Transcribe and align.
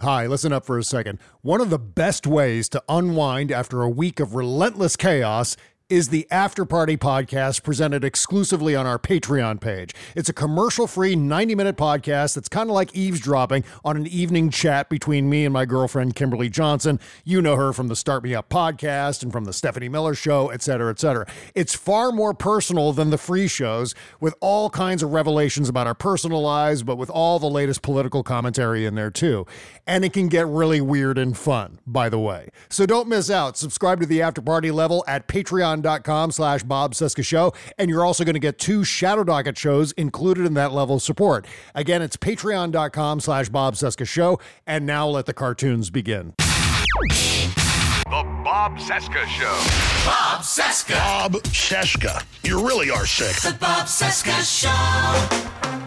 Hi, 0.00 0.26
listen 0.26 0.50
up 0.50 0.64
for 0.64 0.78
a 0.78 0.82
second. 0.82 1.18
One 1.42 1.60
of 1.60 1.68
the 1.68 1.78
best 1.78 2.26
ways 2.26 2.70
to 2.70 2.82
unwind 2.88 3.52
after 3.52 3.82
a 3.82 3.90
week 3.90 4.18
of 4.18 4.34
relentless 4.34 4.96
chaos 4.96 5.58
is 5.90 6.08
the 6.08 6.24
After 6.30 6.64
Party 6.64 6.96
podcast 6.96 7.64
presented 7.64 8.04
exclusively 8.04 8.76
on 8.76 8.86
our 8.86 8.98
Patreon 8.98 9.60
page. 9.60 9.92
It's 10.14 10.28
a 10.28 10.32
commercial 10.32 10.86
free 10.86 11.16
90 11.16 11.56
minute 11.56 11.76
podcast 11.76 12.36
that's 12.36 12.48
kind 12.48 12.70
of 12.70 12.74
like 12.74 12.94
eavesdropping 12.94 13.64
on 13.84 13.96
an 13.96 14.06
evening 14.06 14.50
chat 14.50 14.88
between 14.88 15.28
me 15.28 15.44
and 15.44 15.52
my 15.52 15.64
girlfriend, 15.64 16.14
Kimberly 16.14 16.48
Johnson. 16.48 17.00
You 17.24 17.42
know 17.42 17.56
her 17.56 17.72
from 17.72 17.88
the 17.88 17.96
Start 17.96 18.22
Me 18.22 18.36
Up 18.36 18.48
podcast 18.48 19.24
and 19.24 19.32
from 19.32 19.46
the 19.46 19.52
Stephanie 19.52 19.88
Miller 19.88 20.14
show, 20.14 20.48
et 20.50 20.62
cetera, 20.62 20.90
et 20.92 21.00
cetera. 21.00 21.26
It's 21.56 21.74
far 21.74 22.12
more 22.12 22.34
personal 22.34 22.92
than 22.92 23.10
the 23.10 23.18
free 23.18 23.48
shows 23.48 23.92
with 24.20 24.34
all 24.40 24.70
kinds 24.70 25.02
of 25.02 25.12
revelations 25.12 25.68
about 25.68 25.88
our 25.88 25.94
personal 25.94 26.40
lives, 26.40 26.84
but 26.84 26.96
with 26.98 27.10
all 27.10 27.40
the 27.40 27.50
latest 27.50 27.82
political 27.82 28.22
commentary 28.22 28.86
in 28.86 28.94
there 28.94 29.10
too. 29.10 29.44
And 29.90 30.04
it 30.04 30.12
can 30.12 30.28
get 30.28 30.46
really 30.46 30.80
weird 30.80 31.18
and 31.18 31.36
fun, 31.36 31.80
by 31.84 32.08
the 32.08 32.18
way. 32.20 32.50
So 32.68 32.86
don't 32.86 33.08
miss 33.08 33.28
out. 33.28 33.58
Subscribe 33.58 33.98
to 33.98 34.06
the 34.06 34.22
After 34.22 34.40
Party 34.40 34.70
level 34.70 35.02
at 35.08 35.26
patreon.com 35.26 36.30
slash 36.30 36.62
Bob 36.62 36.94
Cesca 36.94 37.24
Show. 37.24 37.52
And 37.76 37.90
you're 37.90 38.04
also 38.04 38.22
going 38.22 38.34
to 38.34 38.40
get 38.40 38.56
two 38.56 38.84
Shadow 38.84 39.24
Docket 39.24 39.58
shows 39.58 39.90
included 39.92 40.46
in 40.46 40.54
that 40.54 40.70
level 40.70 40.94
of 40.94 41.02
support. 41.02 41.44
Again, 41.74 42.02
it's 42.02 42.16
patreon.com 42.16 43.18
slash 43.18 43.48
Bob 43.48 43.74
Cesca 43.74 44.06
Show. 44.06 44.38
And 44.64 44.86
now 44.86 45.08
let 45.08 45.26
the 45.26 45.34
cartoons 45.34 45.90
begin. 45.90 46.34
The 46.38 48.22
Bob 48.44 48.78
Cesca 48.78 49.26
Show. 49.26 49.58
Bob 50.06 50.42
Cesca. 50.42 50.94
Bob 50.94 51.32
Cesca. 51.42 52.24
You 52.44 52.64
really 52.64 52.90
are 52.90 53.06
sick. 53.06 53.34
The 53.42 53.58
Bob 53.58 53.86
Cesca 53.88 54.40
Show. 54.46 55.79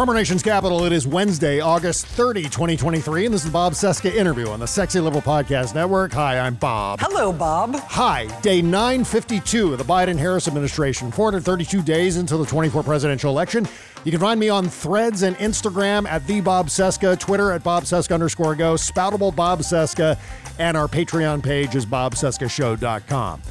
From 0.00 0.08
our 0.08 0.14
nation's 0.14 0.42
capital, 0.42 0.86
it 0.86 0.94
is 0.94 1.06
Wednesday, 1.06 1.60
August 1.60 2.06
30, 2.06 2.44
2023, 2.44 3.26
and 3.26 3.34
this 3.34 3.42
is 3.42 3.48
the 3.48 3.52
Bob 3.52 3.74
Cesca 3.74 4.10
interview 4.10 4.48
on 4.48 4.58
the 4.58 4.66
Sexy 4.66 4.98
Liberal 4.98 5.20
Podcast 5.20 5.74
Network. 5.74 6.10
Hi, 6.14 6.38
I'm 6.38 6.54
Bob. 6.54 7.00
Hello, 7.02 7.34
Bob. 7.34 7.74
Hi, 7.74 8.24
day 8.40 8.62
952 8.62 9.72
of 9.72 9.78
the 9.78 9.84
Biden 9.84 10.16
Harris 10.16 10.48
administration, 10.48 11.12
432 11.12 11.82
days 11.82 12.16
until 12.16 12.38
the 12.38 12.46
24 12.46 12.82
presidential 12.82 13.30
election. 13.30 13.68
You 14.04 14.10
can 14.10 14.22
find 14.22 14.40
me 14.40 14.48
on 14.48 14.70
threads 14.70 15.20
and 15.20 15.36
Instagram 15.36 16.08
at 16.08 16.26
the 16.26 16.40
Bob 16.40 16.68
Cesca, 16.68 17.20
Twitter 17.20 17.52
at 17.52 17.62
Bob 17.62 17.82
Cesca 17.82 18.14
underscore 18.14 18.54
go, 18.54 18.76
Spoutible 18.76 19.36
Bob 19.36 19.58
Cesca, 19.58 20.18
and 20.58 20.78
our 20.78 20.88
Patreon 20.88 21.42
page 21.42 21.74
is 21.74 21.84
bobcescashow.com. 21.84 23.42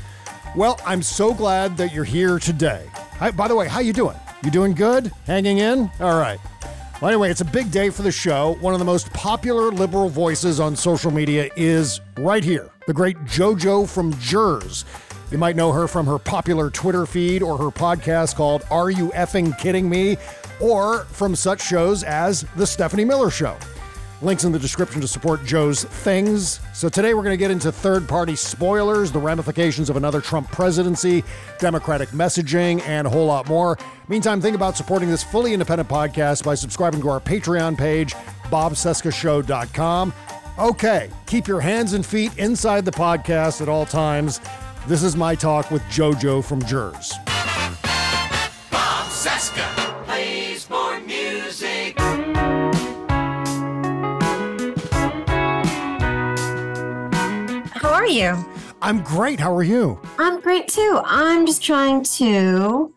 Well, 0.55 0.81
I'm 0.83 1.03
so 1.03 1.31
glad 1.31 1.77
that 1.77 1.93
you're 1.93 2.03
here 2.03 2.39
today. 2.39 2.87
Hi, 2.93 3.29
by 3.29 3.47
the 3.47 3.55
way, 3.55 3.67
how 3.67 3.81
you 3.81 3.93
doing? 3.93 4.17
You 4.43 4.51
doing 4.51 4.73
good? 4.73 5.11
Hanging 5.25 5.57
in? 5.57 5.91
All 5.99 6.17
right. 6.19 6.39
Well, 7.01 7.09
anyway, 7.09 7.29
it's 7.31 7.41
a 7.41 7.45
big 7.45 7.71
day 7.71 7.89
for 7.89 8.01
the 8.01 8.11
show. 8.11 8.55
One 8.61 8.73
of 8.73 8.79
the 8.79 8.85
most 8.85 9.11
popular 9.13 9.71
liberal 9.71 10.09
voices 10.09 10.59
on 10.59 10.75
social 10.75 11.11
media 11.11 11.49
is 11.55 12.01
right 12.17 12.43
here, 12.43 12.69
the 12.87 12.93
great 12.93 13.17
JoJo 13.19 13.89
from 13.89 14.13
Jerz. 14.15 14.85
You 15.31 15.37
might 15.37 15.55
know 15.55 15.71
her 15.71 15.87
from 15.87 16.05
her 16.07 16.17
popular 16.17 16.69
Twitter 16.69 17.05
feed 17.05 17.41
or 17.43 17.57
her 17.57 17.69
podcast 17.69 18.35
called 18.35 18.63
Are 18.71 18.89
You 18.89 19.09
Effing 19.09 19.57
Kidding 19.57 19.89
Me? 19.89 20.17
or 20.59 21.05
from 21.05 21.35
such 21.35 21.61
shows 21.61 22.03
as 22.03 22.45
The 22.55 22.67
Stephanie 22.67 23.05
Miller 23.05 23.29
Show. 23.29 23.57
Links 24.21 24.43
in 24.43 24.51
the 24.51 24.59
description 24.59 24.99
to 24.99 25.07
support 25.07 25.45
Joe's 25.45 25.85
things. 25.85 26.59
So 26.73 26.89
today 26.89 27.13
we're 27.13 27.23
going 27.23 27.33
to 27.33 27.37
get 27.37 27.51
into 27.51 27.71
third 27.71 28.07
party 28.07 28.35
spoilers, 28.35 29.13
the 29.13 29.19
ramifications 29.19 29.89
of 29.89 29.95
another 29.95 30.19
Trump 30.19 30.51
presidency, 30.51 31.23
Democratic 31.57 32.09
messaging, 32.09 32.81
and 32.81 33.07
a 33.07 33.09
whole 33.09 33.25
lot 33.25 33.47
more. 33.47 33.77
Meantime, 34.09 34.41
think 34.41 34.55
about 34.57 34.75
supporting 34.75 35.09
this 35.09 35.23
fully 35.23 35.53
independent 35.53 35.87
podcast 35.87 36.43
by 36.43 36.53
subscribing 36.53 36.99
to 37.01 37.09
our 37.09 37.21
Patreon 37.21 37.77
page, 37.77 38.13
bobcescashow.com. 38.45 40.13
Okay, 40.57 41.09
keep 41.25 41.47
your 41.47 41.61
hands 41.61 41.93
and 41.93 42.05
feet 42.05 42.37
inside 42.37 42.83
the 42.83 42.91
podcast 42.91 43.61
at 43.61 43.69
all 43.69 43.85
times. 43.85 44.41
This 44.87 45.01
is 45.01 45.15
my 45.15 45.33
talk 45.33 45.71
with 45.71 45.81
JoJo 45.83 46.43
from 46.43 46.61
Jerz. 46.63 47.13
Bob 48.69 49.07
Cesca 49.07 49.88
are 58.09 58.11
you? 58.11 58.45
I'm 58.81 59.03
great. 59.03 59.39
How 59.39 59.53
are 59.53 59.61
you? 59.61 60.01
I'm 60.17 60.41
great 60.41 60.67
too. 60.67 60.99
I'm 61.05 61.45
just 61.45 61.63
trying 61.63 62.03
to. 62.03 62.91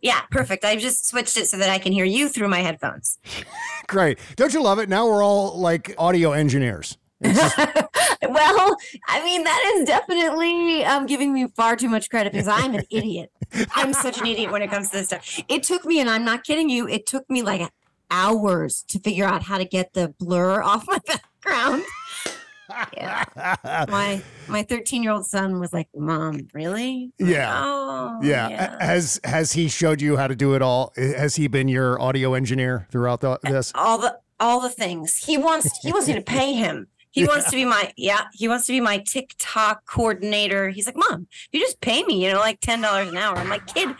Yeah, 0.00 0.22
perfect. 0.30 0.64
I've 0.64 0.80
just 0.80 1.06
switched 1.06 1.36
it 1.36 1.48
so 1.48 1.58
that 1.58 1.68
I 1.68 1.78
can 1.78 1.92
hear 1.92 2.06
you 2.06 2.30
through 2.30 2.48
my 2.48 2.60
headphones. 2.60 3.18
Great. 3.86 4.18
Don't 4.36 4.52
you 4.52 4.62
love 4.62 4.78
it? 4.78 4.88
Now 4.88 5.06
we're 5.06 5.22
all 5.22 5.58
like 5.58 5.94
audio 5.96 6.32
engineers. 6.32 6.98
well, 7.20 7.34
I 9.08 9.24
mean, 9.24 9.44
that 9.44 9.74
is 9.76 9.86
definitely 9.86 10.84
um, 10.84 11.06
giving 11.06 11.32
me 11.32 11.46
far 11.48 11.74
too 11.76 11.88
much 11.88 12.10
credit 12.10 12.32
because 12.32 12.48
I'm 12.48 12.74
an 12.74 12.84
idiot. 12.90 13.32
I'm 13.74 13.94
such 13.94 14.20
an 14.20 14.26
idiot 14.26 14.50
when 14.50 14.60
it 14.60 14.70
comes 14.70 14.90
to 14.90 14.98
this 14.98 15.06
stuff. 15.06 15.40
It 15.48 15.62
took 15.62 15.86
me, 15.86 16.00
and 16.00 16.10
I'm 16.10 16.24
not 16.24 16.44
kidding 16.44 16.68
you, 16.68 16.86
it 16.86 17.06
took 17.06 17.28
me 17.30 17.40
like 17.40 17.70
hours 18.10 18.82
to 18.88 18.98
figure 18.98 19.24
out 19.24 19.42
how 19.42 19.56
to 19.56 19.64
get 19.64 19.94
the 19.94 20.08
blur 20.18 20.62
off 20.62 20.86
my 20.86 20.98
background. 21.06 21.84
Yeah. 22.96 23.24
My 23.88 24.22
my 24.48 24.62
13 24.62 25.02
year 25.02 25.12
old 25.12 25.26
son 25.26 25.60
was 25.60 25.72
like, 25.72 25.88
"Mom, 25.94 26.48
really?" 26.52 27.12
I'm 27.20 27.26
like, 27.26 27.34
Yeah. 27.34 27.62
oh, 27.64 28.20
yeah. 28.22 28.48
yeah. 28.48 28.84
Has 28.84 29.20
has 29.24 29.52
he 29.52 29.68
showed 29.68 30.00
you 30.00 30.16
how 30.16 30.26
to 30.26 30.36
do 30.36 30.54
it 30.54 30.62
all? 30.62 30.92
Has 30.96 31.36
he 31.36 31.48
been 31.48 31.68
your 31.68 32.00
audio 32.00 32.34
engineer 32.34 32.86
throughout 32.90 33.20
the, 33.20 33.30
uh, 33.30 33.38
this? 33.42 33.72
all 33.74 33.98
the 33.98 34.18
all 34.40 34.60
the 34.60 34.70
things 34.70 35.16
he 35.16 35.38
wants 35.38 35.78
he 35.82 35.92
wants 35.92 36.08
me 36.08 36.14
to 36.14 36.20
pay 36.22 36.52
him 36.64 36.88
he 37.12 37.24
wants 37.24 37.48
to 37.48 37.56
be 37.56 37.64
my 37.64 37.92
yeah 37.96 38.22
he 38.32 38.48
wants 38.48 38.66
to 38.66 38.72
be 38.72 38.80
my 38.80 38.98
tiktok 38.98 39.86
coordinator 39.86 40.70
he's 40.70 40.86
like 40.86 40.96
mom 40.96 41.28
you 41.52 41.60
just 41.60 41.80
pay 41.80 42.02
me 42.02 42.24
you 42.24 42.32
know 42.32 42.40
like 42.40 42.60
$10 42.60 43.08
an 43.08 43.16
hour 43.16 43.36
i'm 43.36 43.48
like 43.48 43.64
kid 43.72 43.94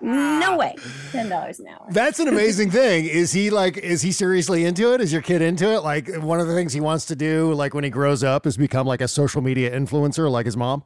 no 0.00 0.56
way 0.56 0.74
$10 1.12 1.58
an 1.60 1.66
hour 1.68 1.86
That's 1.90 2.18
an 2.20 2.28
amazing 2.34 2.70
thing. 2.70 3.06
Is 3.06 3.32
he 3.32 3.50
like 3.50 3.76
is 3.76 4.02
he 4.02 4.12
seriously 4.12 4.64
into 4.64 4.92
it? 4.94 5.00
Is 5.00 5.12
your 5.12 5.22
kid 5.22 5.42
into 5.42 5.72
it? 5.74 5.80
Like 5.80 6.08
one 6.16 6.40
of 6.40 6.46
the 6.46 6.54
things 6.54 6.72
he 6.72 6.80
wants 6.80 7.04
to 7.06 7.16
do 7.16 7.52
like 7.54 7.74
when 7.74 7.84
he 7.84 7.90
grows 7.90 8.24
up 8.24 8.46
is 8.46 8.56
become 8.56 8.86
like 8.86 9.00
a 9.00 9.08
social 9.08 9.42
media 9.42 9.70
influencer 9.70 10.30
like 10.30 10.46
his 10.46 10.56
mom? 10.56 10.84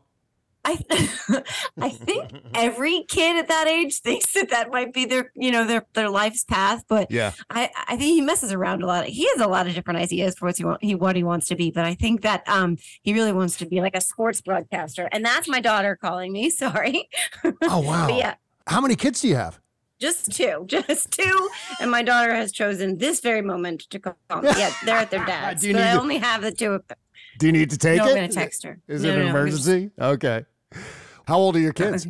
i 0.66 0.78
i 1.78 1.90
think 1.90 2.32
every 2.54 3.04
kid 3.06 3.36
at 3.36 3.48
that 3.48 3.66
age 3.68 4.00
thinks 4.00 4.32
that 4.32 4.48
that 4.48 4.70
might 4.70 4.94
be 4.94 5.04
their 5.04 5.30
you 5.34 5.50
know 5.50 5.66
their 5.66 5.84
their 5.92 6.08
life's 6.08 6.42
path 6.42 6.82
but 6.88 7.10
Yeah. 7.10 7.32
I, 7.50 7.68
I 7.86 7.98
think 7.98 8.14
he 8.14 8.22
messes 8.22 8.50
around 8.50 8.82
a 8.82 8.86
lot. 8.86 9.04
He 9.04 9.28
has 9.28 9.40
a 9.40 9.46
lot 9.46 9.66
of 9.66 9.74
different 9.74 10.00
ideas 10.00 10.36
for 10.38 10.46
what 10.46 10.56
he, 10.56 10.64
want, 10.64 10.82
he 10.82 10.94
what 10.94 11.16
he 11.16 11.22
wants 11.22 11.48
to 11.48 11.54
be, 11.54 11.70
but 11.70 11.84
I 11.84 11.94
think 11.94 12.22
that 12.22 12.48
um 12.48 12.78
he 13.02 13.12
really 13.12 13.32
wants 13.32 13.58
to 13.58 13.66
be 13.66 13.82
like 13.82 13.94
a 13.94 14.00
sports 14.00 14.40
broadcaster, 14.40 15.06
and 15.12 15.22
that's 15.22 15.48
my 15.48 15.60
daughter 15.60 15.96
calling 16.00 16.32
me. 16.32 16.48
Sorry. 16.64 17.10
Oh 17.60 17.80
wow. 17.80 18.08
Yeah, 18.08 18.36
How 18.66 18.80
many 18.80 18.96
kids 18.96 19.20
do 19.20 19.28
you 19.28 19.36
have? 19.36 19.60
just 20.00 20.32
two, 20.32 20.64
just 20.66 21.12
two, 21.12 21.48
and 21.80 21.90
my 21.90 22.02
daughter 22.02 22.34
has 22.34 22.52
chosen 22.52 22.98
this 22.98 23.20
very 23.20 23.40
moment 23.40 23.82
to 23.90 23.98
call 23.98 24.14
me. 24.42 24.50
Yeah, 24.56 24.70
they're 24.84 24.96
at 24.96 25.10
their 25.10 25.24
dad's, 25.26 25.62
Do 25.62 25.68
you 25.68 25.74
but 25.74 25.82
I 25.82 25.92
to- 25.94 26.00
only 26.00 26.18
have 26.18 26.42
the 26.42 26.52
two 26.52 26.72
of 26.72 26.86
them. 26.88 26.98
Do 27.38 27.46
you 27.46 27.52
need 27.52 27.70
to 27.70 27.78
take 27.78 27.98
No, 27.98 28.04
it? 28.06 28.08
I'm 28.10 28.14
gonna 28.16 28.28
text 28.28 28.64
her. 28.64 28.80
Is 28.88 29.02
No, 29.02 29.10
it 29.10 29.12
no, 29.16 29.20
an 29.20 29.32
no, 29.32 29.46
just- 29.46 29.66
emergency? 29.68 29.90
Okay. 29.98 30.44
How 31.26 31.38
old 31.38 31.56
are 31.56 31.60
your 31.60 31.72
kids? 31.72 32.06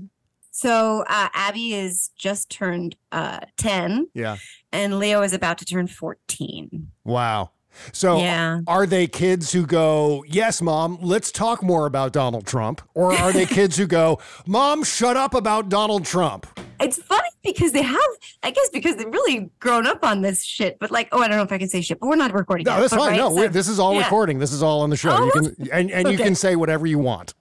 So 0.51 1.05
uh, 1.09 1.29
Abby 1.35 1.75
is 1.75 2.11
just 2.17 2.49
turned 2.51 2.97
uh, 3.13 3.41
10 3.59 4.09
Yeah. 4.15 4.37
and 4.73 4.99
Leo 4.99 5.23
is 5.23 5.33
about 5.33 5.59
to 5.59 5.65
turn 5.65 5.87
14. 5.87 6.91
Wow. 7.05 7.51
So 7.93 8.19
Yeah. 8.19 8.61
are 8.67 8.87
they 8.87 9.07
kids 9.07 9.53
who 9.53 9.67
go, 9.67 10.25
Yes, 10.29 10.61
mom, 10.63 10.99
let's 11.01 11.31
talk 11.33 11.63
more 11.63 11.87
about 11.87 12.13
Donald 12.13 12.47
Trump? 12.47 12.81
Or 12.95 13.13
are 13.13 13.33
they 13.33 13.47
kids 13.61 13.77
who 13.77 13.87
go, 13.87 14.21
Mom, 14.47 14.85
shut 14.85 15.17
up 15.17 15.35
about 15.35 15.69
Donald 15.69 16.05
Trump? 16.05 16.47
It's 16.81 17.01
funny 17.03 17.29
because 17.45 17.73
they 17.73 17.83
have, 17.83 18.01
I 18.43 18.51
guess, 18.51 18.69
because 18.73 18.97
they've 18.97 19.07
really 19.07 19.49
grown 19.61 19.87
up 19.87 20.05
on 20.05 20.23
this 20.23 20.43
shit. 20.43 20.79
But 20.81 20.91
like, 20.91 21.09
oh, 21.13 21.21
I 21.23 21.29
don't 21.29 21.37
know 21.37 21.45
if 21.45 21.53
I 21.53 21.59
can 21.59 21.69
say 21.69 21.81
shit, 21.83 22.01
but 22.01 22.09
we're 22.09 22.17
not 22.17 22.33
recording. 22.35 22.65
No, 22.65 22.73
yet, 22.75 22.81
that's 22.81 22.95
fine. 22.95 23.11
right? 23.13 23.17
No, 23.17 23.35
So- 23.37 23.49
this 23.49 23.69
is 23.69 23.79
all 23.79 23.95
yeah. 23.95 24.03
recording. 24.05 24.39
This 24.39 24.53
is 24.53 24.63
all 24.63 24.81
on 24.83 24.91
the 24.91 24.97
show. 24.97 25.11
Oh, 25.17 25.25
you 25.25 25.31
can 25.31 25.69
and, 25.73 25.91
and 25.91 26.11
you 26.11 26.19
can 26.19 26.35
say 26.35 26.57
whatever 26.57 26.87
you 26.87 26.99
want. 26.99 27.35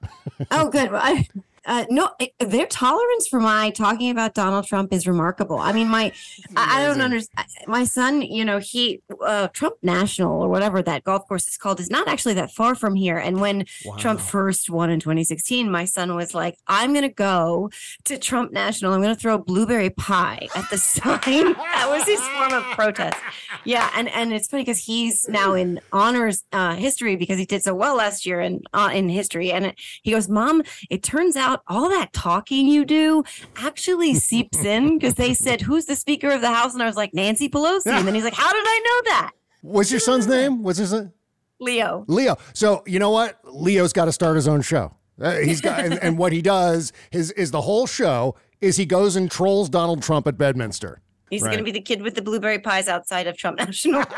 Oh, 0.52 0.70
good. 0.70 0.92
Well, 0.92 1.02
I, 1.04 1.28
uh, 1.66 1.86
no, 1.90 2.10
their 2.40 2.66
tolerance 2.66 3.28
for 3.28 3.40
my 3.40 3.70
talking 3.72 4.10
about 4.10 4.34
Donald 4.34 4.66
Trump 4.66 4.92
is 4.92 5.08
remarkable. 5.08 5.58
I 5.58 5.72
mean, 5.72 5.88
my, 5.88 6.12
I, 6.56 6.82
I 6.82 6.86
don't 6.86 7.02
understand. 7.02 7.48
My 7.68 7.84
son, 7.84 8.22
you 8.22 8.44
know, 8.44 8.60
he, 8.60 9.02
uh, 9.26 9.48
Trump 9.50 9.76
National 9.82 10.42
or 10.42 10.50
whatever 10.50 10.82
that 10.82 11.04
golf 11.04 11.28
course 11.28 11.48
is 11.48 11.58
called 11.58 11.80
is 11.80 11.90
not 11.90 12.08
actually 12.08 12.34
that 12.36 12.52
far 12.52 12.76
from 12.76 12.96
here. 12.96 13.18
And 13.18 13.40
when 13.40 13.66
Trump 13.98 14.20
first 14.20 14.70
won 14.70 14.90
in 14.90 15.00
2016, 15.00 15.70
my 15.70 15.86
son 15.86 16.16
was 16.16 16.34
like, 16.34 16.58
I'm 16.68 16.92
going 16.92 17.04
to 17.04 17.14
go 17.14 17.70
to 18.06 18.18
Trump 18.18 18.52
National. 18.52 18.94
I'm 18.94 19.02
going 19.02 19.16
to 19.16 19.20
throw 19.20 19.38
blueberry 19.38 19.90
pie 19.90 20.48
at 20.56 20.70
the 20.70 20.78
sign. 20.78 21.04
that 21.54 21.88
was 21.90 22.04
his 22.06 22.20
form 22.20 22.54
of 22.54 22.64
protest. 22.76 23.18
Yeah. 23.64 23.90
And, 23.96 24.10
and 24.10 24.34
it's 24.34 24.48
funny 24.48 24.64
because 24.64 24.80
he's 24.80 25.28
now 25.30 25.54
in 25.54 25.80
honors 25.92 26.44
uh, 26.52 26.76
history 26.76 27.16
because 27.16 27.38
he 27.38 27.46
did 27.46 27.64
so 27.64 27.74
well 27.74 27.96
last 27.96 28.26
year 28.26 28.42
in, 28.42 28.62
uh, 28.74 28.90
in 28.94 29.10
history. 29.10 29.52
And 29.52 29.68
it, 29.68 29.76
he 30.02 30.12
goes, 30.12 30.28
Mom, 30.28 30.64
it 30.90 31.04
turns 31.04 31.36
out 31.36 31.53
all 31.68 31.90
that 31.90 32.14
talking 32.14 32.68
you 32.68 32.86
do 32.86 33.24
actually 33.58 34.16
seeps 34.16 34.64
in 34.64 34.98
because 34.98 35.16
they 35.16 35.34
said, 35.34 35.62
Who's 35.62 35.86
the 35.86 35.96
Speaker 35.96 36.30
of 36.30 36.42
the 36.42 36.52
House? 36.52 36.74
And 36.74 36.82
I 36.82 36.86
was 36.86 36.96
like, 36.96 37.14
Nancy 37.14 37.50
Pelosi. 37.50 37.88
And 37.88 38.08
then 38.08 38.16
he's 38.16 38.24
like, 38.24 38.34
How 38.34 38.52
did 38.52 38.64
I 38.66 38.80
know 38.86 39.12
that? 39.12 39.32
What's 39.62 39.92
your 39.92 40.00
son's 40.00 40.28
name? 40.28 40.64
What's 40.64 40.80
his 40.80 40.92
name? 40.94 41.12
Leo. 41.60 42.04
Leo. 42.08 42.38
So 42.54 42.84
you 42.86 43.00
know 43.00 43.12
what? 43.12 43.40
Leo's 43.46 43.94
got 43.94 44.06
to 44.06 44.12
start 44.12 44.36
his 44.36 44.48
own 44.48 44.62
show. 44.62 44.94
Uh, 45.22 45.38
he's 45.38 45.62
got, 45.62 45.80
and, 45.80 45.94
and 46.02 46.18
what 46.18 46.34
he 46.34 46.42
does 46.42 46.92
is 47.12 47.32
is 47.32 47.52
the 47.52 47.62
whole 47.62 47.86
show 47.88 48.36
is 48.62 48.78
he 48.78 48.86
goes 48.86 49.16
and 49.16 49.30
trolls 49.30 49.70
Donald 49.70 50.02
Trump 50.02 50.26
at 50.28 50.38
Bedminster. 50.38 51.02
He's 51.30 51.42
Right. 51.42 51.50
going 51.50 51.60
to 51.60 51.64
be 51.64 51.72
the 51.72 51.82
kid 51.82 52.02
with 52.02 52.16
the 52.16 52.22
blueberry 52.22 52.60
pies 52.60 52.88
outside 52.88 53.28
of 53.28 53.38
Trump 53.38 53.58
National. 53.60 54.04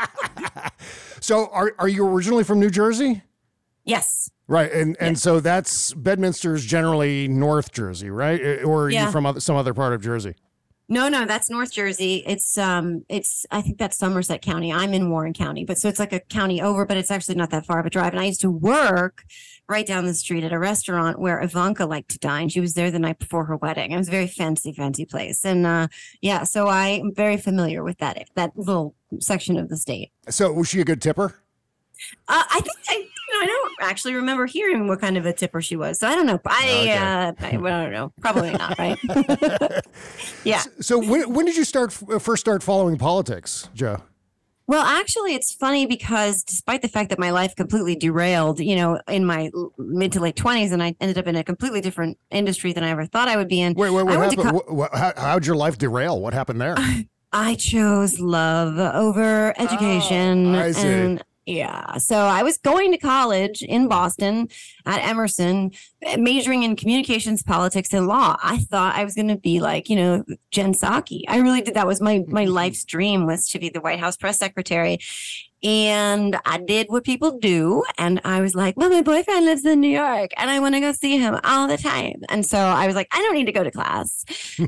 So 1.20 1.46
are 1.48 1.74
are 1.78 1.88
you 1.88 2.06
originally 2.06 2.44
from 2.44 2.60
New 2.60 2.70
Jersey? 2.70 3.22
Yes. 3.86 4.30
Right, 4.48 4.70
and 4.70 4.96
and 5.00 5.18
so 5.18 5.40
that's 5.40 5.92
Bedminster's 5.94 6.64
generally 6.64 7.26
North 7.26 7.72
Jersey, 7.72 8.10
right? 8.10 8.40
Uh, 8.40 8.62
Or 8.64 8.84
are 8.84 8.88
you 8.90 8.94
Yeah. 8.96 9.10
from 9.10 9.26
other, 9.26 9.40
some 9.40 9.56
other 9.56 9.74
part 9.74 9.92
of 9.92 10.02
Jersey? 10.02 10.34
No, 10.88 11.08
no, 11.08 11.26
that's 11.26 11.50
North 11.50 11.72
Jersey. 11.72 12.22
It's 12.24 12.56
um 12.56 13.04
it's 13.08 13.44
I 13.50 13.60
think 13.60 13.76
that's 13.78 13.98
Somerset 13.98 14.42
County. 14.42 14.72
I'm 14.72 14.94
in 14.94 15.10
Warren 15.10 15.32
County, 15.32 15.64
but 15.64 15.78
so 15.78 15.88
it's 15.88 15.98
like 15.98 16.12
a 16.12 16.20
county 16.20 16.62
over, 16.62 16.86
but 16.86 16.96
it's 16.96 17.10
actually 17.10 17.34
not 17.34 17.50
that 17.50 17.66
far 17.66 17.80
of 17.80 17.86
a 17.86 17.90
drive. 17.90 18.12
And 18.12 18.20
I 18.20 18.26
used 18.26 18.40
to 18.42 18.50
work 18.52 19.24
right 19.68 19.84
down 19.84 20.06
the 20.06 20.14
street 20.14 20.44
at 20.44 20.52
a 20.52 20.60
restaurant 20.60 21.18
where 21.18 21.40
Ivanka 21.42 21.84
liked 21.86 22.10
to 22.12 22.18
dine. 22.20 22.48
She 22.48 22.60
was 22.60 22.74
there 22.74 22.92
the 22.92 23.00
night 23.00 23.18
before 23.18 23.46
her 23.46 23.56
wedding. 23.56 23.90
It 23.90 23.96
was 23.96 24.06
a 24.06 24.12
very 24.12 24.28
fancy, 24.28 24.72
fancy 24.72 25.04
place. 25.04 25.44
And 25.44 25.66
uh 25.66 25.88
yeah, 26.20 26.44
so 26.44 26.68
I'm 26.68 27.12
very 27.12 27.36
familiar 27.36 27.82
with 27.82 27.98
that 27.98 28.28
that 28.36 28.56
little 28.56 28.94
section 29.18 29.56
of 29.56 29.68
the 29.70 29.76
state. 29.76 30.12
So 30.28 30.52
was 30.52 30.68
she 30.68 30.80
a 30.80 30.84
good 30.84 31.02
tipper? 31.02 31.34
Uh, 32.28 32.44
I 32.48 32.60
think 32.60 32.76
I, 32.90 33.06
know, 33.38 33.42
I 33.42 33.46
don't 33.46 33.72
actually 33.90 34.14
remember 34.14 34.46
hearing 34.46 34.88
what 34.88 35.00
kind 35.00 35.16
of 35.16 35.26
a 35.26 35.32
tipper 35.32 35.60
she 35.60 35.76
was. 35.76 35.98
So 35.98 36.08
I 36.08 36.14
don't 36.14 36.26
know. 36.26 36.40
I, 36.46 36.64
Okay. 36.66 36.96
uh, 36.96 37.32
I, 37.40 37.56
well, 37.58 37.80
I 37.80 37.82
don't 37.84 37.92
know. 37.92 38.12
Probably 38.20 38.52
not, 38.52 38.78
right? 38.78 38.98
yeah. 40.44 40.62
So 40.80 40.98
when 40.98 41.32
when 41.32 41.46
did 41.46 41.56
you 41.56 41.64
start 41.64 41.92
first 41.92 42.40
start 42.40 42.62
following 42.62 42.96
politics, 42.98 43.68
Joe? 43.74 44.02
Well, 44.68 44.84
actually, 44.84 45.34
it's 45.34 45.54
funny 45.54 45.86
because 45.86 46.42
despite 46.42 46.82
the 46.82 46.88
fact 46.88 47.10
that 47.10 47.20
my 47.20 47.30
life 47.30 47.54
completely 47.54 47.94
derailed, 47.94 48.58
you 48.58 48.74
know, 48.74 49.00
in 49.06 49.24
my 49.24 49.50
mid 49.78 50.10
to 50.12 50.20
late 50.20 50.34
twenties, 50.34 50.72
and 50.72 50.82
I 50.82 50.96
ended 51.00 51.18
up 51.18 51.28
in 51.28 51.36
a 51.36 51.44
completely 51.44 51.80
different 51.80 52.18
industry 52.30 52.72
than 52.72 52.82
I 52.82 52.90
ever 52.90 53.06
thought 53.06 53.28
I 53.28 53.36
would 53.36 53.46
be 53.48 53.60
in. 53.60 53.74
Wait, 53.74 53.90
wait, 53.90 54.02
what 54.02 54.14
I 54.14 54.18
went 54.18 54.32
to 54.32 54.42
happened? 54.42 54.62
co- 54.66 54.88
how, 54.92 55.12
how'd 55.16 55.46
your 55.46 55.54
life 55.56 55.78
derail? 55.78 56.20
What 56.20 56.34
happened 56.34 56.60
there? 56.60 56.74
I 57.32 57.54
chose 57.56 58.18
love 58.18 58.78
over 58.78 59.54
education. 59.60 60.54
Oh, 60.54 60.58
I 60.60 60.72
see. 60.72 60.88
And 60.88 61.22
yeah. 61.46 61.96
So 61.98 62.16
I 62.16 62.42
was 62.42 62.58
going 62.58 62.90
to 62.90 62.98
college 62.98 63.62
in 63.62 63.86
Boston 63.86 64.48
at 64.84 64.98
Emerson, 65.08 65.70
majoring 66.18 66.64
in 66.64 66.74
communications, 66.74 67.44
politics, 67.44 67.92
and 67.92 68.08
law. 68.08 68.36
I 68.42 68.58
thought 68.58 68.96
I 68.96 69.04
was 69.04 69.14
going 69.14 69.28
to 69.28 69.36
be 69.36 69.60
like, 69.60 69.88
you 69.88 69.94
know, 69.94 70.24
Jen 70.50 70.72
Psaki. 70.72 71.22
I 71.28 71.38
really 71.38 71.60
did. 71.60 71.74
That 71.74 71.86
was 71.86 72.00
my 72.00 72.24
my 72.26 72.44
life's 72.60 72.84
dream 72.84 73.26
was 73.26 73.48
to 73.50 73.60
be 73.60 73.68
the 73.68 73.80
White 73.80 74.00
House 74.00 74.16
press 74.16 74.38
secretary. 74.38 74.98
And 75.62 76.36
I 76.44 76.58
did 76.58 76.86
what 76.88 77.04
people 77.04 77.38
do. 77.38 77.82
And 77.98 78.20
I 78.24 78.40
was 78.40 78.54
like, 78.54 78.76
well, 78.76 78.90
my 78.90 79.02
boyfriend 79.02 79.44
lives 79.44 79.64
in 79.64 79.80
New 79.80 79.88
York 79.88 80.30
and 80.36 80.50
I 80.50 80.60
want 80.60 80.74
to 80.74 80.80
go 80.80 80.92
see 80.92 81.18
him 81.18 81.38
all 81.44 81.66
the 81.66 81.78
time. 81.78 82.22
And 82.28 82.44
so 82.44 82.58
I 82.58 82.86
was 82.86 82.94
like, 82.94 83.08
I 83.12 83.18
don't 83.22 83.34
need 83.34 83.46
to 83.46 83.52
go 83.52 83.64
to 83.64 83.70
class. 83.70 84.24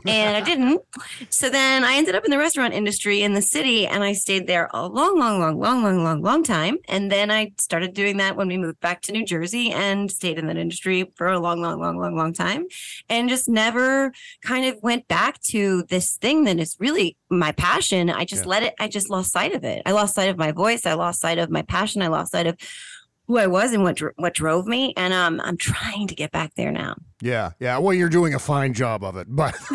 And 0.06 0.36
I 0.36 0.40
didn't. 0.40 0.80
So 1.28 1.50
then 1.50 1.84
I 1.84 1.94
ended 1.94 2.14
up 2.14 2.24
in 2.24 2.30
the 2.30 2.38
restaurant 2.38 2.74
industry 2.74 3.22
in 3.22 3.34
the 3.34 3.42
city 3.42 3.86
and 3.86 4.02
I 4.02 4.12
stayed 4.12 4.46
there 4.46 4.70
a 4.72 4.86
long, 4.86 5.18
long, 5.18 5.40
long, 5.40 5.58
long, 5.58 5.82
long, 5.82 6.02
long, 6.02 6.22
long 6.22 6.42
time. 6.42 6.78
And 6.88 7.12
then 7.12 7.30
I 7.30 7.52
started 7.58 7.94
doing 7.94 8.16
that 8.18 8.36
when 8.36 8.48
we 8.48 8.56
moved 8.56 8.80
back 8.80 9.02
to 9.02 9.12
New 9.12 9.24
Jersey 9.24 9.70
and 9.70 10.10
stayed 10.10 10.38
in 10.38 10.46
that 10.46 10.56
industry 10.56 11.10
for 11.16 11.28
a 11.28 11.38
long, 11.38 11.60
long, 11.60 11.80
long, 11.80 11.98
long, 11.98 12.16
long 12.16 12.32
time. 12.32 12.66
And 13.08 13.28
just 13.28 13.48
never 13.48 14.12
kind 14.42 14.66
of 14.66 14.78
went 14.82 15.06
back 15.08 15.40
to 15.42 15.84
this 15.88 16.16
thing 16.16 16.44
that 16.44 16.58
is 16.58 16.76
really 16.78 17.16
my 17.30 17.52
passion. 17.52 18.10
I 18.10 18.24
just 18.24 18.46
let 18.46 18.62
it, 18.62 18.74
I 18.80 18.88
just 18.88 19.10
lost 19.10 19.32
sight 19.32 19.54
of 19.54 19.64
it. 19.64 19.82
I 19.84 19.92
lost 19.92 20.14
sight 20.14 20.30
of 20.30 20.38
my 20.38 20.52
voice. 20.52 20.77
I 20.86 20.94
lost 20.94 21.20
sight 21.20 21.38
of 21.38 21.50
my 21.50 21.62
passion. 21.62 22.02
I 22.02 22.08
lost 22.08 22.32
sight 22.32 22.46
of 22.46 22.56
who 23.26 23.38
I 23.38 23.46
was 23.46 23.72
and 23.72 23.82
what 23.82 24.00
what 24.16 24.34
drove 24.34 24.66
me. 24.66 24.94
And 24.96 25.12
um, 25.12 25.40
I'm 25.42 25.56
trying 25.56 26.08
to 26.08 26.14
get 26.14 26.32
back 26.32 26.54
there 26.54 26.72
now. 26.72 26.96
Yeah, 27.20 27.50
yeah. 27.60 27.78
Well, 27.78 27.94
you're 27.94 28.08
doing 28.08 28.34
a 28.34 28.38
fine 28.38 28.72
job 28.74 29.02
of 29.04 29.16
it, 29.16 29.26
but 29.28 29.54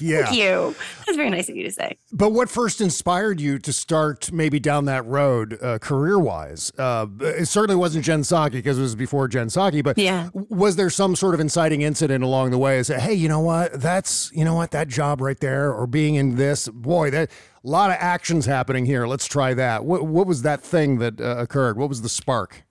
yeah. 0.00 0.24
Thank 0.26 0.36
you. 0.36 0.74
That's 1.06 1.16
very 1.16 1.30
nice 1.30 1.48
of 1.48 1.56
you 1.56 1.64
to 1.64 1.70
say. 1.70 1.96
But 2.12 2.32
what 2.32 2.48
first 2.48 2.80
inspired 2.80 3.40
you 3.40 3.58
to 3.60 3.72
start 3.72 4.32
maybe 4.32 4.58
down 4.60 4.84
that 4.86 5.04
road 5.06 5.58
uh, 5.62 5.78
career 5.78 6.18
wise? 6.18 6.72
Uh, 6.78 7.06
it 7.20 7.46
certainly 7.48 7.76
wasn't 7.76 8.04
Jen 8.04 8.22
Psaki 8.22 8.52
because 8.52 8.78
it 8.78 8.82
was 8.82 8.94
before 8.94 9.28
Jen 9.28 9.48
Psaki, 9.48 9.82
but 9.84 9.98
Yeah. 9.98 10.30
was 10.34 10.76
there 10.76 10.90
some 10.90 11.14
sort 11.16 11.34
of 11.34 11.40
inciting 11.40 11.82
incident 11.82 12.24
along 12.24 12.50
the 12.50 12.58
way? 12.58 12.82
Say, 12.82 12.98
hey, 12.98 13.14
you 13.14 13.28
know 13.28 13.40
what? 13.40 13.72
That's 13.80 14.30
you 14.32 14.44
know 14.44 14.54
what 14.54 14.70
that 14.72 14.88
job 14.88 15.20
right 15.20 15.38
there, 15.38 15.72
or 15.72 15.86
being 15.86 16.14
in 16.16 16.36
this. 16.36 16.68
Boy, 16.68 17.10
that 17.10 17.30
a 17.64 17.68
lot 17.68 17.90
of 17.90 17.96
actions 18.00 18.46
happening 18.46 18.86
here. 18.86 19.06
Let's 19.06 19.26
try 19.26 19.54
that. 19.54 19.84
What 19.84 20.06
what 20.06 20.26
was 20.26 20.42
that 20.42 20.60
thing 20.62 20.98
that 20.98 21.20
uh, 21.20 21.36
occurred? 21.38 21.78
What 21.78 21.88
was 21.88 22.02
the 22.02 22.08
spark? 22.08 22.64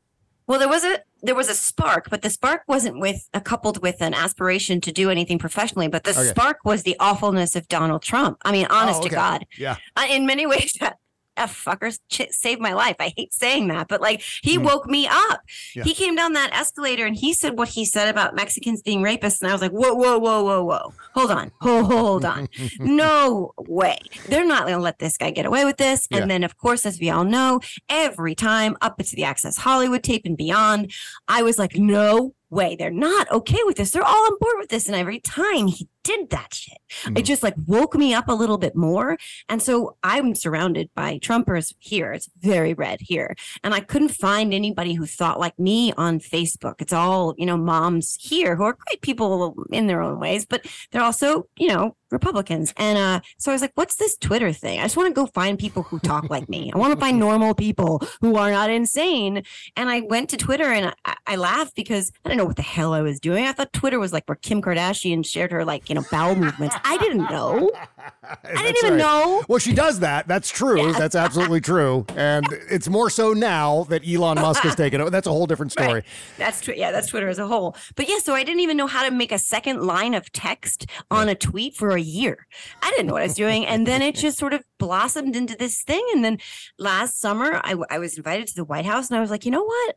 Well, 0.48 0.60
there 0.60 0.70
was 0.70 0.84
a 0.84 1.00
there 1.26 1.36
was 1.36 1.50
a 1.50 1.54
spark, 1.56 2.10
but 2.10 2.22
the 2.22 2.30
spark 2.30 2.62
wasn't 2.68 3.00
with 3.00 3.28
uh, 3.34 3.40
coupled 3.40 3.82
with 3.82 4.02
an 4.02 4.14
aspiration 4.14 4.80
to 4.82 4.92
do 4.92 5.10
anything 5.10 5.40
professionally. 5.40 5.88
But 5.88 6.04
the 6.04 6.12
Okay. 6.12 6.30
spark 6.30 6.58
was 6.64 6.84
the 6.84 6.96
awfulness 7.00 7.56
of 7.56 7.68
Donald 7.68 8.02
Trump. 8.04 8.38
I 8.46 8.52
mean, 8.52 8.68
honest 8.70 9.02
Oh, 9.02 9.08
to. 9.08 9.10
God, 9.10 9.46
Yeah. 9.58 9.76
Uh, 9.96 10.06
in 10.10 10.26
many 10.26 10.46
ways, 10.54 10.74
that 10.80 10.98
that 11.36 11.50
fucker 11.50 11.98
ch- 12.10 12.32
saved 12.32 12.62
my 12.62 12.74
life. 12.74 12.96
I 13.00 13.14
hate 13.16 13.34
saying 13.34 13.68
that, 13.70 13.88
but 13.88 14.02
like 14.02 14.22
he 14.42 14.58
mm. 14.58 14.64
woke 14.64 14.88
me 14.88 15.08
up. 15.08 15.42
Yeah. 15.76 15.84
He 15.84 15.94
came 15.94 16.16
down 16.16 16.34
that 16.34 16.54
escalator 16.54 17.06
and 17.06 17.16
he 17.16 17.34
said 17.34 17.58
what 17.58 17.70
he 17.70 17.86
said 17.86 18.08
about 18.10 18.36
Mexicans 18.36 18.82
being 18.82 19.02
rapists, 19.02 19.42
and 19.42 19.50
I 19.50 19.54
was 19.54 19.62
like, 19.62 19.72
whoa, 19.72 19.94
whoa, 19.94 20.18
whoa, 20.18 20.44
whoa, 20.44 20.64
whoa, 20.64 20.94
hold 21.14 21.32
on, 21.32 21.52
hold, 21.62 21.86
hold 21.86 22.26
on, 22.26 22.48
no 22.80 23.52
way, 23.58 23.98
they're 24.28 24.46
not 24.46 24.64
going 24.64 24.76
to 24.76 24.82
let 24.82 25.00
this 25.00 25.18
guy 25.18 25.32
get 25.32 25.46
away 25.46 25.66
with 25.66 25.78
this. 25.78 26.08
Yeah. 26.10 26.20
And 26.20 26.32
then, 26.32 26.44
of 26.44 26.58
course, 26.58 26.86
as 26.86 27.00
we 27.00 27.10
all 27.10 27.24
know, 27.24 27.60
every 27.90 28.36
time 28.36 28.78
up 28.82 29.00
into 29.00 29.16
the 29.16 29.24
Access 29.24 29.58
Hollywood 29.58 30.04
tape 30.04 30.26
and 30.26 30.38
beyond, 30.38 30.92
I 31.28 31.42
was 31.42 31.58
like, 31.58 31.76
no 31.76 32.34
way, 32.50 32.76
they're 32.76 32.92
not 32.92 33.32
okay 33.32 33.60
with 33.66 33.78
this. 33.78 33.92
They're 33.92 34.04
all 34.04 34.26
on 34.26 34.38
board 34.40 34.56
with 34.60 34.70
this. 34.70 34.88
And 34.88 34.96
every 34.96 35.20
time 35.20 35.68
he 35.68 35.88
did 36.04 36.30
that 36.30 36.54
shit, 36.54 36.78
Mm-hmm. 37.04 37.18
it 37.18 37.26
just 37.26 37.44
like 37.44 37.56
woke 37.66 37.96
me 37.96 38.14
up 38.14 38.30
a 38.30 38.34
little 38.34 38.58
bit 38.58 38.76
more. 38.76 39.18
And 39.50 39.62
so 39.62 39.98
I'm 40.04 40.34
surrounded 40.34 40.90
by 40.96 41.18
Trumpers 41.20 41.74
here. 41.80 42.14
It's 42.14 42.30
very 42.40 42.74
red 42.74 43.02
here. 43.02 43.36
And 43.64 43.74
I 43.74 43.82
couldn't 43.82 44.10
find 44.10 44.54
anybody 44.54 44.94
who 44.94 45.06
thought 45.06 45.40
like 45.40 45.58
me 45.60 45.92
on 45.94 46.20
Facebook. 46.20 46.76
It's 46.80 46.94
all, 46.94 47.34
you 47.38 47.46
know, 47.46 47.58
moms 47.58 48.16
here 48.22 48.56
who 48.56 48.64
are 48.64 48.78
great 48.88 49.02
people 49.02 49.68
in 49.72 49.88
their 49.88 50.02
own 50.02 50.20
ways, 50.20 50.46
but 50.46 50.66
they're 50.92 51.02
also, 51.04 51.48
you 51.58 51.68
know, 51.68 51.98
Republicans. 52.12 52.74
And 52.78 52.98
uh, 52.98 53.22
so 53.38 53.52
I 53.52 53.56
was 53.56 53.62
like, 53.62 53.72
what's 53.76 53.96
this 53.96 54.18
Twitter 54.18 54.54
thing? 54.54 54.80
I 54.80 54.84
just 54.84 54.98
want 54.98 55.08
to 55.08 55.14
go 55.14 55.26
find 55.28 55.58
people 55.58 55.84
who 55.84 56.00
talk 56.00 56.30
like 56.30 56.48
me. 56.50 56.72
I 56.74 56.78
want 56.78 56.94
to 56.94 57.00
find 57.00 57.20
normal 57.26 57.54
people 57.54 58.02
who 58.22 58.36
are 58.36 58.52
not 58.52 58.70
insane. 58.70 59.44
And 59.76 59.90
I 59.90 60.02
went 60.02 60.30
to 60.30 60.38
Twitter 60.38 60.66
and 60.66 60.94
I, 61.06 61.16
I 61.28 61.36
laughed 61.36 61.76
because 61.76 62.12
I 62.24 62.30
didn't 62.30 62.40
know 62.40 62.46
what 62.46 62.56
the 62.56 62.62
hell 62.62 62.94
I 62.94 63.02
was 63.02 63.20
doing. 63.20 63.46
I 63.46 63.52
thought 63.52 63.74
Twitter 63.74 64.00
was 64.00 64.14
like 64.14 64.28
where 64.28 64.36
Kim 64.36 64.62
Kardashian 64.62 65.26
shared 65.26 65.52
her 65.52 65.66
like, 65.66 65.90
you 65.90 65.96
know, 65.96 66.04
bowel 66.12 66.36
movements. 66.36 66.76
I 66.84 66.98
didn't 66.98 67.30
know. 67.30 67.72
I 68.44 68.64
didn't 68.64 68.78
even 68.84 68.98
know. 68.98 69.44
Well, 69.48 69.60
she 69.60 69.74
does 69.74 70.00
that. 70.00 70.28
That's 70.28 70.50
true. 70.50 70.92
Yeah. 70.92 70.98
That's 70.98 71.16
absolutely 71.16 71.62
true. 71.62 72.06
And 72.16 72.46
it's 72.70 72.88
more 72.88 73.10
so 73.10 73.34
now 73.34 73.84
that 73.90 74.08
Elon 74.08 74.36
Musk 74.36 74.64
has 74.64 74.76
taken 74.76 75.02
it. 75.02 75.10
That's 75.10 75.28
a 75.28 75.32
whole 75.32 75.48
different 75.48 75.72
story. 75.72 75.94
Right. 75.94 76.04
That's 76.38 76.62
twi- 76.62 76.76
yeah, 76.76 76.92
that's 76.92 77.08
Twitter 77.08 77.28
as 77.28 77.40
a 77.40 77.48
whole. 77.48 77.76
But 77.96 78.08
yeah, 78.10 78.20
so 78.20 78.34
I 78.34 78.44
didn't 78.44 78.62
even 78.62 78.78
know 78.78 78.88
how 78.88 79.04
to 79.08 79.12
make 79.12 79.32
a 79.32 79.40
second 79.40 79.82
line 79.82 80.14
of 80.14 80.32
text 80.32 80.88
on 81.12 81.30
a 81.30 81.36
tweet 81.36 81.76
for 81.76 81.92
a 81.92 82.02
year. 82.02 82.48
I 82.82 82.90
didn't 82.92 83.08
know 83.08 83.14
what 83.14 83.22
I 83.22 83.26
was 83.26 83.36
doing, 83.36 83.66
and 83.66 83.88
then 83.88 84.02
it 84.02 84.16
just 84.16 84.38
sort 84.38 84.54
of 84.54 84.64
blossomed 84.78 85.36
into 85.36 85.56
this 85.56 85.82
thing. 85.84 86.06
And 86.14 86.24
then 86.24 86.40
last 86.78 87.20
summer, 87.20 87.62
I 87.64 87.98
was 87.98 88.18
invited 88.18 88.48
to 88.48 88.56
the 88.56 88.66
White 88.66 88.86
House, 88.86 89.10
and 89.10 89.18
I 89.18 89.22
was 89.22 89.32
like, 89.32 89.46
you 89.46 89.52
know 89.52 89.64
what? 89.64 89.96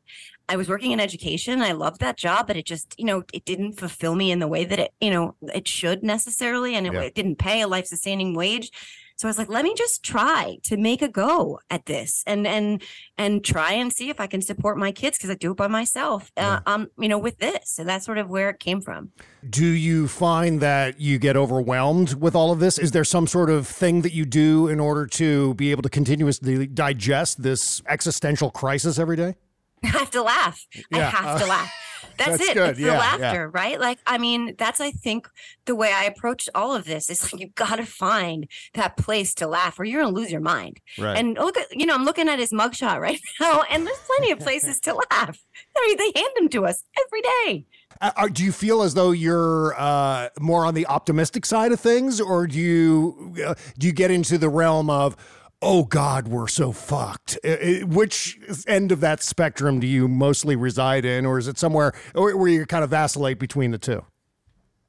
I 0.48 0.56
was 0.56 0.68
working 0.68 0.92
in 0.92 1.00
education. 1.00 1.60
I 1.62 1.72
loved 1.72 2.00
that 2.00 2.16
job, 2.16 2.46
but 2.46 2.56
it 2.56 2.64
just, 2.64 2.94
you 2.98 3.04
know, 3.04 3.22
it 3.32 3.44
didn't 3.44 3.74
fulfill 3.74 4.14
me 4.14 4.30
in 4.30 4.38
the 4.38 4.48
way 4.48 4.64
that 4.64 4.78
it, 4.78 4.92
you 5.00 5.10
know, 5.10 5.34
it 5.42 5.68
should 5.68 6.02
necessarily, 6.02 6.74
and 6.74 6.86
it, 6.86 6.92
Yeah. 6.92 7.02
it 7.02 7.14
didn't 7.14 7.36
pay 7.36 7.60
a 7.60 7.68
life-sustaining 7.68 8.34
wage. 8.34 8.70
So 9.16 9.26
I 9.26 9.30
was 9.30 9.38
like, 9.38 9.48
let 9.48 9.64
me 9.64 9.74
just 9.76 10.04
try 10.04 10.58
to 10.62 10.76
make 10.76 11.02
a 11.02 11.08
go 11.08 11.58
at 11.70 11.86
this 11.86 12.22
and 12.24 12.46
and 12.46 12.80
and 13.16 13.44
try 13.44 13.72
and 13.72 13.92
see 13.92 14.10
if 14.10 14.20
I 14.20 14.28
can 14.28 14.40
support 14.40 14.78
my 14.78 14.92
kids 14.92 15.18
because 15.18 15.28
I 15.28 15.34
do 15.34 15.50
it 15.50 15.56
by 15.56 15.66
myself. 15.66 16.30
Uh, 16.36 16.60
um, 16.66 16.86
you 16.96 17.08
know, 17.08 17.18
with 17.18 17.38
this, 17.38 17.80
and 17.80 17.88
that's 17.88 18.06
sort 18.06 18.18
of 18.18 18.30
where 18.30 18.48
it 18.48 18.60
came 18.60 18.80
from. 18.80 19.10
Do 19.50 19.66
you 19.66 20.06
find 20.06 20.60
that 20.60 21.00
you 21.00 21.18
get 21.18 21.36
overwhelmed 21.36 22.14
with 22.14 22.36
all 22.36 22.52
of 22.52 22.60
this? 22.60 22.78
Is 22.78 22.92
there 22.92 23.02
some 23.02 23.26
sort 23.26 23.50
of 23.50 23.66
thing 23.66 24.02
that 24.02 24.12
you 24.12 24.24
do 24.24 24.68
in 24.68 24.78
order 24.78 25.04
to 25.06 25.52
be 25.54 25.72
able 25.72 25.82
to 25.82 25.90
continuously 25.90 26.68
digest 26.68 27.42
this 27.42 27.82
existential 27.88 28.52
crisis 28.52 29.00
every 29.00 29.16
day? 29.16 29.34
I 29.84 29.88
have 29.88 30.10
to 30.12 30.22
laugh. 30.22 30.66
I 30.92 30.98
Yeah, 30.98 31.10
have 31.10 31.38
to 31.40 31.44
uh, 31.44 31.48
laugh. 31.48 31.72
That's, 32.16 32.38
that's 32.38 32.50
it. 32.50 32.54
good. 32.54 32.70
It's 32.70 32.80
Yeah, 32.80 32.86
the 32.86 32.92
yeah. 32.94 32.98
laughter, 32.98 33.48
right? 33.50 33.78
Like, 33.80 33.98
I 34.04 34.18
mean, 34.18 34.54
that's 34.58 34.80
I 34.80 34.90
think 34.90 35.28
the 35.66 35.76
way 35.76 35.92
I 35.92 36.04
approach 36.04 36.48
all 36.52 36.74
of 36.74 36.84
this 36.84 37.10
is 37.10 37.22
like 37.32 37.40
you've 37.40 37.54
got 37.54 37.76
to 37.76 37.86
find 37.86 38.48
that 38.74 38.96
place 38.96 39.34
to 39.34 39.46
laugh, 39.46 39.78
or 39.78 39.84
you're 39.84 40.02
gonna 40.02 40.14
lose 40.14 40.32
your 40.32 40.40
mind. 40.40 40.80
Right. 40.98 41.16
And 41.16 41.34
look 41.36 41.56
at, 41.56 41.66
you 41.70 41.86
know, 41.86 41.94
I'm 41.94 42.04
looking 42.04 42.28
at 42.28 42.40
his 42.40 42.50
mugshot 42.52 42.98
right 43.00 43.20
now, 43.40 43.62
and 43.70 43.86
there's 43.86 43.98
plenty 44.16 44.32
of 44.32 44.40
places 44.40 44.80
to 44.80 44.94
laugh. 44.94 45.38
I 45.76 45.86
mean, 45.86 45.96
they 45.96 46.20
hand 46.20 46.32
them 46.36 46.48
to 46.50 46.66
us 46.66 46.82
every 47.06 47.22
day. 47.22 47.66
Uh, 48.00 48.10
uh, 48.16 48.28
do 48.28 48.44
you 48.44 48.52
feel 48.52 48.82
as 48.82 48.94
though 48.94 49.12
you're 49.12 49.74
uh, 49.78 50.28
more 50.40 50.64
on 50.66 50.74
the 50.74 50.86
optimistic 50.88 51.46
side 51.46 51.70
of 51.72 51.78
things, 51.80 52.20
or 52.20 52.46
do 52.48 52.58
you 52.58 53.34
uh, 53.46 53.54
do 53.78 53.86
you 53.86 53.92
get 53.92 54.10
into 54.10 54.38
the 54.38 54.48
realm 54.48 54.90
of, 54.90 55.16
oh 55.62 55.84
God, 55.84 56.28
we're 56.28 56.48
so 56.48 56.72
fucked? 56.72 57.38
Which 57.84 58.38
end 58.66 58.92
of 58.92 59.00
that 59.00 59.22
spectrum 59.22 59.80
do 59.80 59.86
you 59.86 60.08
mostly 60.08 60.56
reside 60.56 61.04
in, 61.04 61.26
or 61.26 61.38
is 61.38 61.48
it 61.48 61.58
somewhere 61.58 61.92
where 62.12 62.36
where 62.36 62.48
you 62.48 62.66
kind 62.66 62.84
of 62.84 62.90
vacillate 62.90 63.38
between 63.38 63.70
the 63.70 63.78
two? 63.78 64.04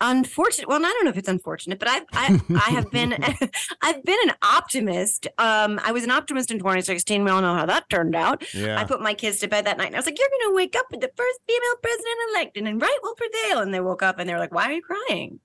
Unfortunate 0.02 0.70
well 0.70 0.80
i 0.80 0.90
don't 0.90 1.04
know 1.04 1.12
if 1.12 1.18
it's 1.18 1.28
unfortunate 1.28 1.78
but 1.78 1.90
i've 1.90 2.06
i, 2.14 2.40
I 2.56 2.72
have 2.72 2.90
been 2.90 3.12
i've 3.82 4.04
been 4.04 4.18
an 4.24 4.34
optimist. 4.42 5.28
Um 5.38 5.80
i 5.84 5.92
was 5.92 6.06
an 6.06 6.12
optimist 6.12 6.52
in 6.52 6.58
2016 6.58 7.24
we 7.24 7.30
all 7.30 7.42
know 7.42 7.54
how 7.54 7.66
that 7.66 7.90
turned 7.90 8.16
out. 8.16 8.44
Yeah. 8.54 8.80
i 8.80 8.86
put 8.86 9.02
my 9.02 9.14
kids 9.14 9.40
to 9.40 9.50
bed 9.50 9.66
that 9.66 9.78
night 9.78 9.88
and 9.88 9.96
i 9.96 10.00
was 10.00 10.06
like 10.06 10.18
you're 10.18 10.30
gonna 10.42 10.56
wake 10.56 10.76
up 10.78 10.86
with 10.90 11.02
the 11.02 11.12
first 11.18 11.40
female 11.46 11.76
president 11.82 12.16
elected 12.34 12.68
and 12.68 12.82
right 12.82 12.98
will 13.04 13.16
prevail. 13.16 13.60
And 13.60 13.74
they 13.74 13.82
woke 13.82 14.02
up 14.02 14.20
and 14.20 14.30
they 14.30 14.34
were 14.34 14.40
like 14.40 14.54
why 14.54 14.70
are 14.70 14.74
you 14.74 14.82
crying? 14.82 15.42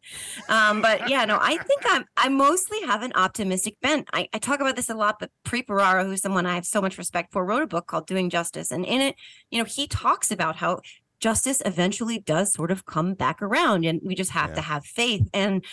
Um 0.48 0.80
but 0.82 1.08
yeah 1.10 1.24
no 1.24 1.38
i 1.40 1.56
think 1.56 1.82
i'm 1.86 2.04
i 2.16 2.28
mostly 2.28 2.80
have 2.82 3.02
an 3.02 3.12
optimistic 3.16 3.74
bent. 3.82 4.08
I, 4.12 4.28
I 4.32 4.38
talk 4.38 4.60
about 4.60 4.76
this 4.76 4.88
a 4.88 4.94
lot 4.94 5.16
but 5.18 5.30
Preet 5.44 5.64
who's 6.06 6.22
someone 6.22 6.46
i 6.46 6.54
have 6.54 6.66
so 6.66 6.80
much 6.80 6.96
respect 6.96 7.32
for 7.32 7.44
wrote 7.44 7.62
a 7.62 7.66
book 7.66 7.88
called 7.88 8.06
doing 8.06 8.30
justice. 8.30 8.70
And 8.70 8.84
in 8.84 9.00
it 9.00 9.16
you 9.50 9.58
know 9.58 9.64
he 9.64 9.88
talks 9.88 10.30
about 10.30 10.56
how 10.56 10.80
justice 11.28 11.62
eventually 11.64 12.18
does 12.18 12.52
sort 12.52 12.70
of 12.70 12.84
come 12.84 13.14
back 13.14 13.40
around 13.40 13.84
and 13.86 13.98
we 14.04 14.14
just 14.14 14.32
have 14.32 14.50
Yeah. 14.50 14.56
to 14.56 14.60
have 14.72 14.84
faith 14.84 15.26
and 15.32 15.64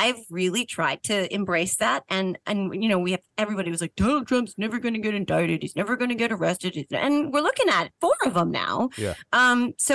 i've 0.00 0.20
really 0.30 0.64
tried 0.66 1.00
to 1.04 1.16
embrace 1.34 1.76
that 1.76 2.00
and 2.10 2.38
and 2.46 2.58
you 2.82 2.88
know 2.90 2.98
we 2.98 3.12
have 3.12 3.22
everybody 3.38 3.70
was 3.70 3.80
like 3.80 3.94
donald 3.96 4.26
trump's 4.28 4.54
never 4.58 4.78
going 4.78 4.92
to 4.98 5.00
get 5.00 5.14
indicted 5.14 5.62
he's 5.62 5.76
never 5.76 5.96
going 5.96 6.10
to 6.10 6.14
get 6.24 6.30
arrested 6.30 6.72
and 6.92 7.32
we're 7.32 7.40
looking 7.48 7.70
at 7.70 7.90
four 8.02 8.16
of 8.26 8.34
them 8.34 8.50
now 8.50 8.90
Yeah. 8.98 9.14
um 9.32 9.72
so 9.78 9.94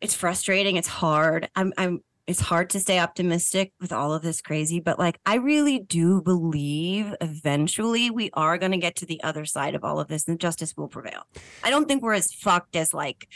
it's 0.00 0.14
frustrating 0.14 0.76
it's 0.76 0.88
hard 0.88 1.40
i'm 1.54 1.70
i'm 1.76 2.00
it's 2.30 2.38
hard 2.38 2.70
to 2.70 2.78
stay 2.78 3.00
optimistic 3.00 3.72
with 3.80 3.92
all 3.92 4.14
of 4.14 4.22
this 4.22 4.40
crazy, 4.40 4.78
but 4.78 5.00
like 5.00 5.18
I 5.26 5.34
really 5.34 5.80
do 5.80 6.22
believe 6.22 7.12
eventually 7.20 8.08
we 8.08 8.30
are 8.34 8.56
going 8.56 8.70
to 8.70 8.78
get 8.78 8.94
to 8.96 9.06
the 9.06 9.20
other 9.24 9.44
side 9.44 9.74
of 9.74 9.82
all 9.82 9.98
of 9.98 10.06
this 10.06 10.28
and 10.28 10.38
justice 10.38 10.76
will 10.76 10.86
prevail. 10.86 11.24
I 11.64 11.70
don't 11.70 11.88
think 11.88 12.04
we're 12.04 12.12
as 12.12 12.32
fucked 12.32 12.76
as 12.76 12.94
like 12.94 13.26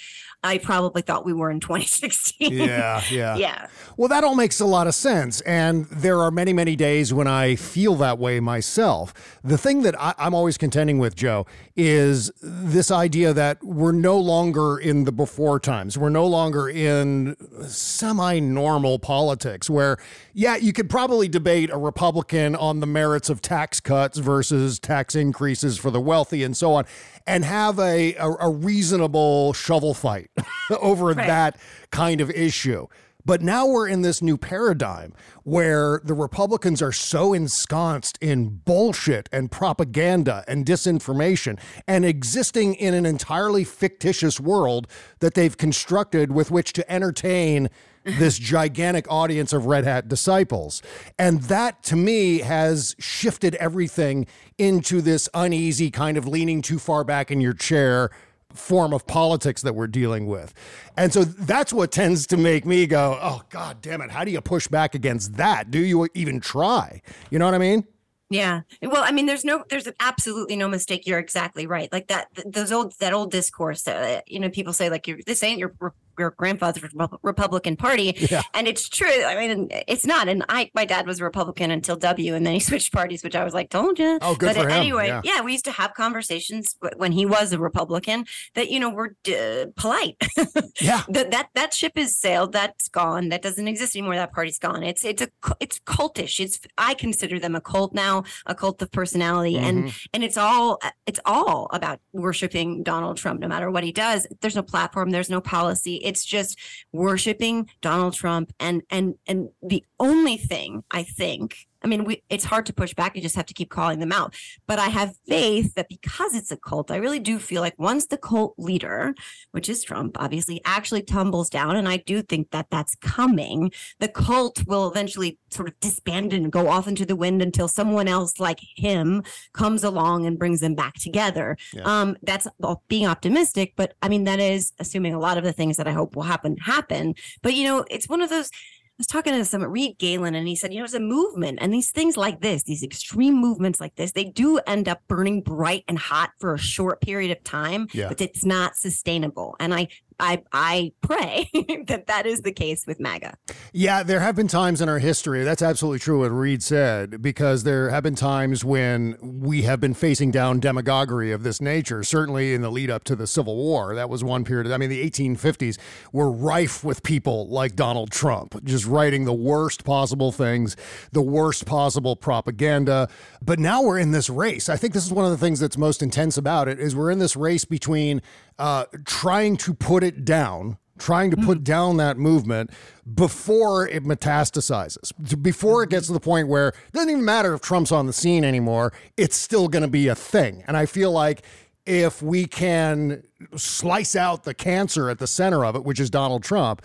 I 0.45 0.59
probably 0.59 1.03
thought 1.03 1.25
we 1.25 1.33
were 1.33 1.51
in 1.51 1.59
2016. 1.59 2.53
Yeah, 2.53 3.03
yeah. 3.11 3.37
yeah. 3.37 3.67
Well, 3.97 4.09
that 4.09 4.23
all 4.23 4.37
makes 4.37 4.61
a 4.61 4.67
lot 4.67 4.87
of 4.87 4.95
sense. 4.95 5.41
And 5.41 5.87
there 5.87 6.21
are 6.21 6.31
many, 6.31 6.53
many 6.53 6.77
days 6.77 7.13
when 7.13 7.27
I 7.27 7.57
feel 7.57 7.97
that 7.97 8.19
way 8.19 8.39
myself. 8.39 9.13
The 9.43 9.59
thing 9.59 9.83
that 9.83 10.01
I, 10.01 10.15
I'm 10.19 10.35
always 10.35 10.57
contending 10.57 10.99
with, 10.99 11.17
Joe, 11.17 11.47
is 11.75 12.31
this 12.41 12.93
idea 12.93 13.33
that 13.33 13.65
we're 13.65 13.93
no 13.93 14.19
longer 14.19 14.79
in 14.79 15.05
the 15.05 15.13
before 15.13 15.59
times. 15.59 15.99
We're 15.99 16.11
no 16.11 16.27
longer 16.27 16.69
in 16.69 17.37
semi 17.67 18.39
normal 18.39 18.84
politics 18.99 19.69
where, 19.71 19.97
yeah, 20.33 20.57
you 20.57 20.73
could 20.73 20.89
probably 20.91 21.29
debate 21.29 21.71
a 21.71 21.77
Republican 21.79 22.55
on 22.55 22.81
the 22.81 22.87
merits 22.87 23.29
of 23.31 23.41
tax 23.43 23.81
cuts 23.81 24.19
versus 24.19 24.79
tax 24.79 25.15
increases 25.15 25.79
for 25.79 25.91
the 25.91 26.01
wealthy 26.01 26.43
and 26.43 26.57
so 26.57 26.75
on, 26.75 26.85
and 27.27 27.45
have 27.45 27.79
a, 27.79 28.15
a, 28.15 28.31
a 28.41 28.51
reasonable 28.51 29.53
shovel 29.53 29.95
fight 29.95 30.31
over 30.81 31.07
Right. 31.07 31.27
that 31.27 31.57
kind 31.91 32.21
of 32.21 32.31
issue. 32.31 32.87
But 33.25 33.41
now 33.41 33.67
we're 33.67 33.89
in 33.89 34.03
this 34.03 34.21
new 34.21 34.37
paradigm 34.37 35.15
where 35.45 36.01
the 36.05 36.15
Republicans 36.15 36.83
are 36.83 36.93
so 36.93 37.33
ensconced 37.33 38.19
in 38.21 38.61
bullshit 38.65 39.29
and 39.33 39.51
propaganda 39.51 40.45
and 40.47 40.67
disinformation 40.67 41.59
and 41.89 42.05
existing 42.05 42.75
in 42.75 42.93
an 42.93 43.07
entirely 43.07 43.65
fictitious 43.65 44.39
world 44.39 44.87
that 45.21 45.35
they've 45.35 45.57
constructed 45.57 46.33
with 46.33 46.51
which 46.51 46.73
to 46.75 46.93
entertain 46.93 47.71
this 48.05 48.39
gigantic 48.39 49.11
audience 49.11 49.55
of 49.55 49.65
Red 49.65 49.85
Hat 49.85 50.09
disciples. 50.09 50.83
And 51.19 51.43
that 51.45 51.83
to 51.85 51.97
me 51.97 52.41
has 52.41 52.95
shifted 52.99 53.55
everything 53.55 54.27
into 54.59 55.01
this 55.01 55.29
uneasy 55.33 55.91
kind 55.91 56.19
of 56.19 56.29
leaning 56.29 56.61
too 56.61 56.79
far 56.79 57.05
back 57.05 57.31
in 57.31 57.41
your 57.41 57.55
chair 57.55 58.11
form 58.55 58.93
of 58.93 59.07
politics 59.07 59.63
that 59.63 59.75
we're 59.75 59.87
dealing 59.87 60.27
with. 60.27 60.55
And 60.97 61.13
so 61.13 61.25
that's 61.25 61.73
what 61.73 61.93
tends 61.93 62.27
to 62.29 62.37
make 62.37 62.65
me 62.65 62.87
go, 62.87 63.19
oh, 63.21 63.43
God 63.51 63.83
damn 63.83 64.01
it. 64.01 64.11
How 64.11 64.25
do 64.25 64.31
you 64.31 64.41
push 64.41 64.69
back 64.69 64.95
against 64.95 65.37
that? 65.37 65.71
Do 65.71 65.81
you 65.81 66.09
even 66.15 66.41
try? 66.41 67.03
You 67.31 67.39
know 67.39 67.45
what 67.45 67.55
I 67.55 67.59
mean? 67.59 67.85
Yeah. 68.31 68.63
Well, 68.83 69.05
I 69.05 69.13
mean, 69.13 69.27
there's 69.27 69.45
no, 69.45 69.65
there's 69.69 69.89
absolutely 70.01 70.57
no 70.57 70.69
mistake. 70.69 71.07
You're 71.07 71.19
exactly 71.19 71.67
right. 71.67 71.93
Like 71.93 72.09
that, 72.09 72.29
those 72.47 72.73
old, 72.73 72.95
that 72.99 73.13
old 73.13 73.31
discourse 73.31 73.83
that, 73.83 74.19
uh, 74.19 74.23
you 74.27 74.41
know, 74.41 74.49
people 74.49 74.73
say 74.73 74.89
like, 74.89 75.07
you're, 75.07 75.19
this 75.27 75.43
ain't 75.43 75.59
your, 75.59 75.75
your 76.19 76.31
grandfather's 76.33 76.85
Republican 77.23 77.77
party. 77.77 78.15
Yeah. 78.31 78.43
And 78.55 78.67
it's 78.69 78.89
true. 78.89 79.25
I 79.25 79.35
mean, 79.37 79.69
it's 79.89 80.07
not. 80.07 80.29
And 80.29 80.45
I, 80.49 80.71
my 80.75 80.85
dad 80.85 81.07
was 81.07 81.21
a 81.21 81.25
Republican 81.25 81.71
until 81.71 81.97
W 81.97 82.35
and 82.35 82.45
then 82.47 82.55
he 82.55 82.61
switched 82.71 82.93
parties, 82.93 83.23
which 83.23 83.35
I 83.37 83.45
was 83.45 83.55
like, 83.55 83.71
told 83.71 83.99
you. 83.99 84.19
Oh, 84.23 84.35
good 84.35 84.55
but 84.55 84.63
for 84.63 84.69
him. 84.69 84.71
anyway, 84.73 85.09
Yeah. 85.09 85.21
yeah. 85.25 85.41
we 85.43 85.53
used 85.53 85.65
to 85.67 85.73
have 85.73 85.95
conversations 85.95 86.77
when 86.97 87.13
he 87.13 87.27
was 87.27 87.53
a 87.53 87.59
Republican 87.59 88.25
that, 88.55 88.71
you 88.71 88.81
know, 88.81 88.91
were 88.91 89.17
uh, 89.29 89.67
polite. 89.77 90.17
Yeah. 90.81 91.03
that 91.09 91.31
that 91.31 91.49
that 91.55 91.73
ship 91.73 91.93
is 91.97 92.17
sailed. 92.17 92.53
That's 92.53 92.89
gone. 92.89 93.29
That 93.29 93.43
doesn't 93.43 93.69
exist 93.69 93.95
anymore. 93.97 94.17
That 94.17 94.33
party's 94.33 94.59
gone. 94.59 94.83
It's 94.83 95.05
it's 95.05 95.23
a 95.23 95.29
it's 95.61 95.79
cultish. 95.81 96.41
It's 96.41 96.59
I 96.77 96.95
consider 96.95 97.39
them 97.39 97.55
a 97.55 97.61
cult 97.61 97.95
now, 97.95 98.25
a 98.47 98.55
cult 98.55 98.83
of 98.83 98.91
personality, 98.91 99.57
and 99.57 99.93
and 100.13 100.25
it's 100.25 100.37
all 100.37 100.81
it's 101.07 101.21
all 101.25 101.69
about 101.73 102.01
worshiping 102.13 102.83
Donald 102.83 103.17
Trump. 103.19 103.41
No 103.41 103.49
matter 103.49 103.71
what 103.71 103.85
he 103.85 103.93
does, 103.93 104.27
there's 104.41 104.57
no 104.57 104.63
platform. 104.63 105.11
There's 105.11 105.31
no 105.31 105.41
policy. 105.41 105.97
It's 106.05 106.25
just 106.25 106.59
worshiping 106.93 107.69
Donald 107.81 108.15
Trump. 108.15 108.53
And 108.61 108.83
and 108.91 109.15
and 109.27 109.49
the 109.63 109.85
only 109.99 110.37
thing 110.37 110.85
I 110.91 111.03
think. 111.03 111.67
I 111.85 111.87
mean, 111.87 112.05
we, 112.05 112.23
it's 112.31 112.45
hard 112.45 112.67
to 112.67 112.73
push 112.73 112.95
back. 112.95 113.15
You 113.15 113.23
just 113.23 113.37
have 113.37 113.47
to 113.47 113.55
keep 113.55 113.71
calling 113.71 113.99
them 113.99 114.11
out. 114.11 114.35
But 114.67 114.79
I 114.79 114.87
have 114.87 115.15
faith 115.29 115.75
that 115.75 115.89
because 115.89 116.35
it's 116.35 116.51
a 116.51 116.57
cult, 116.57 116.91
I 116.91 116.97
really 116.97 117.21
do 117.21 117.39
feel 117.39 117.61
like 117.61 117.79
once 117.79 118.07
the 118.07 118.17
cult 118.17 118.55
leader, 118.57 119.15
which 119.53 119.69
is 119.69 119.85
Trump, 119.85 120.17
obviously 120.19 120.63
actually 120.65 121.03
tumbles 121.03 121.51
down. 121.51 121.77
And 121.77 121.87
I 121.87 121.99
do 121.99 122.23
think 122.23 122.51
that 122.51 122.69
that's 122.71 122.95
coming. 122.97 123.71
The 124.01 124.09
cult 124.09 124.67
will 124.67 124.89
eventually 124.89 125.39
sort 125.51 125.69
of 125.69 125.79
disband 125.81 126.33
and 126.33 126.51
go 126.51 126.69
off 126.69 126.89
into 126.89 127.05
the 127.05 127.17
wind 127.17 127.43
until 127.43 127.69
someone 127.69 128.09
else 128.09 128.41
like 128.41 128.61
him 128.77 129.23
comes 129.53 129.85
along 129.85 130.27
and 130.27 130.39
brings 130.39 130.61
them 130.61 130.75
back 130.75 130.95
together. 130.95 131.57
Yeah. 131.73 131.83
Um, 131.83 132.17
that's 132.23 132.49
well, 132.59 132.83
being 132.89 133.07
optimistic, 133.07 133.75
but 133.77 133.95
I 134.01 134.09
mean, 134.09 134.25
that 134.25 134.41
is 134.41 134.73
assuming 134.79 135.13
a 135.13 135.21
lot 135.21 135.37
of 135.37 135.45
the 135.45 135.53
things 135.53 135.77
that 135.77 135.87
I 135.87 135.93
hope 135.93 136.17
will 136.17 136.23
happen 136.23 136.57
happen. 136.57 137.15
But, 137.43 137.55
you 137.55 137.65
know, 137.65 137.85
it's 137.91 138.09
one 138.09 138.23
of 138.23 138.31
those. 138.31 138.51
I 138.97 139.01
was 139.01 139.07
talking 139.09 139.33
to 139.33 139.45
some 139.45 139.65
Reed 139.65 139.99
Galen, 139.99 140.37
and 140.37 140.47
he 140.47 140.55
said, 140.55 140.73
you 140.73 140.79
know, 140.79 140.85
it's 140.85 140.95
a 140.95 141.01
movement, 141.01 141.59
and 141.61 141.75
these 141.75 141.91
things 141.91 142.17
like 142.17 142.41
this, 142.43 142.63
these 142.63 142.85
extreme 142.85 143.35
movements 143.35 143.81
like 143.81 143.97
this, 143.97 144.13
they 144.13 144.23
do 144.23 144.59
end 144.69 144.89
up 144.89 145.01
burning 145.09 145.41
bright 145.43 145.83
and 145.89 145.99
hot 145.99 146.31
for 146.39 146.55
a 146.55 146.59
short 146.59 147.01
period 147.01 147.37
of 147.37 147.43
time, 147.43 147.89
Yeah. 147.93 148.07
but 148.07 148.21
it's 148.21 148.45
not 148.45 148.77
sustainable. 148.77 149.57
And 149.59 149.75
I 149.75 149.89
I 150.21 150.43
I 150.53 150.93
pray 151.01 151.51
that 151.87 152.07
that 152.07 152.27
is 152.27 152.43
the 152.43 152.53
case 152.53 152.87
with 152.87 153.01
MAGA. 153.01 153.37
Yeah, 153.73 154.03
there 154.03 154.21
have 154.21 154.37
been 154.37 154.49
times 154.49 154.81
in 154.81 154.89
our 154.89 154.99
history. 154.99 155.45
That's 155.45 155.63
absolutely 155.63 155.99
true 155.99 156.21
what 156.21 156.31
Reed 156.31 156.63
said, 156.63 157.23
because 157.23 157.65
there 157.65 157.91
have 157.91 158.03
been 158.03 158.15
times 158.15 158.65
when 158.65 159.17
we 159.21 159.63
have 159.63 159.81
been 159.81 159.95
facing 159.95 160.31
down 160.31 160.61
demagoguery 160.61 161.33
of 161.33 161.43
this 161.43 161.61
nature. 161.61 162.03
Certainly 162.03 162.55
in 162.55 162.63
the 162.63 162.71
lead 162.71 162.91
up 162.91 163.05
to 163.05 163.17
the 163.17 163.27
Civil 163.27 163.57
War, 163.57 163.95
that 163.95 164.09
was 164.09 164.23
one 164.23 164.45
period. 164.45 164.71
I 164.71 164.77
mean, 164.77 164.91
the 164.91 165.09
1850s 165.09 165.79
were 166.13 166.31
rife 166.31 166.85
with 166.85 167.03
people 167.03 167.49
like 167.49 167.77
Donald 167.77 168.11
Trump, 168.11 168.63
just 168.65 168.87
writing 168.87 169.25
the 169.25 169.33
worst 169.33 169.85
possible 169.85 170.33
things, 170.33 170.77
the 171.13 171.23
worst 171.23 171.67
possible 171.67 172.17
propaganda. 172.17 173.09
But 173.43 173.59
now 173.59 173.83
we're 173.83 173.99
in 173.99 174.13
this 174.13 174.31
race. 174.31 174.69
I 174.69 174.77
think 174.77 174.95
this 174.95 175.05
is 175.05 175.13
one 175.13 175.25
of 175.25 175.31
the 175.31 175.39
things 175.39 175.61
that's 175.61 175.77
most 175.77 176.03
intense 176.03 176.37
about 176.37 176.69
it 176.69 176.79
is 176.79 176.95
we're 176.95 177.11
in 177.11 177.19
this 177.19 177.37
race 177.37 177.65
between 177.65 178.23
uh, 178.59 178.85
trying 179.05 179.57
to 179.59 179.75
put 179.75 180.05
it 180.05 180.25
down 180.25 180.79
trying 180.99 181.31
to 181.31 181.37
put 181.37 181.65
down 181.65 181.97
that 181.97 182.17
movement 182.17 182.71
before 183.15 183.87
it 183.89 184.05
metastasizes, 184.05 185.13
before 185.43 185.83
it 185.83 185.91
gets 185.91 186.07
to 186.07 186.13
the 186.13 186.21
point 186.21 186.49
where 186.49 186.69
it 186.69 186.93
doesn't 186.93 187.11
even 187.11 187.25
matter 187.25 187.55
if 187.55 187.61
Trump's 187.61 187.93
on 187.93 188.07
the 188.07 188.13
scene 188.13 188.45
anymore, 188.45 188.93
it's 189.17 189.37
still 189.37 189.69
going 189.69 189.83
to 189.83 189.89
be 189.89 190.09
a 190.09 190.15
thing. 190.15 190.63
And 190.67 190.77
I 190.77 190.87
feel 190.87 191.11
like 191.11 191.43
if 191.87 192.23
we 192.23 192.47
can 192.47 193.23
slice 193.57 194.17
out 194.17 194.45
the 194.45 194.55
cancer 194.55 195.11
at 195.11 195.19
the 195.19 195.27
center 195.27 195.65
of 195.65 195.77
it, 195.77 195.85
which 195.85 196.01
is 196.01 196.09
Donald 196.09 196.43
Trump, 196.43 196.81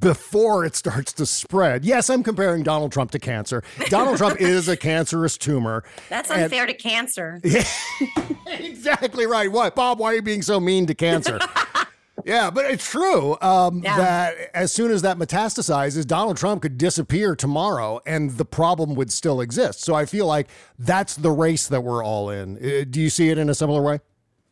before 0.00 0.64
it 0.64 0.74
starts 0.74 1.12
to 1.12 1.26
spread. 1.26 1.84
Yes, 1.84 2.08
I'm 2.08 2.22
comparing 2.22 2.62
Donald 2.62 2.90
Trump 2.92 3.10
to 3.10 3.18
cancer. 3.18 3.62
Donald 3.88 4.16
Trump 4.16 4.36
is 4.40 4.68
a 4.68 4.76
cancerous 4.76 5.36
tumor. 5.36 5.84
That's 6.08 6.30
And- 6.30 6.44
unfair 6.44 6.66
to 6.66 6.72
cancer. 6.74 7.40
exactly 8.46 9.26
right. 9.26 9.50
What, 9.50 9.74
Bob? 9.74 9.98
Why 9.98 10.12
are 10.12 10.14
you 10.14 10.22
being 10.22 10.42
so 10.42 10.58
mean 10.60 10.86
to 10.86 10.94
cancer? 10.94 11.38
yeah, 12.24 12.50
but 12.50 12.64
it's 12.70 12.88
true 12.90 13.36
um, 13.40 13.82
Yeah. 13.82 13.96
that 13.98 14.34
as 14.54 14.72
soon 14.72 14.90
as 14.90 15.02
that 15.02 15.18
metastasizes, 15.18 16.06
Donald 16.06 16.36
Trump 16.36 16.62
could 16.62 16.78
disappear 16.78 17.36
tomorrow, 17.36 18.00
and 18.06 18.30
the 18.32 18.44
problem 18.44 18.94
would 18.94 19.12
still 19.12 19.40
exist. 19.40 19.82
So 19.82 19.94
I 19.94 20.06
feel 20.06 20.26
like 20.26 20.48
that's 20.78 21.16
the 21.16 21.30
race 21.30 21.68
that 21.68 21.82
we're 21.82 22.02
all 22.04 22.30
in. 22.30 22.56
Uh, 22.56 22.84
Do 22.88 23.00
you 23.00 23.10
see 23.10 23.28
it 23.28 23.38
in 23.38 23.48
a 23.50 23.54
similar 23.54 23.82
way? 23.82 24.00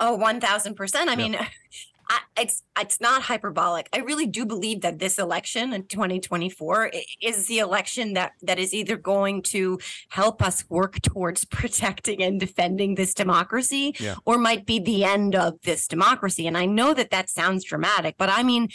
Oh, 0.00 0.14
one 0.14 0.40
thousand 0.40 0.74
percent. 0.74 1.08
I 1.10 1.16
mean, 1.16 1.36
I, 2.08 2.18
it's 2.38 2.62
it's 2.78 3.00
not 3.00 3.22
hyperbolic. 3.22 3.88
I 3.92 3.98
really 3.98 4.26
do 4.26 4.46
believe 4.46 4.82
that 4.82 4.98
this 5.00 5.18
election 5.18 5.72
in 5.72 5.84
2024 5.86 6.92
is 7.20 7.46
the 7.46 7.58
election 7.58 8.12
that 8.12 8.32
that 8.42 8.58
is 8.58 8.72
either 8.72 8.96
going 8.96 9.42
to 9.42 9.78
help 10.10 10.40
us 10.42 10.68
work 10.68 11.00
towards 11.02 11.44
protecting 11.58 12.22
and 12.22 12.38
defending 12.38 12.94
this 12.94 13.12
democracy, 13.14 13.94
Yeah. 13.98 14.14
or 14.24 14.38
might 14.38 14.66
be 14.66 14.78
the 14.78 15.02
end 15.04 15.34
of 15.34 15.60
this 15.62 15.88
democracy. 15.88 16.46
And 16.46 16.56
I 16.56 16.66
know 16.66 16.94
that 16.94 17.10
that 17.10 17.28
sounds 17.28 17.64
dramatic, 17.64 18.16
but 18.18 18.28
I 18.28 18.42
mean. 18.42 18.68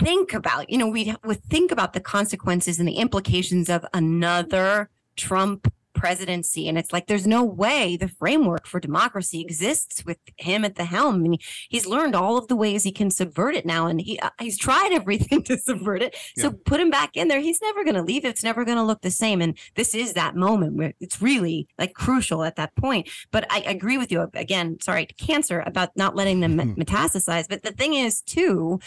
Think 0.00 0.34
about, 0.34 0.68
you 0.68 0.78
know, 0.78 0.88
we 0.88 1.14
would 1.24 1.44
think 1.44 1.70
about 1.70 1.92
the 1.92 2.00
consequences 2.00 2.80
and 2.80 2.88
the 2.88 2.94
implications 2.94 3.68
of 3.68 3.86
another 3.94 4.90
Trump 5.14 5.72
presidency. 5.94 6.68
And 6.68 6.78
it's 6.78 6.92
like, 6.92 7.06
there's 7.06 7.26
no 7.26 7.44
way 7.44 7.96
the 7.96 8.08
framework 8.08 8.66
for 8.66 8.80
democracy 8.80 9.40
exists 9.40 10.04
with 10.04 10.18
him 10.36 10.64
at 10.64 10.76
the 10.76 10.84
helm. 10.84 11.22
Mean, 11.22 11.38
he's 11.68 11.86
learned 11.86 12.14
all 12.14 12.36
of 12.38 12.48
the 12.48 12.56
ways 12.56 12.82
he 12.84 12.92
can 12.92 13.10
subvert 13.10 13.54
it 13.54 13.66
now. 13.66 13.86
And 13.86 14.00
he, 14.00 14.18
uh, 14.18 14.30
he's 14.40 14.58
tried 14.58 14.92
everything 15.00 15.42
to 15.44 15.58
subvert 15.58 16.02
it. 16.02 16.16
So 16.36 16.48
Yeah. 16.48 16.52
put 16.64 16.80
him 16.80 16.90
back 16.90 17.16
in 17.16 17.28
there. 17.28 17.40
He's 17.40 17.60
never 17.62 17.84
going 17.84 17.96
to 17.96 18.02
leave. 18.02 18.24
It's 18.24 18.44
never 18.44 18.64
going 18.64 18.78
to 18.78 18.84
look 18.84 19.02
the 19.02 19.10
same. 19.10 19.40
And 19.40 19.56
this 19.74 19.94
is 19.94 20.14
that 20.14 20.36
moment 20.36 20.74
where 20.74 20.92
it's 21.00 21.20
really 21.20 21.68
like 21.78 21.94
crucial 21.94 22.44
at 22.44 22.56
that 22.56 22.74
point. 22.76 23.08
But 23.30 23.46
I 23.50 23.60
agree 23.60 23.98
with 23.98 24.10
you 24.12 24.28
again. 24.34 24.78
Sorry, 24.80 25.06
cancer 25.06 25.62
about 25.66 25.96
not 25.96 26.16
letting 26.16 26.40
them 26.40 26.58
Hmm. 26.60 26.80
metastasize. 26.80 27.48
But 27.48 27.62
the 27.62 27.72
thing 27.72 27.94
is, 27.94 28.20
too, 28.22 28.80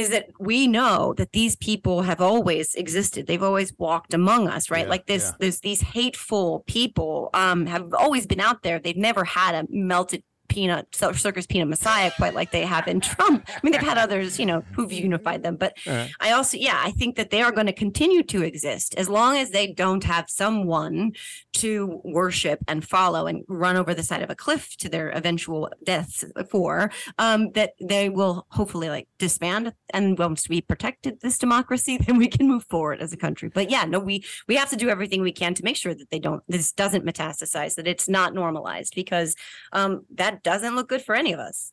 is 0.00 0.08
that 0.10 0.28
we 0.38 0.66
know 0.66 1.12
that 1.18 1.32
these 1.32 1.56
people 1.56 2.02
have 2.02 2.20
always 2.20 2.74
existed. 2.74 3.26
They've 3.26 3.42
always 3.42 3.72
walked 3.78 4.14
among 4.14 4.48
us, 4.48 4.70
right? 4.70 4.84
Yeah, 4.84 4.90
like 4.90 5.06
this, 5.06 5.24
yeah. 5.26 5.36
there's 5.38 5.60
these 5.60 5.82
hateful 5.82 6.64
people 6.66 7.30
um 7.34 7.66
have 7.66 7.92
always 7.94 8.26
been 8.26 8.40
out 8.40 8.62
there. 8.62 8.78
They've 8.78 8.96
never 8.96 9.24
had 9.24 9.54
a 9.54 9.66
melted 9.68 10.22
peanut 10.50 10.94
circus 10.94 11.46
peanut 11.46 11.68
messiah 11.68 12.10
quite 12.16 12.34
like 12.34 12.50
they 12.50 12.66
have 12.66 12.86
in 12.86 13.00
Trump. 13.10 13.48
I 13.48 13.58
mean, 13.62 13.72
they've 13.72 13.80
had 13.80 13.96
others, 14.06 14.38
you 14.38 14.44
know, 14.44 14.62
who've 14.74 14.92
unified 14.92 15.42
them, 15.42 15.56
but 15.56 15.76
I 16.20 16.32
also, 16.32 16.58
yeah, 16.58 16.80
I 16.84 16.90
think 16.90 17.16
that 17.16 17.30
they 17.30 17.40
are 17.40 17.52
going 17.52 17.66
to 17.66 17.72
continue 17.72 18.22
to 18.24 18.42
exist 18.42 18.94
as 18.96 19.08
long 19.08 19.38
as 19.38 19.50
they 19.50 19.72
don't 19.72 20.04
have 20.04 20.28
someone 20.28 21.12
to 21.54 22.00
worship 22.04 22.60
and 22.68 22.86
follow 22.86 23.26
and 23.26 23.44
run 23.48 23.76
over 23.76 23.94
the 23.94 24.02
side 24.02 24.22
of 24.22 24.30
a 24.30 24.34
cliff 24.34 24.76
to 24.78 24.88
their 24.88 25.10
eventual 25.10 25.70
deaths 25.84 26.24
for. 26.50 26.90
Um, 27.18 27.52
that 27.52 27.72
they 27.80 28.08
will 28.08 28.46
hopefully 28.50 28.90
like 28.90 29.08
disband 29.18 29.72
and 29.92 30.18
once 30.18 30.48
we 30.48 30.60
protected 30.60 31.20
this 31.20 31.38
democracy, 31.38 31.98
then 32.06 32.18
we 32.18 32.28
can 32.28 32.48
move 32.48 32.64
forward 32.64 33.00
as 33.00 33.12
a 33.12 33.16
country. 33.16 33.50
But 33.52 33.70
yeah, 33.70 33.84
no, 33.84 33.98
we 33.98 34.24
we 34.48 34.56
have 34.56 34.70
to 34.70 34.76
do 34.76 34.88
everything 34.88 35.22
we 35.22 35.32
can 35.32 35.54
to 35.54 35.64
make 35.64 35.76
sure 35.76 35.94
that 35.94 36.10
they 36.10 36.18
don't 36.18 36.42
this 36.48 36.72
doesn't 36.72 37.04
metastasize, 37.04 37.74
that 37.74 37.86
it's 37.86 38.08
not 38.08 38.34
normalized 38.34 38.94
because 38.94 39.36
um, 39.72 40.04
that 40.14 40.39
doesn't 40.42 40.74
look 40.74 40.88
good 40.88 41.02
for 41.02 41.14
any 41.14 41.32
of 41.32 41.40
us. 41.40 41.72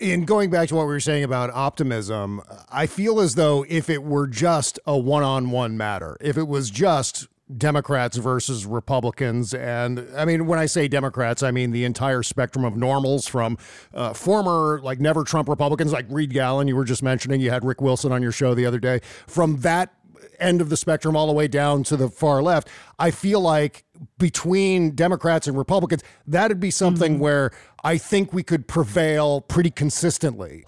In 0.00 0.24
going 0.24 0.50
back 0.50 0.68
to 0.68 0.74
what 0.74 0.82
we 0.82 0.92
were 0.92 1.00
saying 1.00 1.24
about 1.24 1.50
optimism, 1.50 2.42
I 2.70 2.86
feel 2.86 3.20
as 3.20 3.34
though 3.34 3.64
if 3.68 3.88
it 3.90 4.02
were 4.02 4.26
just 4.26 4.78
a 4.86 4.96
one 4.96 5.22
on 5.22 5.50
one 5.50 5.76
matter, 5.76 6.16
if 6.20 6.36
it 6.36 6.48
was 6.48 6.70
just 6.70 7.28
Democrats 7.56 8.18
versus 8.18 8.66
Republicans, 8.66 9.54
and 9.54 10.06
I 10.14 10.26
mean, 10.26 10.46
when 10.46 10.58
I 10.58 10.66
say 10.66 10.86
Democrats, 10.86 11.42
I 11.42 11.50
mean 11.50 11.70
the 11.70 11.84
entire 11.84 12.22
spectrum 12.22 12.64
of 12.64 12.76
normals 12.76 13.26
from 13.26 13.56
uh, 13.94 14.12
former, 14.12 14.80
like 14.82 15.00
never 15.00 15.24
Trump 15.24 15.48
Republicans, 15.48 15.92
like 15.92 16.04
Reed 16.10 16.32
Galen, 16.32 16.68
you 16.68 16.76
were 16.76 16.84
just 16.84 17.02
mentioning, 17.02 17.40
you 17.40 17.50
had 17.50 17.64
Rick 17.64 17.80
Wilson 17.80 18.12
on 18.12 18.22
your 18.22 18.32
show 18.32 18.54
the 18.54 18.66
other 18.66 18.78
day, 18.78 19.00
from 19.26 19.60
that 19.60 19.94
end 20.40 20.60
of 20.60 20.68
the 20.68 20.76
spectrum 20.76 21.16
all 21.16 21.26
the 21.26 21.32
way 21.32 21.48
down 21.48 21.82
to 21.84 21.96
the 21.96 22.08
far 22.08 22.42
left, 22.42 22.68
I 22.98 23.10
feel 23.10 23.40
like 23.40 23.84
between 24.18 24.94
Democrats 24.94 25.46
and 25.46 25.56
Republicans, 25.56 26.02
that'd 26.26 26.60
be 26.60 26.70
something 26.70 27.14
mm-hmm. 27.14 27.22
where 27.22 27.50
I 27.84 27.98
think 27.98 28.32
we 28.32 28.42
could 28.42 28.68
prevail 28.68 29.40
pretty 29.40 29.70
consistently. 29.70 30.64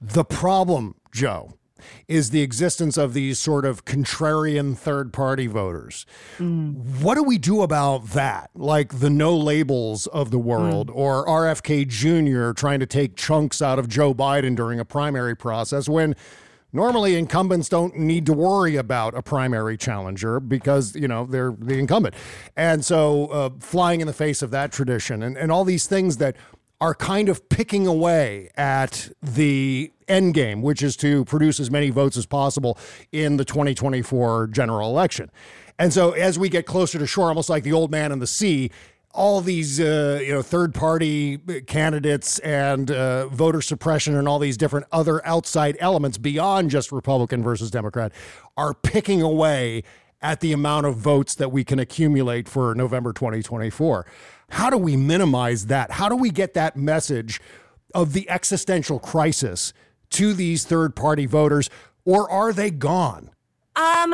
The 0.00 0.24
problem, 0.24 0.94
Joe, 1.12 1.54
is 2.06 2.30
the 2.30 2.42
existence 2.42 2.96
of 2.96 3.14
these 3.14 3.38
sort 3.38 3.64
of 3.64 3.84
contrarian 3.84 4.76
third 4.76 5.12
party 5.12 5.46
voters. 5.46 6.06
Mm. 6.38 7.00
What 7.02 7.14
do 7.14 7.22
we 7.22 7.38
do 7.38 7.62
about 7.62 8.08
that? 8.08 8.50
Like 8.54 9.00
the 9.00 9.10
no 9.10 9.36
labels 9.36 10.06
of 10.08 10.30
the 10.30 10.38
world 10.38 10.88
mm. 10.88 10.96
or 10.96 11.26
RFK 11.26 11.86
Jr. 11.86 12.52
trying 12.52 12.80
to 12.80 12.86
take 12.86 13.16
chunks 13.16 13.62
out 13.62 13.78
of 13.78 13.88
Joe 13.88 14.14
Biden 14.14 14.56
during 14.56 14.80
a 14.80 14.84
primary 14.84 15.36
process 15.36 15.88
when 15.88 16.14
normally 16.72 17.16
incumbents 17.16 17.68
don't 17.68 17.96
need 17.96 18.26
to 18.26 18.32
worry 18.32 18.76
about 18.76 19.14
a 19.16 19.22
primary 19.22 19.76
challenger 19.76 20.40
because, 20.40 20.94
you 20.94 21.08
know, 21.08 21.24
they're 21.24 21.54
the 21.58 21.78
incumbent. 21.78 22.14
And 22.56 22.84
so 22.84 23.26
uh, 23.26 23.50
flying 23.60 24.00
in 24.00 24.06
the 24.06 24.12
face 24.12 24.42
of 24.42 24.50
that 24.50 24.72
tradition 24.72 25.22
and, 25.22 25.36
and 25.36 25.50
all 25.50 25.64
these 25.64 25.86
things 25.86 26.18
that 26.18 26.36
are 26.80 26.94
kind 26.94 27.28
of 27.28 27.48
picking 27.48 27.86
away 27.86 28.50
at 28.56 29.10
the 29.20 29.92
end 30.06 30.34
game, 30.34 30.62
which 30.62 30.82
is 30.82 30.96
to 30.96 31.24
produce 31.24 31.58
as 31.58 31.70
many 31.70 31.90
votes 31.90 32.16
as 32.16 32.24
possible 32.24 32.78
in 33.10 33.36
the 33.36 33.44
2024 33.44 34.48
general 34.48 34.88
election. 34.88 35.30
And 35.78 35.92
so 35.92 36.12
as 36.12 36.38
we 36.38 36.48
get 36.48 36.66
closer 36.66 36.98
to 36.98 37.06
shore, 37.06 37.28
almost 37.28 37.48
like 37.48 37.64
the 37.64 37.72
old 37.72 37.90
man 37.90 38.12
in 38.12 38.20
the 38.20 38.26
sea, 38.26 38.70
all 39.18 39.40
these 39.40 39.80
uh, 39.80 40.20
you 40.22 40.32
know 40.32 40.42
third 40.42 40.72
party 40.72 41.38
candidates 41.66 42.38
and 42.38 42.88
uh, 42.90 43.26
voter 43.26 43.60
suppression 43.60 44.16
and 44.16 44.28
all 44.28 44.38
these 44.38 44.56
different 44.56 44.86
other 44.92 45.24
outside 45.26 45.76
elements 45.80 46.16
beyond 46.16 46.70
just 46.70 46.92
Republican 46.92 47.42
versus 47.42 47.68
Democrat 47.68 48.12
are 48.56 48.74
picking 48.74 49.20
away 49.20 49.82
at 50.22 50.38
the 50.38 50.52
amount 50.52 50.86
of 50.86 50.96
votes 50.96 51.34
that 51.34 51.50
we 51.50 51.64
can 51.64 51.80
accumulate 51.80 52.48
for 52.48 52.74
November 52.76 53.12
2024. 53.12 54.06
How 54.50 54.70
do 54.70 54.78
we 54.78 54.96
minimize 54.96 55.66
that? 55.66 55.90
How 55.90 56.08
do 56.08 56.14
we 56.14 56.30
get 56.30 56.54
that 56.54 56.76
message 56.76 57.40
of 57.94 58.12
the 58.12 58.30
existential 58.30 59.00
crisis 59.00 59.72
to 60.10 60.32
these 60.32 60.64
third 60.64 60.94
party 60.94 61.26
voters, 61.26 61.68
or 62.04 62.30
are 62.30 62.52
they 62.52 62.70
gone? 62.70 63.30
Um, 63.78 64.12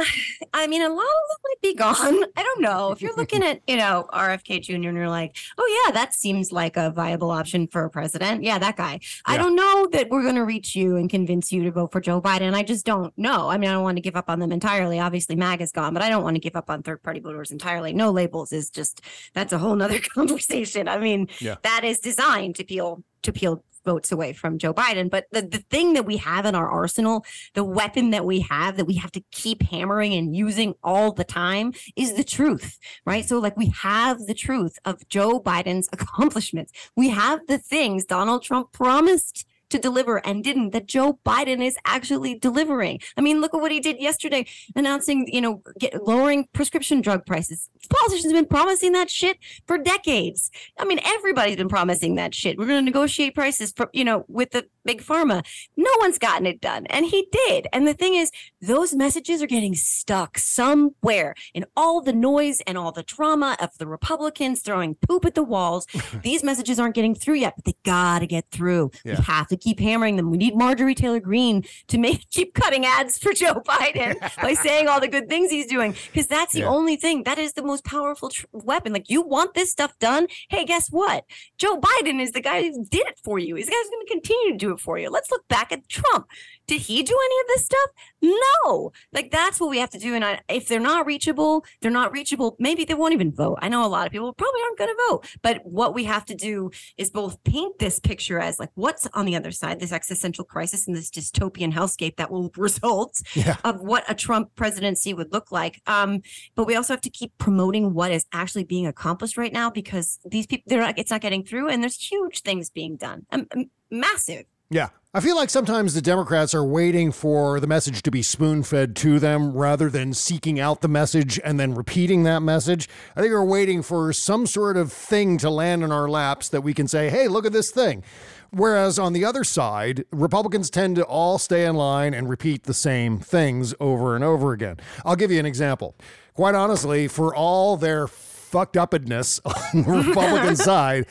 I 0.52 0.66
mean, 0.66 0.82
a 0.82 0.88
lot 0.90 1.00
of 1.00 1.28
them 1.30 1.38
might 1.44 1.60
be 1.62 1.74
gone. 1.74 2.24
I 2.36 2.42
don't 2.42 2.60
know. 2.60 2.92
If 2.92 3.00
you're 3.00 3.16
looking 3.16 3.42
at, 3.50 3.62
you 3.66 3.76
know, 3.76 4.06
RFK 4.12 4.60
Jr. 4.62 4.74
and 4.74 4.84
you're 4.84 5.08
like, 5.08 5.36
oh 5.56 5.82
yeah, 5.86 5.92
that 5.92 6.12
seems 6.12 6.52
like 6.52 6.76
a 6.76 6.90
viable 6.90 7.30
option 7.30 7.66
for 7.68 7.84
a 7.84 7.90
president. 7.90 8.44
Yeah, 8.44 8.58
that 8.58 8.76
guy. 8.76 9.00
I 9.24 9.38
don't 9.38 9.56
know 9.56 9.88
that 9.92 10.10
we're 10.10 10.22
going 10.22 10.34
to 10.34 10.44
reach 10.44 10.76
you 10.76 10.96
and 10.96 11.08
convince 11.08 11.50
you 11.50 11.62
to 11.64 11.70
vote 11.70 11.92
for 11.92 12.00
Joe 12.02 12.20
Biden. 12.20 12.52
I 12.54 12.62
just 12.62 12.84
don't 12.84 13.16
know. 13.16 13.48
I 13.48 13.56
mean, 13.56 13.70
I 13.70 13.72
don't 13.72 13.82
want 13.82 13.96
to 13.96 14.02
give 14.02 14.16
up 14.16 14.28
on 14.28 14.38
them 14.38 14.52
entirely. 14.52 15.00
Obviously, 15.00 15.34
MAG 15.34 15.62
is 15.62 15.72
gone, 15.72 15.94
but 15.94 16.02
I 16.02 16.10
don't 16.10 16.22
want 16.22 16.34
to 16.36 16.40
give 16.40 16.56
up 16.56 16.68
on 16.68 16.82
third 16.82 17.02
party 17.02 17.20
voters 17.20 17.50
entirely. 17.50 17.94
No 17.94 18.10
labels 18.10 18.52
is 18.52 18.68
just 18.68 19.00
that's 19.32 19.52
a 19.54 19.58
whole 19.58 19.74
nother 19.76 19.98
conversation. 20.14 20.88
I 20.88 20.98
mean, 20.98 21.28
Yeah. 21.40 21.56
that 21.62 21.84
is 21.84 22.00
designed 22.00 22.56
to 22.56 22.64
peel 22.64 23.02
to 23.22 23.32
peel 23.32 23.64
votes 23.84 24.12
away 24.12 24.32
from 24.32 24.58
Joe 24.58 24.74
Biden. 24.74 25.10
But 25.10 25.26
the, 25.30 25.42
the 25.42 25.64
thing 25.70 25.94
that 25.94 26.06
we 26.06 26.16
have 26.18 26.46
in 26.46 26.54
our 26.54 26.68
arsenal, 26.68 27.24
the 27.54 27.64
weapon 27.64 28.10
that 28.10 28.24
we 28.24 28.40
have 28.40 28.76
that 28.76 28.86
we 28.86 28.94
have 28.96 29.12
to 29.12 29.22
keep 29.30 29.62
hammering 29.62 30.14
and 30.14 30.34
using 30.34 30.74
all 30.82 31.12
the 31.12 31.24
time 31.24 31.72
is 31.96 32.14
the 32.14 32.24
truth, 32.24 32.78
right? 33.04 33.24
So, 33.24 33.38
like, 33.38 33.56
we 33.56 33.68
have 33.80 34.26
the 34.26 34.34
truth 34.34 34.78
of 34.84 35.08
Joe 35.08 35.40
Biden's 35.40 35.88
accomplishments. 35.92 36.72
We 36.96 37.10
have 37.10 37.46
the 37.46 37.58
things 37.58 38.04
Donald 38.04 38.42
Trump 38.42 38.72
promised 38.72 39.46
to 39.74 39.78
deliver 39.80 40.24
and 40.26 40.44
didn't, 40.44 40.70
that 40.70 40.86
Joe 40.86 41.18
Biden 41.26 41.64
is 41.64 41.76
actually 41.84 42.38
delivering. 42.38 43.00
I 43.16 43.20
mean, 43.20 43.40
look 43.40 43.54
at 43.54 43.60
what 43.60 43.72
he 43.72 43.80
did 43.80 44.00
yesterday, 44.00 44.46
announcing, 44.76 45.26
you 45.32 45.40
know, 45.40 45.62
get, 45.78 46.06
lowering 46.06 46.46
prescription 46.52 47.00
drug 47.00 47.26
prices. 47.26 47.68
Politicians 47.90 48.32
have 48.32 48.40
been 48.40 48.48
promising 48.48 48.92
that 48.92 49.10
shit 49.10 49.36
for 49.66 49.76
decades. 49.76 50.50
I 50.78 50.84
mean, 50.84 51.00
everybody's 51.04 51.56
been 51.56 51.68
promising 51.68 52.14
that 52.14 52.34
shit. 52.34 52.56
We're 52.56 52.66
going 52.66 52.78
to 52.80 52.84
negotiate 52.84 53.34
prices 53.34 53.72
for, 53.76 53.90
you 53.92 54.04
know, 54.04 54.24
with 54.28 54.52
the 54.52 54.66
big 54.84 55.02
pharma. 55.02 55.44
No 55.76 55.90
one's 56.00 56.18
gotten 56.18 56.46
it 56.46 56.60
done. 56.60 56.86
And 56.86 57.06
he 57.06 57.26
did. 57.30 57.66
And 57.72 57.86
the 57.86 57.94
thing 57.94 58.14
is, 58.14 58.30
those 58.60 58.94
messages 58.94 59.42
are 59.42 59.46
getting 59.46 59.74
stuck 59.74 60.38
somewhere 60.38 61.34
in 61.54 61.64
all 61.76 62.00
the 62.00 62.12
noise 62.12 62.60
and 62.66 62.76
all 62.76 62.92
the 62.92 63.02
drama 63.02 63.56
of 63.60 63.70
the 63.78 63.86
Republicans 63.86 64.62
throwing 64.62 64.94
poop 64.96 65.24
at 65.24 65.34
the 65.34 65.42
walls. 65.42 65.86
These 66.22 66.42
messages 66.44 66.78
aren't 66.78 66.94
getting 66.94 67.14
through 67.14 67.34
yet, 67.36 67.54
but 67.56 67.64
they 67.64 67.74
got 67.84 68.20
to 68.20 68.26
get 68.26 68.46
through. 68.50 68.90
Yeah. 69.04 69.16
We 69.18 69.24
have 69.24 69.48
to 69.48 69.56
keep 69.56 69.80
hammering 69.80 70.16
them. 70.16 70.30
We 70.30 70.38
need 70.38 70.56
Marjorie 70.56 70.94
Taylor 70.94 71.20
Greene 71.20 71.64
to 71.88 71.98
make 71.98 72.28
keep 72.30 72.54
cutting 72.54 72.84
ads 72.84 73.18
for 73.18 73.32
Joe 73.32 73.54
Biden 73.66 74.18
by 74.42 74.54
saying 74.54 74.88
all 74.88 75.00
the 75.00 75.08
good 75.08 75.28
things 75.28 75.50
he's 75.50 75.66
doing 75.66 75.94
because 76.12 76.26
that's 76.26 76.52
the 76.52 76.60
Yeah. 76.60 76.68
only 76.68 76.96
thing 76.96 77.24
that 77.24 77.38
is 77.38 77.52
the 77.54 77.62
most 77.62 77.84
powerful 77.84 78.28
tr- 78.30 78.46
weapon. 78.52 78.92
Like 78.92 79.10
you 79.10 79.22
want 79.22 79.54
this 79.54 79.70
stuff 79.70 79.98
done? 79.98 80.26
Hey, 80.48 80.64
guess 80.64 80.88
what? 80.90 81.24
Joe 81.58 81.78
Biden 81.80 82.20
is 82.20 82.32
the 82.32 82.40
guy 82.40 82.62
who 82.62 82.84
did 82.84 83.06
it 83.06 83.18
for 83.24 83.38
you. 83.38 83.56
He's 83.56 83.66
the 83.66 83.72
guy 83.72 83.78
who's 83.82 83.90
going 83.90 84.06
to 84.06 84.12
continue 84.12 84.52
to 84.52 84.56
do 84.58 84.72
it 84.72 84.73
for 84.76 84.98
you. 84.98 85.10
Let's 85.10 85.30
look 85.30 85.46
back 85.48 85.72
at 85.72 85.88
Trump. 85.88 86.26
Did 86.66 86.80
he 86.82 87.02
do 87.02 87.12
any 87.24 87.40
of 87.40 87.46
this 87.48 87.64
stuff? 87.66 87.90
No. 88.22 88.92
Like 89.12 89.30
that's 89.30 89.60
what 89.60 89.70
we 89.70 89.78
have 89.78 89.90
to 89.90 89.98
do. 89.98 90.14
And 90.14 90.24
I, 90.24 90.40
if 90.48 90.66
they're 90.68 90.80
not 90.80 91.06
reachable, 91.06 91.64
they're 91.80 91.90
not 91.90 92.12
reachable. 92.12 92.56
Maybe 92.58 92.84
they 92.84 92.94
won't 92.94 93.12
even 93.12 93.32
vote. 93.32 93.58
I 93.60 93.68
know 93.68 93.84
a 93.84 93.88
lot 93.88 94.06
of 94.06 94.12
people 94.12 94.32
probably 94.32 94.60
aren't 94.62 94.78
going 94.78 94.90
to 94.90 95.02
vote. 95.10 95.26
But 95.42 95.64
what 95.64 95.94
we 95.94 96.04
have 96.04 96.24
to 96.26 96.34
do 96.34 96.70
is 96.96 97.10
both 97.10 97.42
paint 97.44 97.78
this 97.78 97.98
picture 97.98 98.38
as 98.38 98.58
like 98.58 98.70
what's 98.74 99.06
on 99.12 99.26
the 99.26 99.36
other 99.36 99.50
side, 99.50 99.80
this 99.80 99.92
existential 99.92 100.44
crisis 100.44 100.86
and 100.86 100.96
this 100.96 101.10
dystopian 101.10 101.72
hellscape 101.72 102.16
that 102.16 102.30
will 102.30 102.50
result 102.56 103.20
Yeah. 103.34 103.56
of 103.64 103.80
what 103.80 104.04
a 104.08 104.14
Trump 104.14 104.54
presidency 104.54 105.12
would 105.12 105.32
look 105.32 105.52
like. 105.52 105.80
Um, 105.86 106.22
but 106.54 106.66
we 106.66 106.76
also 106.76 106.94
have 106.94 107.00
to 107.02 107.10
keep 107.10 107.36
promoting 107.38 107.94
what 107.94 108.10
is 108.10 108.24
actually 108.32 108.64
being 108.64 108.86
accomplished 108.86 109.36
right 109.36 109.52
now 109.52 109.70
because 109.70 110.18
these 110.24 110.46
people, 110.46 110.64
they're 110.66 110.80
not, 110.80 110.98
it's 110.98 111.10
not 111.10 111.20
getting 111.20 111.44
through, 111.44 111.68
and 111.68 111.82
there's 111.82 111.96
huge 111.96 112.40
things 112.42 112.70
being 112.70 112.96
done, 112.96 113.26
um, 113.30 113.46
um, 113.54 113.66
massive. 113.90 114.44
Yeah. 114.70 114.88
I 115.16 115.20
feel 115.20 115.36
like 115.36 115.48
sometimes 115.48 115.94
the 115.94 116.02
Democrats 116.02 116.56
are 116.56 116.64
waiting 116.64 117.12
for 117.12 117.60
the 117.60 117.68
message 117.68 118.02
to 118.02 118.10
be 118.10 118.20
spoon 118.20 118.64
fed 118.64 118.96
to 118.96 119.20
them 119.20 119.52
rather 119.52 119.88
than 119.88 120.12
seeking 120.12 120.58
out 120.58 120.80
the 120.80 120.88
message 120.88 121.38
and 121.44 121.60
then 121.60 121.72
repeating 121.72 122.24
that 122.24 122.40
message. 122.40 122.88
I 123.14 123.20
think 123.20 123.32
we're 123.32 123.44
waiting 123.44 123.82
for 123.82 124.12
some 124.12 124.44
sort 124.44 124.76
of 124.76 124.92
thing 124.92 125.38
to 125.38 125.50
land 125.50 125.84
in 125.84 125.92
our 125.92 126.08
laps 126.08 126.48
that 126.48 126.62
we 126.62 126.74
can 126.74 126.88
say, 126.88 127.10
hey, 127.10 127.28
look 127.28 127.46
at 127.46 127.52
this 127.52 127.70
thing. 127.70 128.02
Whereas 128.50 128.98
on 128.98 129.12
the 129.12 129.24
other 129.24 129.44
side, 129.44 130.04
Republicans 130.10 130.68
tend 130.68 130.96
to 130.96 131.04
all 131.04 131.38
stay 131.38 131.64
in 131.64 131.76
line 131.76 132.12
and 132.12 132.28
repeat 132.28 132.64
the 132.64 132.74
same 132.74 133.20
things 133.20 133.72
over 133.78 134.16
and 134.16 134.24
over 134.24 134.52
again. 134.52 134.78
I'll 135.04 135.14
give 135.14 135.30
you 135.30 135.38
an 135.38 135.46
example. 135.46 135.94
Quite 136.34 136.56
honestly, 136.56 137.06
for 137.06 137.32
all 137.32 137.76
their 137.76 138.08
fucked 138.08 138.76
upness 138.76 139.40
on 139.44 139.82
the 139.82 140.08
Republican 140.08 140.56
side, 140.56 141.06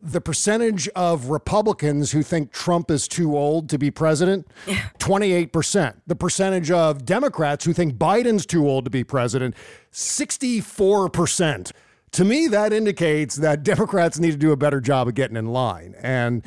the 0.00 0.20
percentage 0.20 0.88
of 0.88 1.26
Republicans 1.26 2.12
who 2.12 2.22
think 2.22 2.52
Trump 2.52 2.90
is 2.90 3.08
too 3.08 3.36
old 3.36 3.68
to 3.70 3.78
be 3.78 3.90
president, 3.90 4.46
28%. 4.98 5.94
The 6.06 6.16
percentage 6.16 6.70
of 6.70 7.04
Democrats 7.04 7.64
who 7.64 7.72
think 7.72 7.94
Biden's 7.94 8.46
too 8.46 8.68
old 8.68 8.84
to 8.84 8.90
be 8.90 9.04
president, 9.04 9.54
64%. 9.92 11.72
To 12.12 12.24
me, 12.24 12.46
that 12.46 12.72
indicates 12.72 13.36
that 13.36 13.62
Democrats 13.62 14.18
need 14.18 14.30
to 14.30 14.36
do 14.38 14.52
a 14.52 14.56
better 14.56 14.80
job 14.80 15.08
of 15.08 15.14
getting 15.14 15.36
in 15.36 15.46
line. 15.46 15.94
And. 16.00 16.42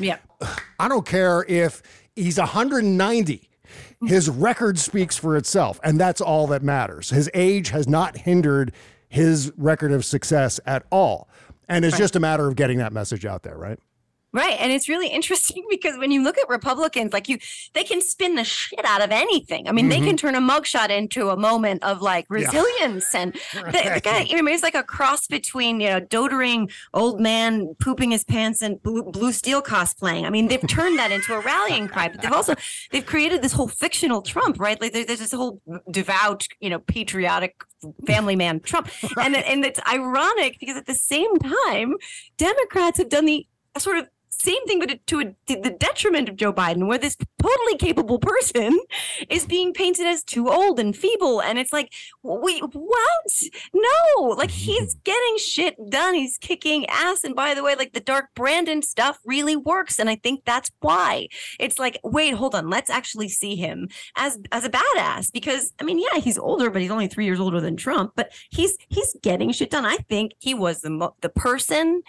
I 0.79 0.87
don't 0.87 1.05
care 1.05 1.45
if 1.47 1.83
he's 2.15 2.39
190. 2.39 3.49
His 4.05 4.29
record 4.29 4.79
speaks 4.79 5.15
for 5.15 5.37
itself, 5.37 5.79
and 5.83 5.99
that's 5.99 6.19
all 6.21 6.47
that 6.47 6.63
matters. 6.63 7.11
His 7.11 7.29
age 7.33 7.69
has 7.69 7.87
not 7.87 8.17
hindered 8.17 8.73
his 9.07 9.51
record 9.57 9.91
of 9.91 10.03
success 10.03 10.59
at 10.65 10.83
all. 10.89 11.29
And 11.67 11.85
it's 11.85 11.97
just 11.97 12.15
a 12.15 12.19
matter 12.19 12.47
of 12.47 12.55
getting 12.55 12.77
that 12.79 12.91
message 12.91 13.25
out 13.25 13.43
there, 13.43 13.57
right? 13.57 13.79
Right. 14.33 14.55
And 14.59 14.71
it's 14.71 14.87
really 14.87 15.07
interesting 15.21 15.65
because 15.69 15.97
when 15.97 16.11
you 16.11 16.23
look 16.23 16.37
at 16.37 16.47
Republicans, 16.49 17.13
like 17.13 17.27
you, 17.27 17.37
they 17.73 17.83
can 17.83 18.01
spin 18.01 18.35
the 18.35 18.43
shit 18.43 18.83
out 18.85 19.01
of 19.01 19.11
anything. 19.11 19.67
I 19.67 19.71
mean, 19.71 19.89
they 19.89 19.97
can 19.97 20.15
mm-hmm. 20.15 20.15
turn 20.15 20.35
a 20.35 20.41
mugshot 20.41 20.89
into 20.89 21.29
a 21.29 21.37
moment 21.37 21.83
of 21.83 22.01
like 22.01 22.25
resilience. 22.29 23.13
And 23.13 23.33
the, 23.53 23.91
the 23.95 24.01
guy, 24.01 24.21
you 24.21 24.41
know, 24.41 24.49
he's 24.49 24.63
like 24.63 24.75
a 24.75 24.83
cross 24.83 25.27
between, 25.27 25.79
you 25.79 25.89
know, 25.89 25.99
doddering 25.99 26.69
old 26.93 27.19
man 27.19 27.75
pooping 27.81 28.11
his 28.11 28.23
pants 28.23 28.61
and 28.61 28.81
blue, 28.81 29.03
blue 29.03 29.31
steel 29.31 29.61
cosplaying. 29.61 30.25
I 30.25 30.29
mean, 30.29 30.47
they've 30.47 30.65
turned 30.67 30.97
that 30.99 31.11
into 31.11 31.33
a 31.33 31.41
rallying 31.41 31.87
cry, 31.87 32.09
but 32.09 32.21
they've 32.21 32.31
also, 32.31 32.55
they've 32.91 33.05
created 33.05 33.41
this 33.41 33.53
whole 33.53 33.67
fictional 33.67 34.21
Trump, 34.21 34.59
right? 34.59 34.79
Like 34.79 34.93
there's 34.93 35.19
this 35.19 35.33
whole 35.33 35.61
devout, 35.89 36.47
you 36.59 36.69
know, 36.69 36.79
patriotic 36.79 37.63
family 38.05 38.35
man 38.35 38.59
Trump. 38.63 38.89
And, 39.17 39.35
and 39.35 39.65
it's 39.65 39.79
ironic 39.91 40.57
because 40.59 40.77
at 40.77 40.85
the 40.85 40.93
same 40.93 41.37
time, 41.37 41.95
Democrats 42.37 42.97
have 42.97 43.09
done 43.09 43.25
the 43.25 43.47
sort 43.77 43.97
of 43.97 44.07
same 44.41 44.65
thing, 44.65 44.79
but 44.79 45.05
to, 45.07 45.19
a, 45.19 45.25
to 45.25 45.61
the 45.61 45.69
detriment 45.69 46.29
of 46.29 46.35
Joe 46.35 46.53
Biden, 46.53 46.87
where 46.87 46.97
this 46.97 47.17
totally 47.41 47.77
capable 47.77 48.19
person 48.19 48.79
is 49.29 49.45
being 49.45 49.73
painted 49.73 50.07
as 50.07 50.23
too 50.23 50.49
old 50.49 50.79
and 50.79 50.95
feeble. 50.95 51.41
And 51.41 51.59
it's 51.59 51.73
like, 51.73 51.93
wait, 52.23 52.63
what? 52.73 53.43
No, 53.73 54.23
like 54.23 54.51
he's 54.51 54.95
getting 55.03 55.37
shit 55.37 55.75
done. 55.89 56.13
He's 56.13 56.37
kicking 56.37 56.85
ass. 56.87 57.23
And 57.23 57.35
by 57.35 57.53
the 57.53 57.63
way, 57.63 57.75
like 57.75 57.93
the 57.93 57.99
Dark 57.99 58.29
Brandon 58.35 58.81
stuff 58.81 59.19
really 59.25 59.55
works. 59.55 59.99
And 59.99 60.09
I 60.09 60.15
think 60.15 60.43
that's 60.45 60.71
why 60.79 61.27
it's 61.59 61.79
like, 61.79 61.99
wait, 62.03 62.33
hold 62.33 62.55
on. 62.55 62.69
Let's 62.69 62.89
actually 62.89 63.29
see 63.29 63.55
him 63.55 63.89
as 64.15 64.39
as 64.51 64.65
a 64.65 64.69
badass 64.69 65.31
because 65.31 65.73
I 65.79 65.83
mean, 65.83 65.99
yeah, 65.99 66.19
he's 66.19 66.37
older, 66.37 66.69
but 66.69 66.81
he's 66.81 66.91
only 66.91 67.07
three 67.07 67.25
years 67.25 67.39
older 67.39 67.61
than 67.61 67.75
Trump. 67.75 68.13
But 68.15 68.31
he's 68.49 68.77
he's 68.89 69.15
getting 69.21 69.51
shit 69.51 69.71
done. 69.71 69.85
I 69.85 69.97
think 69.97 70.33
he 70.39 70.53
was 70.53 70.81
the 70.81 70.89
mo- 70.89 71.15
the 71.21 71.29
person 71.29 72.03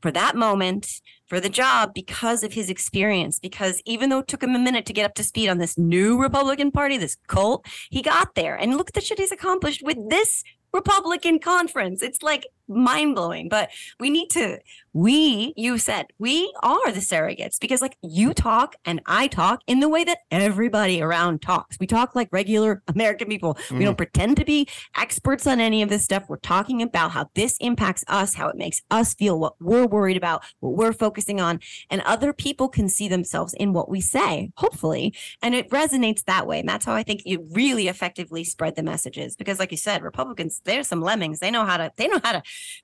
for 0.00 0.10
that 0.10 0.36
moment 0.36 1.00
for 1.26 1.40
the 1.40 1.48
job 1.48 1.92
because 1.94 2.42
of 2.42 2.52
his 2.52 2.68
experience 2.70 3.38
because 3.38 3.82
even 3.86 4.10
though 4.10 4.18
it 4.18 4.28
took 4.28 4.42
him 4.42 4.54
a 4.54 4.58
minute 4.58 4.86
to 4.86 4.92
get 4.92 5.04
up 5.04 5.14
to 5.14 5.24
speed 5.24 5.48
on 5.48 5.58
this 5.58 5.78
new 5.78 6.20
republican 6.20 6.70
party 6.70 6.98
this 6.98 7.16
cult 7.26 7.66
he 7.90 8.02
got 8.02 8.34
there. 8.34 8.54
And 8.56 8.76
look 8.76 8.90
at 8.90 8.94
the 8.94 9.00
shit 9.00 9.18
he's 9.18 9.32
accomplished 9.32 9.82
with 9.82 9.98
this 10.08 10.42
republican 10.72 11.38
conference. 11.38 12.02
It's 12.02 12.22
like 12.22 12.46
mind-blowing 12.68 13.48
but 13.48 13.70
we 14.00 14.10
need 14.10 14.28
to 14.28 14.58
we 14.92 15.52
you 15.56 15.76
said 15.76 16.06
we 16.18 16.52
are 16.62 16.92
the 16.92 17.00
surrogates 17.00 17.58
because 17.60 17.82
like 17.82 17.96
you 18.02 18.32
talk 18.32 18.76
and 18.84 19.00
i 19.06 19.26
talk 19.26 19.60
in 19.66 19.80
the 19.80 19.88
way 19.88 20.04
that 20.04 20.18
everybody 20.30 21.02
around 21.02 21.42
talks. 21.42 21.78
We 21.78 21.86
talk 21.86 22.14
like 22.14 22.28
regular 22.30 22.82
american 22.88 23.28
people. 23.28 23.58
We 23.70 23.84
don't 23.84 23.94
mm. 23.94 23.98
pretend 23.98 24.36
to 24.38 24.44
be 24.44 24.68
experts 24.96 25.46
on 25.46 25.60
any 25.60 25.82
of 25.82 25.88
this 25.88 26.04
stuff. 26.04 26.24
We're 26.28 26.36
talking 26.36 26.82
about 26.82 27.10
how 27.10 27.30
this 27.34 27.56
impacts 27.60 28.04
us 28.08 28.34
how 28.34 28.48
it 28.48 28.56
makes 28.56 28.82
us 28.90 29.14
feel 29.14 29.38
what 29.38 29.54
we're 29.60 29.86
worried 29.86 30.16
about 30.16 30.44
what 30.60 30.76
we're 30.76 30.92
focusing 30.92 31.40
on 31.40 31.60
and 31.90 32.00
other 32.02 32.32
people 32.32 32.68
can 32.68 32.88
see 32.88 33.08
themselves 33.08 33.54
in 33.54 33.72
what 33.72 33.88
we 33.88 34.00
say 34.00 34.50
hopefully 34.56 35.14
and 35.42 35.54
it 35.54 35.68
resonates 35.70 36.24
that 36.24 36.46
way 36.46 36.60
and 36.60 36.68
that's 36.68 36.84
how 36.84 36.94
i 36.94 37.02
think 37.02 37.22
you 37.24 37.46
really 37.52 37.88
effectively 37.88 38.44
spread 38.44 38.76
the 38.76 38.82
messages 38.82 39.36
because 39.36 39.58
like 39.58 39.70
you 39.70 39.76
said 39.76 40.02
republicans 40.02 40.60
they're 40.64 40.84
some 40.84 41.00
lemmings. 41.00 41.40
They 41.40 41.50
know 41.50 41.64
how 41.64 41.76
to 41.76 41.92
they 41.96 42.08
know 42.08 42.20
how 42.22 42.32
to 42.32 42.42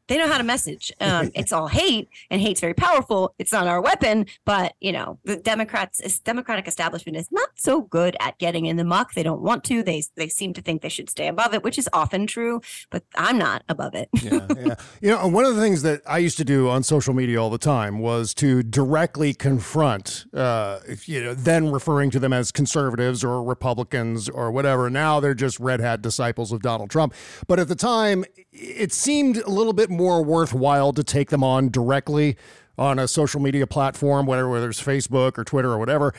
they 0.08 0.18
know 0.18 0.28
how 0.28 0.38
to 0.38 0.44
message 0.44 0.92
um, 1.00 1.30
it's 1.34 1.52
all 1.52 1.68
hate 1.68 2.08
and 2.30 2.40
hate's 2.40 2.60
very 2.60 2.74
powerful 2.74 3.34
it's 3.38 3.52
not 3.52 3.66
our 3.66 3.80
weapon 3.80 4.26
but 4.44 4.74
you 4.80 4.92
know 4.92 5.18
the 5.24 5.36
democrats 5.36 6.18
democratic 6.20 6.66
establishment 6.66 7.16
is 7.16 7.30
not 7.30 7.48
so 7.56 7.82
good 7.82 8.16
at 8.20 8.38
getting 8.38 8.66
in 8.66 8.76
the 8.76 8.84
muck 8.84 9.14
they 9.14 9.22
don't 9.22 9.40
want 9.40 9.64
to 9.64 9.82
they 9.82 10.02
they 10.16 10.28
seem 10.28 10.52
to 10.52 10.60
think 10.60 10.82
they 10.82 10.88
should 10.88 11.08
stay 11.08 11.28
above 11.28 11.54
it 11.54 11.62
which 11.62 11.78
is 11.78 11.88
often 11.92 12.26
true 12.26 12.60
but 12.90 13.02
i'm 13.16 13.38
not 13.38 13.62
above 13.68 13.94
it 13.94 14.08
yeah, 14.22 14.46
yeah. 14.56 14.74
You 15.00 15.10
know, 15.10 15.26
one 15.28 15.44
of 15.44 15.56
the 15.56 15.62
things 15.62 15.82
that 15.82 16.02
I 16.06 16.18
used 16.18 16.36
to 16.38 16.44
do 16.44 16.68
on 16.68 16.82
social 16.82 17.14
media 17.14 17.40
all 17.40 17.50
the 17.50 17.58
time 17.58 18.00
was 18.00 18.34
to 18.34 18.62
directly 18.62 19.32
confront, 19.32 20.26
uh, 20.34 20.80
you 21.04 21.22
know, 21.22 21.34
then 21.34 21.70
referring 21.70 22.10
to 22.10 22.18
them 22.18 22.32
as 22.32 22.52
conservatives 22.52 23.24
or 23.24 23.42
Republicans 23.42 24.28
or 24.28 24.50
whatever. 24.50 24.90
Now 24.90 25.20
they're 25.20 25.34
just 25.34 25.58
red 25.58 25.80
hat 25.80 26.02
disciples 26.02 26.52
of 26.52 26.60
Donald 26.60 26.90
Trump. 26.90 27.14
But 27.46 27.58
at 27.58 27.68
the 27.68 27.74
time, 27.74 28.24
it 28.60 28.92
seemed 28.92 29.38
a 29.38 29.50
little 29.50 29.72
bit 29.72 29.90
more 29.90 30.22
worthwhile 30.22 30.92
to 30.92 31.02
take 31.02 31.30
them 31.30 31.42
on 31.42 31.70
directly 31.70 32.36
on 32.78 32.98
a 32.98 33.08
social 33.08 33.40
media 33.40 33.66
platform, 33.66 34.26
whether, 34.26 34.48
whether 34.48 34.68
it's 34.68 34.82
Facebook 34.82 35.38
or 35.38 35.44
Twitter 35.44 35.70
or 35.70 35.78
whatever. 35.78 36.14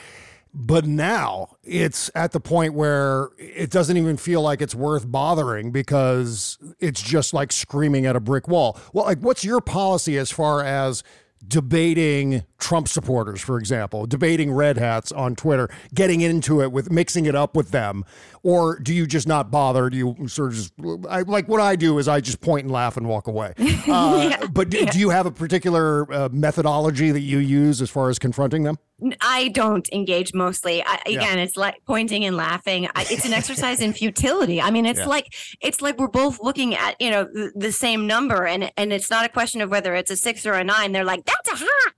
But 0.54 0.86
now 0.86 1.56
it's 1.64 2.12
at 2.14 2.34
the 2.34 2.42
point 2.42 2.74
where 2.74 3.30
it 3.38 3.70
doesn't 3.70 3.96
even 3.96 4.18
feel 4.18 4.42
like 4.42 4.62
it's 4.62 4.76
worth 4.76 5.10
bothering 5.10 5.72
because 5.72 6.58
it's 6.80 7.02
just 7.02 7.34
like 7.34 7.54
screaming 7.54 8.06
at 8.06 8.18
a 8.18 8.20
brick 8.20 8.50
wall. 8.50 8.78
Well, 8.92 9.06
like, 9.06 9.20
what's 9.20 9.46
your 9.46 9.62
policy 9.62 10.18
as 10.18 10.30
far 10.30 10.64
as 10.64 11.04
debating 11.48 12.44
Trump 12.60 12.88
supporters, 12.88 13.42
for 13.42 13.58
example, 13.58 14.06
debating 14.06 14.52
red 14.52 14.78
hats 14.78 15.12
on 15.12 15.36
Twitter, 15.36 15.70
getting 15.94 16.22
into 16.22 16.62
it 16.62 16.72
with 16.72 16.92
mixing 16.92 17.26
it 17.26 17.36
up 17.36 17.56
with 17.56 17.72
them? 17.72 18.06
Or 18.44 18.80
do 18.80 18.94
you 18.94 19.06
just 19.06 19.28
not 19.28 19.52
bother? 19.52 19.90
Do 19.90 19.98
you 19.98 20.28
sort 20.28 20.50
of 20.50 20.56
just, 20.56 20.74
I, 21.10 21.22
like 21.22 21.48
what 21.48 21.62
I 21.62 21.76
do 21.76 21.98
is 22.00 22.08
I 22.08 22.22
just 22.22 22.42
point 22.42 22.66
and 22.66 22.72
laugh 22.72 22.98
and 22.98 23.08
walk 23.08 23.28
away. 23.28 23.54
Uh, 23.92 24.48
but 24.48 24.70
do, 24.70 24.86
do 24.86 25.00
you 25.00 25.10
have 25.10 25.26
a 25.26 25.32
particular 25.32 26.12
uh, 26.14 26.30
methodology 26.32 27.12
that 27.12 27.22
you 27.22 27.40
use 27.40 27.82
as 27.82 27.90
far 27.90 28.10
as 28.10 28.20
confronting 28.20 28.64
them? 28.64 28.78
I 29.22 29.48
don't 29.50 29.88
engage 29.92 30.34
mostly. 30.34 30.84
I, 30.86 31.00
again, 31.06 31.40
it's 31.40 31.58
like 31.58 31.76
pointing 31.86 32.24
and 32.26 32.36
laughing. 32.38 32.88
I, 32.96 33.06
it's 33.10 33.26
an 33.26 33.34
exercise 33.34 33.82
in 33.82 33.94
futility. 34.02 34.62
I 34.62 34.70
mean, 34.72 34.86
it's 34.86 35.00
Yeah. 35.00 35.06
like 35.08 35.34
it's 35.62 35.82
like 35.82 35.98
we're 35.98 36.08
both 36.08 36.40
looking 36.42 36.76
at 36.76 36.96
you 37.00 37.10
know 37.10 37.24
the, 37.26 37.52
the 37.56 37.72
same 37.72 38.06
number, 38.08 38.46
and 38.46 38.72
and 38.78 38.94
it's 38.94 39.10
not 39.10 39.26
a 39.26 39.30
question 39.30 39.62
of 39.62 39.70
whether 39.72 39.96
it's 39.96 40.12
a 40.12 40.16
six 40.16 40.46
or 40.46 40.54
a 40.54 40.64
nine. 40.64 40.92
They're 40.92 41.04
like, 41.04 41.26
that's 41.26 41.50
a 41.52 41.66
hot. 41.66 41.94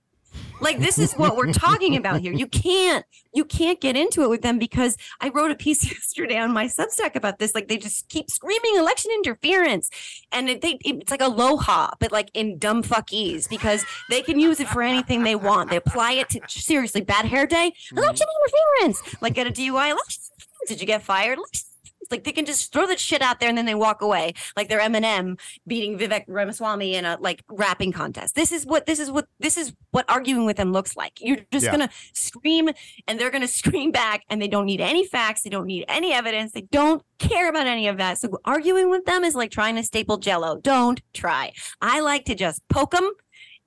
Like 0.60 0.78
this 0.78 0.98
is 0.98 1.12
what 1.14 1.36
we're 1.36 1.52
talking 1.52 1.96
about 1.96 2.20
here. 2.20 2.32
You 2.32 2.46
can't 2.46 3.04
you 3.32 3.44
can't 3.44 3.80
get 3.80 3.96
into 3.96 4.22
it 4.22 4.30
with 4.30 4.42
them 4.42 4.58
because 4.58 4.96
I 5.20 5.30
wrote 5.30 5.50
a 5.50 5.54
piece 5.54 5.84
yesterday 5.90 6.38
on 6.38 6.52
my 6.52 6.66
Substack 6.66 7.16
about 7.16 7.38
this. 7.38 7.54
Like 7.54 7.68
they 7.68 7.76
just 7.76 8.08
keep 8.08 8.30
screaming 8.30 8.76
election 8.76 9.10
interference, 9.12 9.90
and 10.32 10.48
it, 10.48 10.62
they 10.62 10.78
it's 10.84 11.10
like 11.10 11.22
aloha, 11.22 11.90
but 11.98 12.12
like 12.12 12.30
in 12.34 12.58
dumb 12.58 12.82
fuckies 12.82 13.48
because 13.48 13.84
they 14.10 14.22
can 14.22 14.38
use 14.38 14.60
it 14.60 14.68
for 14.68 14.82
anything 14.82 15.22
they 15.22 15.36
want. 15.36 15.70
They 15.70 15.76
apply 15.76 16.12
it 16.12 16.30
to 16.30 16.40
seriously 16.48 17.00
bad 17.00 17.26
hair 17.26 17.46
day, 17.46 17.72
mm-hmm. 17.72 17.98
election 17.98 18.26
interference. 18.44 19.22
Like 19.22 19.34
get 19.34 19.46
a 19.46 19.50
DUI, 19.50 19.90
election. 19.90 20.22
Did 20.66 20.80
you 20.80 20.86
get 20.86 21.02
fired? 21.02 21.38
Election 21.38 21.73
interference. 22.04 22.10
Like 22.10 22.24
they 22.24 22.32
can 22.32 22.44
just 22.44 22.72
throw 22.72 22.86
that 22.86 23.00
shit 23.00 23.22
out 23.22 23.40
there 23.40 23.48
and 23.48 23.56
then 23.58 23.66
they 23.66 23.74
walk 23.74 24.02
away 24.02 24.34
like 24.56 24.68
they're 24.68 24.80
Eminem 24.80 25.38
beating 25.66 25.98
Vivek 25.98 26.24
Ramaswamy 26.28 26.94
in 26.94 27.04
a 27.04 27.18
like 27.20 27.42
rapping 27.48 27.92
contest. 27.92 28.34
This 28.34 28.52
is 28.52 28.66
what 28.66 28.86
this 28.86 28.98
is 28.98 29.10
what 29.10 29.26
this 29.40 29.56
is 29.56 29.74
what 29.90 30.04
arguing 30.08 30.46
with 30.46 30.56
them 30.56 30.72
looks 30.72 30.96
like. 30.96 31.20
You're 31.20 31.38
just 31.50 31.64
Yeah. 31.66 31.72
gonna 31.72 31.90
scream 32.12 32.68
and 33.06 33.18
they're 33.18 33.30
gonna 33.30 33.48
scream 33.62 33.90
back 33.90 34.22
and 34.28 34.40
they 34.40 34.48
don't 34.48 34.66
need 34.66 34.80
any 34.80 35.06
facts, 35.06 35.42
they 35.42 35.50
don't 35.50 35.66
need 35.66 35.84
any 35.88 36.12
evidence, 36.12 36.52
they 36.52 36.62
don't 36.62 37.02
care 37.18 37.48
about 37.48 37.66
any 37.66 37.88
of 37.88 37.96
that. 37.98 38.18
So 38.18 38.38
arguing 38.44 38.90
with 38.90 39.04
them 39.04 39.24
is 39.24 39.34
like 39.34 39.50
trying 39.50 39.76
to 39.76 39.82
staple 39.82 40.18
jello. 40.18 40.58
Don't 40.60 41.00
try. 41.12 41.52
I 41.80 42.00
like 42.00 42.24
to 42.26 42.34
just 42.34 42.62
poke 42.68 42.90
them 42.92 43.10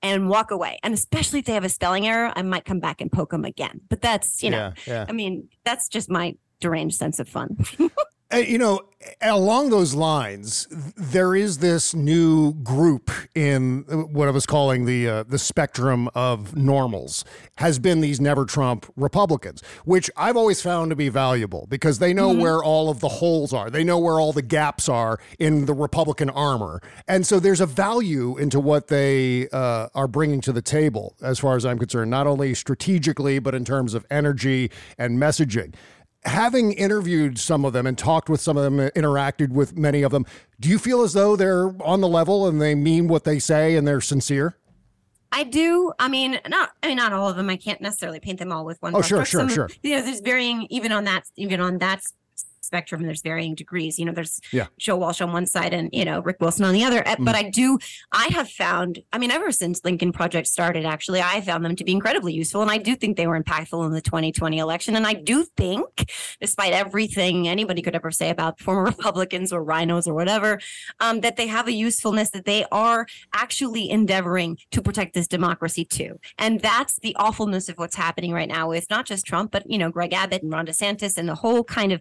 and 0.00 0.28
walk 0.28 0.52
away. 0.52 0.78
And 0.84 0.94
especially 0.94 1.40
if 1.40 1.44
they 1.46 1.54
have 1.54 1.64
a 1.64 1.68
spelling 1.68 2.06
error, 2.06 2.32
I 2.36 2.42
might 2.42 2.64
come 2.64 2.78
back 2.78 3.00
and 3.00 3.10
poke 3.10 3.30
them 3.30 3.44
again. 3.44 3.80
But 3.88 4.00
that's, 4.00 4.42
you 4.44 4.50
know, 4.50 4.72
Yeah, 4.86 4.92
yeah. 4.94 5.06
I 5.08 5.12
mean, 5.12 5.48
that's 5.64 5.88
just 5.88 6.08
my 6.08 6.36
deranged 6.60 6.96
sense 6.96 7.18
of 7.18 7.28
fun. 7.28 7.56
Uh, 8.30 8.36
you 8.36 8.58
know, 8.58 8.82
along 9.22 9.70
those 9.70 9.94
lines, 9.94 10.66
there 10.96 11.34
is 11.34 11.58
this 11.58 11.94
new 11.94 12.52
group 12.52 13.10
in 13.34 13.86
uh, 13.90 13.96
what 13.96 14.28
I 14.28 14.32
was 14.32 14.44
calling 14.44 14.84
the 14.84 15.08
uh, 15.08 15.22
the 15.22 15.38
spectrum 15.38 16.10
of 16.14 16.54
normals. 16.54 17.24
Has 17.56 17.78
been 17.78 18.02
these 18.02 18.20
never 18.20 18.44
Trump 18.44 18.84
Republicans, 18.96 19.62
which 19.86 20.10
I've 20.14 20.36
always 20.36 20.60
found 20.60 20.90
to 20.90 20.96
be 20.96 21.08
valuable 21.08 21.66
because 21.70 22.00
they 22.00 22.12
know 22.12 22.32
where 22.34 22.62
all 22.62 22.90
of 22.90 23.00
the 23.00 23.08
holes 23.08 23.54
are. 23.54 23.70
They 23.70 23.82
know 23.82 23.98
where 23.98 24.20
all 24.20 24.34
the 24.34 24.42
gaps 24.42 24.90
are 24.90 25.18
in 25.38 25.64
the 25.64 25.74
Republican 25.74 26.28
armor, 26.28 26.82
and 27.06 27.26
so 27.26 27.40
there's 27.40 27.62
a 27.62 27.66
value 27.66 28.36
into 28.36 28.60
what 28.60 28.88
they 28.88 29.48
uh, 29.50 29.88
are 29.94 30.06
bringing 30.06 30.42
to 30.42 30.52
the 30.52 30.62
table, 30.62 31.16
as 31.22 31.38
far 31.38 31.56
as 31.56 31.64
I'm 31.64 31.78
concerned, 31.78 32.10
not 32.10 32.26
only 32.26 32.52
strategically 32.52 33.38
but 33.38 33.54
in 33.54 33.64
terms 33.64 33.94
of 33.94 34.04
energy 34.10 34.70
and 34.98 35.18
messaging 35.18 35.74
having 36.24 36.72
interviewed 36.72 37.38
some 37.38 37.64
of 37.64 37.72
them 37.72 37.86
and 37.86 37.96
talked 37.96 38.28
with 38.28 38.40
some 38.40 38.56
of 38.56 38.64
them, 38.64 38.78
interacted 38.90 39.50
with 39.50 39.76
many 39.76 40.02
of 40.02 40.12
them, 40.12 40.26
do 40.60 40.68
you 40.68 40.78
feel 40.78 41.02
as 41.02 41.12
though 41.12 41.36
they're 41.36 41.74
on 41.82 42.00
the 42.00 42.08
level 42.08 42.46
and 42.46 42.60
they 42.60 42.74
mean 42.74 43.08
what 43.08 43.24
they 43.24 43.38
say 43.38 43.76
and 43.76 43.86
they're 43.86 44.00
sincere? 44.00 44.56
I 45.30 45.44
do. 45.44 45.92
I 45.98 46.08
mean, 46.08 46.40
not. 46.48 46.70
I 46.82 46.88
mean, 46.88 46.96
not 46.96 47.12
all 47.12 47.28
of 47.28 47.36
them. 47.36 47.50
I 47.50 47.56
can't 47.56 47.80
necessarily 47.82 48.18
paint 48.18 48.38
them 48.38 48.50
all 48.50 48.64
with 48.64 48.80
one. 48.80 48.94
Oh, 48.94 48.98
brush 49.00 49.08
sure, 49.08 49.24
sure, 49.26 49.40
Some- 49.40 49.48
sure. 49.50 49.70
You 49.82 49.96
know, 49.96 50.02
there's 50.02 50.20
varying 50.20 50.66
even 50.70 50.90
on 50.90 51.04
that 51.04 51.24
even 51.36 51.60
on 51.60 51.78
that 51.78 52.02
spectrum. 52.68 53.00
And 53.00 53.08
there's 53.08 53.22
varying 53.22 53.54
degrees. 53.54 53.98
You 53.98 54.04
know, 54.06 54.12
there's 54.12 54.40
Yeah. 54.52 54.66
Joe 54.78 54.96
Walsh 54.96 55.20
on 55.20 55.32
one 55.32 55.46
side 55.46 55.72
and 55.74 55.90
you 55.92 56.04
know 56.04 56.20
Rick 56.20 56.38
Wilson 56.40 56.64
on 56.64 56.74
the 56.74 56.84
other. 56.84 57.00
Uh, 57.06 57.16
Mm. 57.18 57.24
But 57.24 57.34
I 57.34 57.42
do. 57.50 57.78
I 58.12 58.28
have 58.38 58.48
found. 58.48 59.00
I 59.12 59.18
mean, 59.18 59.30
ever 59.32 59.50
since 59.50 59.84
Lincoln 59.84 60.12
Project 60.12 60.46
started, 60.46 60.84
actually, 60.84 61.20
I 61.20 61.40
found 61.40 61.64
them 61.64 61.74
to 61.76 61.84
be 61.84 61.92
incredibly 61.92 62.32
useful, 62.32 62.62
and 62.62 62.70
I 62.70 62.78
do 62.78 62.94
think 62.94 63.16
they 63.16 63.26
were 63.26 63.40
impactful 63.40 63.84
in 63.86 63.92
the 63.92 64.00
2020 64.00 64.58
election. 64.58 64.94
And 64.94 65.06
I 65.06 65.14
do 65.14 65.44
think, 65.56 66.10
despite 66.40 66.72
everything 66.72 67.48
anybody 67.48 67.82
could 67.82 67.94
ever 67.96 68.10
say 68.12 68.30
about 68.30 68.60
former 68.66 68.84
Republicans 68.84 69.52
or 69.52 69.64
RINOs 69.64 70.06
or 70.06 70.14
whatever, 70.14 70.60
um, 71.00 71.20
that 71.20 71.36
they 71.36 71.48
have 71.48 71.66
a 71.66 71.72
usefulness 71.72 72.30
that 72.30 72.44
they 72.44 72.64
are 72.70 73.06
actually 73.32 73.90
endeavoring 73.90 74.58
to 74.70 74.80
protect 74.80 75.14
this 75.14 75.26
democracy 75.26 75.84
too. 75.84 76.18
And 76.38 76.60
that's 76.60 76.98
the 77.00 77.16
awfulness 77.16 77.68
of 77.68 77.78
what's 77.78 77.96
happening 77.96 78.32
right 78.32 78.48
now 78.48 78.68
with 78.68 78.88
not 78.90 79.06
just 79.06 79.26
Trump, 79.26 79.50
but 79.50 79.68
you 79.70 79.78
know, 79.78 79.90
Greg 79.90 80.12
Abbott 80.12 80.42
and 80.42 80.52
Ron 80.52 80.66
DeSantis 80.66 81.18
and 81.18 81.28
the 81.28 81.34
whole 81.34 81.64
kind 81.64 81.92
of 81.92 82.00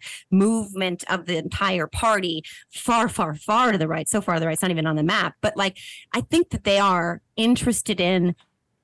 movement 0.58 1.04
of 1.10 1.26
the 1.26 1.38
entire 1.38 1.88
party 1.88 2.44
far, 2.72 3.10
far, 3.10 3.36
far 3.36 3.72
to 3.72 3.78
the 3.78 3.88
right. 3.88 4.08
So 4.10 4.22
far 4.22 4.36
to 4.36 4.40
the 4.40 4.48
right, 4.48 4.54
it's 4.54 4.62
not 4.62 4.72
even 4.72 4.88
on 4.88 4.96
the 4.96 5.04
map. 5.04 5.36
But 5.42 5.56
like 5.58 5.78
I 6.14 6.22
think 6.22 6.50
that 6.50 6.64
they 6.64 6.80
are 6.80 7.22
interested 7.36 8.00
in 8.00 8.36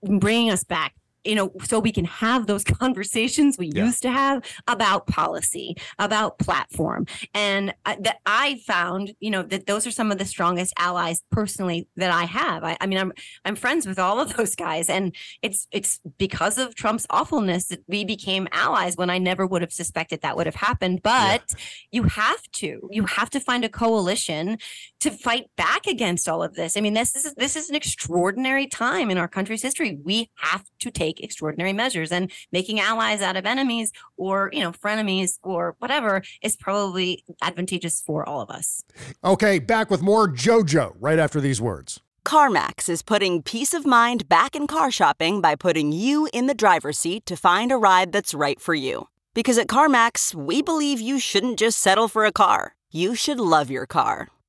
bringing 0.04 0.52
us 0.52 0.64
back 0.64 0.94
you 1.24 1.36
know 1.36 1.52
so 1.64 1.80
we 1.80 1.92
can 1.92 2.06
have 2.06 2.48
those 2.48 2.64
conversations 2.84 3.58
we 3.58 3.72
Yeah. 3.74 3.86
used 3.86 4.02
to 4.04 4.12
have 4.12 4.44
about 4.68 5.08
policy 5.08 5.76
about 6.00 6.38
platform 6.40 7.06
and 7.34 7.74
I, 7.86 7.98
that 8.02 8.18
i 8.26 8.62
found 8.66 9.14
you 9.20 9.32
know 9.32 9.44
that 9.44 9.66
those 9.66 9.88
are 9.88 9.92
some 9.92 10.12
of 10.12 10.18
the 10.18 10.26
strongest 10.26 10.74
allies 10.78 11.24
personally 11.32 11.88
that 11.96 12.12
i 12.12 12.24
have 12.26 12.64
I, 12.64 12.78
I 12.82 12.88
mean 12.88 12.98
i'm 13.00 13.14
i'm 13.46 13.56
friends 13.56 13.88
with 13.88 14.00
all 14.00 14.20
of 14.20 14.34
those 14.38 14.56
guys 14.56 14.90
and 14.90 15.16
it's 15.42 15.68
it's 15.72 16.00
because 16.18 16.58
of 16.58 16.76
trump's 16.76 17.06
awfulness 17.10 17.68
that 17.68 17.84
we 17.88 18.04
became 18.06 18.48
allies 18.52 18.98
when 18.98 19.10
i 19.10 19.18
never 19.18 19.46
would 19.48 19.62
have 19.62 19.74
suspected 19.74 20.22
that 20.22 20.36
would 20.36 20.46
have 20.46 20.56
happened 20.56 21.02
but 21.04 21.54
you 21.92 22.04
have 22.04 22.42
to 22.54 22.90
you 22.92 23.06
have 23.06 23.30
to 23.30 23.40
find 23.40 23.64
a 23.66 23.70
coalition 23.70 24.58
to 25.00 25.12
fight 25.12 25.46
back 25.58 25.86
against 25.86 26.30
all 26.30 26.42
of 26.42 26.54
this. 26.56 26.78
I 26.78 26.82
mean, 26.82 26.94
this 26.94 27.14
is 27.16 27.34
this 27.36 27.56
is 27.58 27.70
an 27.70 27.76
extraordinary 27.76 28.68
time 28.68 29.12
in 29.12 29.18
our 29.18 29.28
country's 29.28 29.62
history. 29.62 29.98
We 30.02 30.30
have 30.38 30.64
to 30.80 30.92
take 30.92 31.13
extraordinary 31.20 31.74
measures, 31.74 32.12
and 32.12 32.32
making 32.52 32.80
allies 32.80 33.22
out 33.22 33.36
of 33.36 33.46
enemies 33.46 33.92
or 34.18 34.50
you 34.54 34.60
know 34.60 34.72
frenemies 34.72 35.40
or 35.44 35.76
whatever 35.80 36.22
is 36.42 36.56
probably 36.56 37.24
advantageous 37.42 38.02
for 38.02 38.28
all 38.28 38.42
of 38.42 38.50
us. 38.50 38.84
Okay, 39.24 39.60
back 39.60 39.90
with 39.90 40.02
more 40.02 40.28
JoJo 40.28 40.96
right 41.00 41.20
after 41.20 41.42
these 41.42 41.62
words. 41.62 42.02
CarMax 42.26 42.88
is 42.88 43.02
putting 43.02 43.42
peace 43.42 43.74
of 43.74 43.86
mind 43.86 44.30
back 44.30 44.56
in 44.56 44.66
car 44.66 44.92
shopping 44.92 45.42
by 45.42 45.56
putting 45.56 45.92
you 45.92 46.30
in 46.32 46.48
the 46.48 46.54
driver's 46.54 46.98
seat 46.98 47.26
to 47.26 47.36
find 47.36 47.72
a 47.72 47.78
ride 47.78 48.14
that's 48.14 48.34
right 48.34 48.62
for 48.62 48.74
you. 48.74 49.10
Because 49.34 49.58
at 49.58 49.68
CarMax, 49.68 50.34
we 50.34 50.62
believe 50.62 51.02
you 51.02 51.20
shouldn't 51.20 51.60
just 51.60 51.80
settle 51.80 52.08
for 52.08 52.24
a 52.26 52.32
car, 52.32 52.76
you 52.92 53.16
should 53.16 53.40
love 53.40 53.70
your 53.70 53.86
car. 53.86 54.30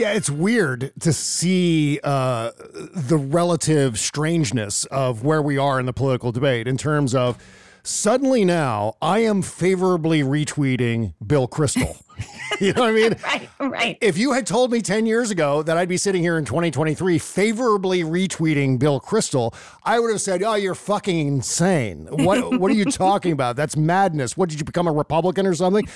Yeah, 0.00 0.12
it's 0.12 0.30
weird 0.30 0.92
to 1.00 1.12
see 1.12 2.00
uh, 2.02 2.52
the 2.94 3.18
relative 3.18 3.98
strangeness 3.98 4.86
of 4.86 5.24
where 5.24 5.42
we 5.42 5.58
are 5.58 5.78
in 5.78 5.84
the 5.84 5.92
political 5.92 6.32
debate 6.32 6.66
in 6.66 6.78
terms 6.78 7.14
of 7.14 7.36
suddenly 7.82 8.46
now 8.46 8.94
I 9.02 9.18
am 9.18 9.42
favorably 9.42 10.22
retweeting 10.22 11.12
Bill 11.26 11.46
Kristol. 11.46 12.02
you 12.60 12.72
know 12.72 12.80
what 12.80 12.88
I 12.88 12.92
mean? 12.92 13.14
Right, 13.22 13.48
right. 13.60 13.98
If 14.00 14.16
you 14.16 14.32
had 14.32 14.46
told 14.46 14.72
me 14.72 14.80
10 14.80 15.04
years 15.04 15.30
ago 15.30 15.62
that 15.62 15.76
I'd 15.76 15.90
be 15.90 15.98
sitting 15.98 16.22
here 16.22 16.38
in 16.38 16.46
2023 16.46 17.18
favorably 17.18 18.02
retweeting 18.02 18.78
Bill 18.78 19.02
Kristol, 19.02 19.54
I 19.82 20.00
would 20.00 20.10
have 20.10 20.22
said, 20.22 20.42
Oh, 20.42 20.54
you're 20.54 20.74
fucking 20.74 21.26
insane. 21.28 22.08
What, 22.10 22.58
what 22.58 22.70
are 22.70 22.74
you 22.74 22.86
talking 22.86 23.32
about? 23.32 23.56
That's 23.56 23.76
madness. 23.76 24.34
What 24.34 24.48
did 24.48 24.60
you 24.60 24.64
become 24.64 24.88
a 24.88 24.92
Republican 24.92 25.46
or 25.46 25.54
something? 25.54 25.86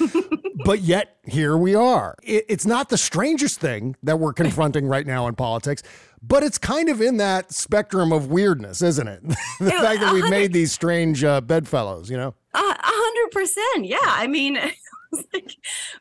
But 0.64 0.81
yet, 0.81 1.17
here 1.25 1.57
we 1.57 1.75
are. 1.75 2.17
It, 2.23 2.45
it's 2.49 2.67
not 2.67 2.88
the 2.88 2.99
strangest 2.99 3.61
thing 3.61 3.97
that 4.03 4.19
we're 4.19 4.33
confronting 4.33 4.87
right 4.87 5.07
now 5.07 5.27
in 5.27 5.35
politics, 5.35 5.83
but 6.23 6.43
it's 6.43 6.59
kind 6.59 6.88
of 6.88 7.01
in 7.01 7.17
that 7.19 7.53
spectrum 7.53 8.12
of 8.12 8.29
weirdness, 8.31 8.83
isn't 8.83 9.09
it? 9.09 9.23
the 9.61 9.71
fact 9.71 10.01
that 10.01 10.12
we've 10.12 10.31
made 10.31 10.53
these 10.53 10.73
strange 10.73 11.25
uh, 11.25 11.40
bedfellows, 11.40 12.11
you 12.11 12.17
know? 12.17 12.35
A 12.55 12.61
hundred 12.61 13.31
percent. 13.33 13.87
Yeah. 13.87 13.99
I 14.03 14.27
mean, 14.27 14.57
like, 15.35 15.50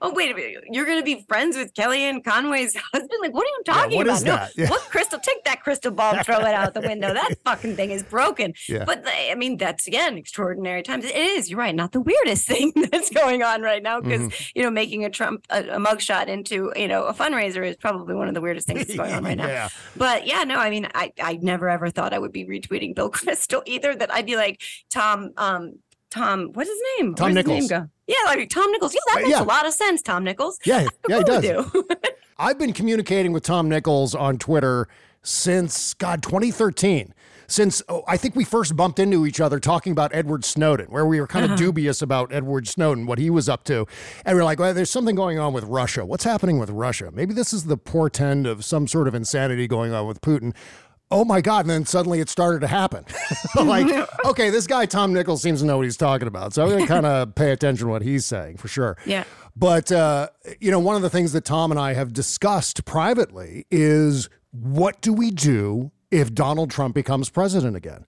oh 0.02 0.13
wait 0.13 0.32
a 0.32 0.36
minute, 0.36 0.63
you're 0.71 0.86
gonna 0.86 1.04
be 1.04 1.26
friends 1.28 1.56
with 1.58 1.73
Kellyanne 1.73 2.23
Conway's 2.23 2.76
husband? 2.93 3.19
Like, 3.21 3.34
what 3.34 3.43
are 3.45 3.49
you 3.49 3.63
talking 3.65 3.97
what 3.97 4.08
about? 4.08 4.15
is 4.17 4.23
no, 4.23 4.32
that? 4.36 4.52
Yeah. 4.58 4.69
what 4.69 4.82
crystal? 4.89 5.19
Take 5.19 5.43
that 5.45 5.62
crystal 5.63 5.91
ball 5.91 6.21
throw 6.23 6.39
it 6.39 6.54
out 6.54 6.73
the 6.73 6.82
window. 6.82 7.13
That 7.23 7.36
fucking 7.45 7.76
thing 7.76 7.91
is 7.91 8.02
broken. 8.04 8.54
Yeah. 8.67 8.86
But 8.86 9.04
I 9.08 9.36
mean, 9.36 9.58
that's 9.58 9.88
again 9.88 10.17
extraordinary 10.17 10.82
times. 10.84 11.06
It 11.06 11.15
is. 11.15 11.49
You're 11.49 11.60
right. 11.60 11.76
Not 11.76 11.91
the 11.91 12.02
weirdest 12.02 12.47
thing 12.47 12.71
that's 12.91 13.10
going 13.10 13.43
on 13.43 13.62
right 13.62 13.84
now 13.84 13.99
because 14.02 14.21
Mm-hmm. 14.21 14.43
you 14.56 14.63
know 14.63 14.69
making 14.71 15.06
a 15.06 15.10
Trump 15.10 15.45
a, 15.49 15.60
a 15.63 15.78
mugshot 15.80 16.28
into 16.28 16.71
you 16.76 16.88
know 16.88 17.06
a 17.06 17.13
fundraiser 17.13 17.67
is 17.67 17.76
probably 17.78 18.15
one 18.15 18.28
of 18.28 18.34
the 18.34 18.41
weirdest 18.41 18.67
things 18.67 18.86
that's 18.86 18.95
going 18.95 19.13
on 19.13 19.23
right 19.23 19.38
now. 19.38 19.47
Yeah. 19.47 19.69
But 19.95 20.26
yeah, 20.28 20.43
no, 20.43 20.56
I 20.58 20.69
mean, 20.69 20.88
I 20.93 21.12
I 21.21 21.39
never 21.41 21.69
ever 21.69 21.89
thought 21.89 22.13
I 22.13 22.19
would 22.19 22.32
be 22.32 22.45
retweeting 22.45 22.95
Bill 22.95 23.12
Kristol 23.12 23.62
either. 23.65 23.95
That 23.95 24.12
I'd 24.13 24.26
be 24.26 24.36
like 24.36 24.62
Tom, 24.91 25.32
um, 25.38 25.80
Tom, 26.12 26.52
what's 26.54 26.69
his 26.69 26.80
name? 26.99 27.15
Tom 27.15 27.26
Where's 27.34 27.36
Nichols. 27.45 27.69
name? 27.71 27.89
Yeah, 28.08 28.16
like 28.26 28.50
Tom 28.50 28.72
Nichols. 28.72 28.94
Yeah, 28.94 29.00
that 29.08 29.22
makes 29.22 29.30
yeah. 29.30 29.44
a 29.44 29.46
lot 29.46 29.66
of 29.66 29.74
sense. 29.74 30.02
Tom 30.02 30.24
Nichols. 30.24 30.60
Yeah, 30.66 30.88
yeah, 31.10 31.20
he 31.20 31.24
does. 31.24 31.42
do. 31.42 31.88
I've 32.38 32.58
been 32.58 32.74
communicating 32.74 33.32
with 33.32 33.44
Tom 33.44 33.70
Nichols 33.70 34.13
on 34.13 34.38
Twitter 34.38 34.88
since 35.22 35.94
God 35.94 36.22
2013. 36.24 37.13
Since 37.46 37.84
oh, 37.88 38.04
I 38.08 38.18
think 38.18 38.36
we 38.36 38.46
first 38.46 38.76
bumped 38.76 39.00
into 39.00 39.26
each 39.26 39.39
other 39.39 39.60
talking 39.60 39.92
about 39.92 40.13
Edward 40.16 40.44
Snowden, 40.44 40.88
where 40.88 41.06
we 41.06 41.20
were 41.20 41.28
kind 41.28 41.46
of 41.46 41.52
uh-huh. 41.52 41.58
dubious 41.58 42.02
about 42.02 42.34
Edward 42.34 42.68
Snowden, 42.68 43.06
what 43.06 43.20
he 43.20 43.30
was 43.30 43.48
up 43.48 43.63
to. 43.66 43.86
And 44.26 44.36
we 44.36 44.42
are 44.42 44.46
like, 44.46 44.60
well, 44.60 44.74
there's 44.74 44.89
something 44.89 45.16
going 45.16 45.39
on 45.39 45.54
with 45.54 45.66
Russia. 45.66 46.06
What's 46.06 46.24
happening 46.24 46.58
with 46.58 46.70
Russia? 46.70 47.12
Maybe 47.13 47.34
this 47.34 47.54
is 47.54 47.66
the 47.66 47.78
portend 47.78 48.48
of 48.48 48.66
some 48.66 48.88
sort 48.88 49.08
of 49.08 49.13
insanity 49.13 49.68
going 49.68 49.94
on 49.94 50.08
with 50.08 50.22
Putin. 50.22 50.54
Oh 51.12 51.24
my 51.24 51.42
God. 51.42 51.62
And 51.62 51.70
then 51.70 51.86
suddenly 51.86 52.20
it 52.20 52.30
started 52.30 52.62
to 52.62 52.68
happen. 52.68 53.06
like, 53.56 54.08
okay, 54.26 54.50
this 54.50 54.68
guy, 54.68 54.86
Tom 54.86 55.13
Nichols, 55.13 55.42
seems 55.42 55.60
to 55.62 55.66
know 55.66 55.78
what 55.78 55.84
he's 55.84 55.98
talking 55.98 56.28
about. 56.28 56.54
So 56.54 56.63
I'm 56.63 56.70
going 56.70 56.82
to 56.82 56.88
kind 56.88 57.06
of 57.06 57.36
pay 57.36 57.52
attention 57.52 57.88
to 57.88 57.92
what 57.92 58.02
he's 58.02 58.26
saying 58.26 58.58
for 58.58 58.68
sure. 58.68 58.98
Yeah. 59.06 59.24
But, 59.56 59.92
uh, 59.92 60.30
you 60.60 60.72
know, 60.72 60.80
one 60.80 60.96
of 60.96 61.04
the 61.04 61.10
things 61.10 61.34
that 61.34 61.46
Tom 61.46 61.72
and 61.72 61.80
I 61.80 61.94
have 61.94 62.13
discussed 62.13 62.86
privately 62.86 63.66
is 63.70 64.30
what 64.52 65.02
do 65.02 65.13
we 65.13 65.30
do 65.30 65.92
if 66.10 66.34
Donald 66.34 66.72
Trump 66.72 66.96
becomes 66.96 67.30
president 67.30 67.76
again? 67.76 68.06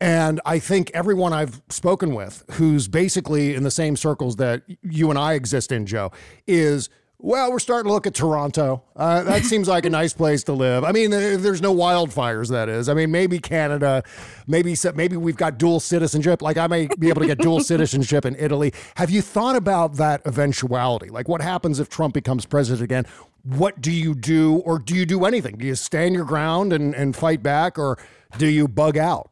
And 0.00 0.40
I 0.44 0.58
think 0.58 0.90
everyone 0.92 1.32
I've 1.32 1.62
spoken 1.70 2.14
with 2.14 2.44
who's 2.52 2.88
basically 2.88 3.54
in 3.54 3.62
the 3.62 3.70
same 3.70 3.96
circles 3.96 4.36
that 4.36 4.62
you 4.82 5.10
and 5.10 5.18
I 5.18 5.34
exist 5.34 5.72
in, 5.72 5.86
Jo, 5.86 6.12
is 6.46 6.88
well, 7.24 7.50
we're 7.50 7.58
starting 7.58 7.88
to 7.88 7.92
look 7.92 8.06
at 8.06 8.12
Toronto. 8.12 8.82
Uh, 8.94 9.22
that 9.22 9.44
seems 9.44 9.66
like 9.66 9.86
a 9.86 9.90
nice 9.90 10.12
place 10.12 10.44
to 10.44 10.52
live. 10.52 10.84
I 10.84 10.92
mean, 10.92 11.10
if 11.12 11.40
there's 11.40 11.62
no 11.62 11.74
wildfires, 11.74 12.50
that 12.50 12.68
is. 12.68 12.86
I 12.90 12.94
mean, 12.94 13.10
maybe 13.10 13.38
Canada, 13.38 14.02
maybe 14.46 14.76
maybe 14.94 15.16
we've 15.16 15.36
got 15.36 15.56
dual 15.56 15.80
citizenship. 15.80 16.42
Like 16.42 16.58
I 16.58 16.66
may 16.66 16.86
be 16.98 17.08
able 17.08 17.22
to 17.22 17.26
get 17.26 17.38
dual 17.38 17.60
citizenship 17.64 18.26
in 18.26 18.36
Italy. 18.36 18.74
Have 18.96 19.10
you 19.10 19.22
thought 19.22 19.56
about 19.56 19.94
that 19.94 20.20
eventuality? 20.26 21.08
Like, 21.08 21.26
what 21.26 21.40
happens 21.40 21.80
if 21.80 21.88
Trump 21.88 22.12
becomes 22.12 22.44
president 22.44 22.84
again? 22.84 23.06
What 23.42 23.80
do 23.80 23.90
you 23.90 24.14
do, 24.14 24.56
or 24.56 24.78
do 24.78 24.94
you 24.94 25.06
do 25.06 25.24
anything? 25.24 25.56
Do 25.56 25.66
you 25.66 25.74
stand 25.76 26.14
your 26.14 26.24
ground 26.24 26.74
and, 26.74 26.94
and 26.94 27.16
fight 27.16 27.42
back, 27.42 27.78
or 27.78 27.98
do 28.36 28.46
you 28.46 28.68
bug 28.68 28.98
out? 28.98 29.30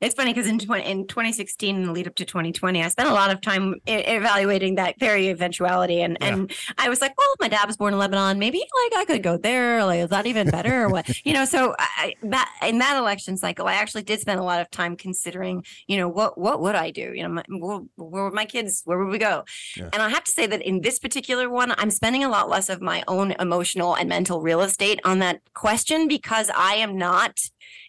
It's 0.00 0.14
funny 0.14 0.32
because 0.32 0.46
in, 0.46 0.58
20, 0.58 0.84
in 0.84 1.06
2016, 1.06 1.76
in 1.76 1.82
the 1.84 1.92
lead 1.92 2.06
up 2.06 2.14
to 2.14 2.24
2020, 2.24 2.82
I 2.82 2.88
spent 2.88 3.10
a 3.10 3.12
lot 3.12 3.30
of 3.30 3.42
time 3.42 3.74
e- 3.86 3.92
evaluating 3.92 4.76
that 4.76 4.98
very 4.98 5.28
eventuality. 5.28 6.00
And, 6.00 6.16
and 6.22 6.50
I 6.78 6.88
was 6.88 7.02
like, 7.02 7.16
well, 7.18 7.34
my 7.38 7.48
dad 7.48 7.66
was 7.66 7.76
born 7.76 7.92
in 7.92 7.98
Lebanon. 7.98 8.38
Maybe 8.38 8.58
like 8.58 8.98
I 8.98 9.04
could 9.04 9.22
go 9.22 9.36
there. 9.36 9.84
Like, 9.84 10.00
is 10.00 10.08
that 10.08 10.26
even 10.26 10.48
better 10.48 10.84
or 10.84 10.88
what? 10.88 11.06
you 11.26 11.34
know, 11.34 11.44
so 11.44 11.74
I, 11.78 12.14
that 12.22 12.50
in 12.66 12.78
that 12.78 12.96
election 12.96 13.36
cycle, 13.36 13.66
I 13.66 13.74
actually 13.74 14.02
did 14.02 14.20
spend 14.20 14.40
a 14.40 14.42
lot 14.42 14.62
of 14.62 14.70
time 14.70 14.96
considering, 14.96 15.64
you 15.86 15.98
know, 15.98 16.08
what 16.08 16.38
what 16.38 16.62
would 16.62 16.74
I 16.74 16.90
do? 16.90 17.12
You 17.14 17.24
know, 17.24 17.28
my, 17.28 17.44
where, 17.48 17.80
where 17.96 18.24
would 18.24 18.34
my 18.34 18.46
kids, 18.46 18.80
where 18.86 18.98
would 18.98 19.08
we 19.08 19.18
go? 19.18 19.44
And 19.92 20.02
I 20.02 20.08
have 20.08 20.24
to 20.24 20.30
say 20.30 20.46
that 20.46 20.62
in 20.62 20.80
this 20.80 20.98
particular 20.98 21.50
one, 21.50 21.74
I'm 21.76 21.90
spending 21.90 22.24
a 22.24 22.28
lot 22.30 22.48
less 22.48 22.70
of 22.70 22.80
my 22.80 23.04
own 23.06 23.32
emotional 23.32 23.94
and 23.94 24.08
mental 24.08 24.40
real 24.40 24.62
estate 24.62 25.00
on 25.04 25.18
that 25.18 25.40
question 25.52 26.08
because 26.08 26.50
I 26.56 26.76
am 26.76 26.96
not 26.96 27.40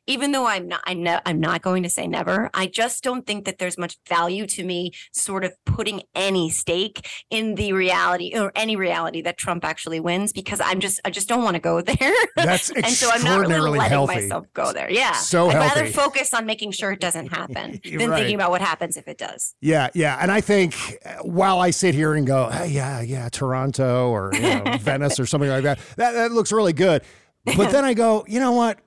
even 0.08 0.32
though 0.32 0.46
I'm 0.48 0.68
not, 0.68 0.82
I 0.86 0.94
know 0.94 1.20
I'm 1.26 1.40
not 1.40 1.62
going 1.62 1.84
to 1.84 1.90
say 1.90 2.08
never. 2.08 2.50
I 2.54 2.68
just 2.68 3.04
don't 3.04 3.26
think 3.26 3.46
that 3.46 3.58
there's 3.60 3.78
much 3.78 3.98
value 4.10 4.46
to 4.48 4.64
me 4.64 4.92
sort 5.14 5.44
of 5.44 5.54
putting 5.66 6.02
any 6.16 6.50
stake 6.50 7.08
in 7.30 7.56
the 7.56 7.74
reality 7.74 8.32
or 8.38 8.52
any 8.56 8.76
reality 8.76 9.22
that 9.22 9.38
Trump 9.38 9.64
actually 9.64 10.00
wins 10.00 10.34
because 10.34 10.60
I'm 10.60 10.80
just, 10.80 11.00
I 11.06 11.10
just 11.12 11.28
don't 11.30 11.44
want 11.44 11.56
to 11.56 11.62
go 11.62 11.82
there. 11.82 12.14
That's 12.36 12.70
and 12.72 12.86
so 12.88 13.10
I'm 13.12 13.24
not 13.24 13.40
really 13.40 13.44
extraordinarily 13.44 13.80
letting 13.80 13.92
healthy. 13.92 14.16
myself 14.16 14.46
go 14.54 14.74
there. 14.74 14.92
Yeah. 14.92 15.12
So 15.14 15.50
I'd 15.50 15.54
healthy. 15.54 15.80
rather 15.82 15.92
focus 15.92 16.34
on 16.34 16.46
making 16.46 16.72
sure 16.72 16.92
it 16.92 17.00
doesn't 17.00 17.28
happen 17.28 17.80
than 17.98 18.10
Right. 18.10 18.18
thinking 18.20 18.36
about 18.36 18.50
what 18.52 18.62
happens 18.62 18.98
if 18.98 19.08
it 19.08 19.18
does. 19.18 19.56
Yeah, 19.62 19.90
yeah. 19.94 20.18
And 20.20 20.32
I 20.32 20.42
think 20.42 20.76
uh, 21.06 21.16
while 21.24 21.60
I 21.60 21.70
sit 21.70 21.94
here 21.96 22.14
and 22.16 22.26
go, 22.26 22.50
hey, 22.50 22.68
yeah, 22.70 23.02
yeah, 23.02 23.30
Toronto 23.30 24.10
or 24.10 24.32
you 24.34 24.42
know, 24.42 24.64
Venice 24.82 25.20
or 25.20 25.26
something 25.26 25.50
like 25.50 25.64
that, 25.64 25.80
that, 25.98 26.12
that 26.14 26.32
looks 26.32 26.52
really 26.52 26.74
good. 26.74 27.04
But 27.46 27.72
then 27.72 27.86
I 27.86 27.94
go, 27.94 28.26
you 28.28 28.40
know 28.40 28.52
what? 28.52 28.80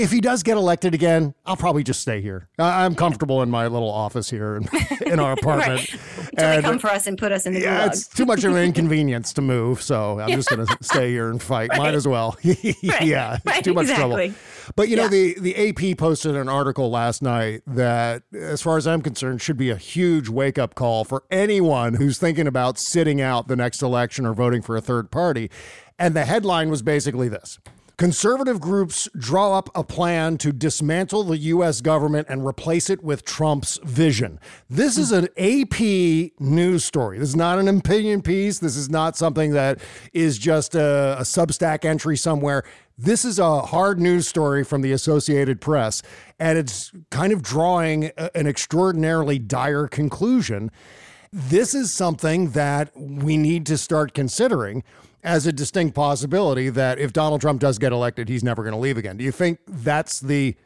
If 0.00 0.10
he 0.10 0.20
does 0.20 0.42
get 0.42 0.56
elected 0.56 0.94
again, 0.94 1.34
I'll 1.44 1.56
probably 1.56 1.82
just 1.84 2.00
stay 2.00 2.20
here. 2.22 2.48
I- 2.58 2.84
I'm 2.84 2.94
comfortable 2.94 3.42
in 3.42 3.50
my 3.50 3.66
little 3.66 3.90
office 3.90 4.30
here 4.30 4.56
in, 4.56 4.68
in 5.06 5.20
our 5.20 5.32
apartment. 5.38 5.94
They 6.36 6.42
And- 6.56 6.64
come 6.64 6.78
for 6.78 6.88
us 6.90 7.06
and 7.06 7.18
put 7.18 7.32
us 7.32 7.44
in 7.46 7.52
the 7.54 7.60
yeah, 7.60 7.82
gulag. 7.82 7.86
it's 7.88 8.06
too 8.08 8.24
much 8.24 8.44
of 8.44 8.54
an 8.56 8.62
inconvenience 8.62 9.32
to 9.34 9.42
move, 9.42 9.82
so 9.82 10.18
I'm 10.18 10.30
just 10.30 10.48
going 10.48 10.66
to 10.66 10.76
stay 10.80 11.10
here 11.10 11.28
and 11.30 11.42
fight. 11.42 11.70
Might 11.76 11.94
as 11.94 12.08
well. 12.08 12.36
yeah, 12.42 13.34
it's 13.36 13.44
right, 13.46 13.62
too 13.64 13.74
much 13.74 13.84
exactly. 13.90 14.28
trouble. 14.28 14.34
But 14.76 14.88
you 14.88 14.96
know, 14.96 15.02
Yeah. 15.04 15.08
the 15.08 15.34
the 15.40 15.68
AP 15.92 15.98
posted 15.98 16.36
an 16.36 16.48
article 16.48 16.90
last 16.90 17.22
night 17.22 17.62
that, 17.66 18.22
as 18.32 18.62
far 18.62 18.76
as 18.76 18.86
I'm 18.86 19.02
concerned, 19.02 19.42
should 19.42 19.56
be 19.56 19.68
a 19.70 19.76
huge 19.76 20.28
wake 20.28 20.58
up 20.58 20.74
call 20.74 21.04
for 21.04 21.24
anyone 21.30 21.94
who's 21.94 22.18
thinking 22.18 22.46
about 22.46 22.78
sitting 22.78 23.20
out 23.20 23.48
the 23.48 23.56
next 23.56 23.82
election 23.82 24.24
or 24.26 24.32
voting 24.32 24.62
for 24.62 24.76
a 24.76 24.80
third 24.80 25.10
party. 25.10 25.50
And 25.98 26.14
the 26.14 26.24
headline 26.24 26.70
was 26.70 26.80
basically 26.82 27.28
this. 27.28 27.58
Conservative 28.00 28.62
groups 28.62 29.10
draw 29.14 29.58
up 29.58 29.68
a 29.74 29.84
plan 29.84 30.38
to 30.38 30.54
dismantle 30.54 31.22
the 31.22 31.36
U.S. 31.36 31.82
government 31.82 32.28
and 32.30 32.46
replace 32.46 32.88
it 32.88 33.04
with 33.04 33.26
Trump's 33.26 33.78
vision. 33.84 34.40
This 34.70 34.96
is 34.96 35.12
an 35.12 35.28
AP 35.36 36.30
news 36.40 36.82
story. 36.82 37.18
This 37.18 37.28
is 37.28 37.36
not 37.36 37.58
an 37.58 37.68
opinion 37.68 38.22
piece. 38.22 38.58
This 38.58 38.74
is 38.74 38.88
not 38.88 39.18
something 39.18 39.50
that 39.50 39.80
is 40.14 40.38
just 40.38 40.74
a, 40.74 41.18
a 41.18 41.24
Substack 41.24 41.84
entry 41.84 42.16
somewhere. 42.16 42.64
This 42.96 43.22
is 43.26 43.38
a 43.38 43.60
hard 43.60 44.00
news 44.00 44.26
story 44.26 44.64
from 44.64 44.80
the 44.80 44.92
Associated 44.92 45.60
Press, 45.60 46.00
and 46.38 46.56
it's 46.56 46.92
kind 47.10 47.34
of 47.34 47.42
drawing 47.42 48.12
a- 48.16 48.34
an 48.34 48.46
extraordinarily 48.46 49.38
dire 49.38 49.86
conclusion 49.86 50.70
this 51.32 51.76
is 51.76 51.92
something 51.92 52.50
that 52.50 52.90
we 52.96 53.36
need 53.36 53.64
to 53.66 53.78
start 53.78 54.14
considering 54.14 54.82
as 55.22 55.46
a 55.46 55.52
distinct 55.52 55.94
possibility 55.94 56.68
that 56.70 56.98
if 56.98 57.12
Donald 57.12 57.40
Trump 57.40 57.60
does 57.60 57.78
get 57.78 57.92
elected, 57.92 58.28
he's 58.28 58.44
never 58.44 58.62
going 58.62 58.74
to 58.74 58.80
leave 58.80 58.96
again. 58.96 59.16
Do 59.16 59.24
you 59.24 59.32
think 59.32 59.58
that's 59.66 60.20
the 60.20 60.56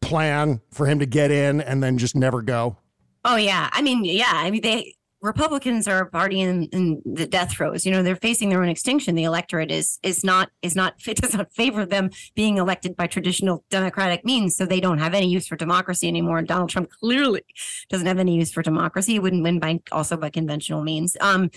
plan 0.00 0.60
for 0.70 0.86
him 0.86 0.98
to 0.98 1.06
get 1.06 1.30
in 1.30 1.60
and 1.60 1.82
then 1.82 1.98
just 1.98 2.16
never 2.16 2.42
go? 2.42 2.76
Oh 3.24 3.36
yeah, 3.36 3.70
I 3.72 3.82
mean, 3.82 4.04
yeah, 4.04 4.30
I 4.30 4.50
mean 4.50 4.62
they 4.62 4.96
Republicans 5.22 5.86
are 5.86 6.00
a 6.00 6.10
party 6.10 6.40
in, 6.40 6.64
in 6.72 7.00
the 7.04 7.26
death 7.28 7.52
throes. 7.52 7.86
You 7.86 7.92
know, 7.92 8.02
they're 8.02 8.16
facing 8.16 8.48
their 8.48 8.60
own 8.60 8.68
extinction. 8.68 9.14
The 9.14 9.22
electorate 9.22 9.70
is 9.70 10.00
is 10.02 10.24
not 10.24 10.50
is 10.62 10.74
not 10.74 10.94
it 11.06 11.16
does 11.18 11.34
not 11.34 11.52
favor 11.52 11.86
them 11.86 12.10
being 12.34 12.58
elected 12.58 12.96
by 12.96 13.06
traditional 13.06 13.64
democratic 13.70 14.24
means. 14.24 14.56
So 14.56 14.66
they 14.66 14.80
don't 14.80 14.98
have 14.98 15.14
any 15.14 15.28
use 15.28 15.46
for 15.46 15.56
democracy 15.56 16.08
anymore. 16.08 16.38
And 16.38 16.48
Donald 16.48 16.70
Trump 16.70 16.90
clearly 16.90 17.42
doesn't 17.88 18.06
have 18.06 18.18
any 18.18 18.36
use 18.36 18.52
for 18.52 18.62
democracy. 18.62 19.12
He 19.12 19.18
wouldn't 19.20 19.44
win 19.44 19.60
by 19.60 19.80
also 19.92 20.16
by 20.16 20.28
conventional 20.28 20.82
means. 20.82 21.16
Um, 21.20 21.50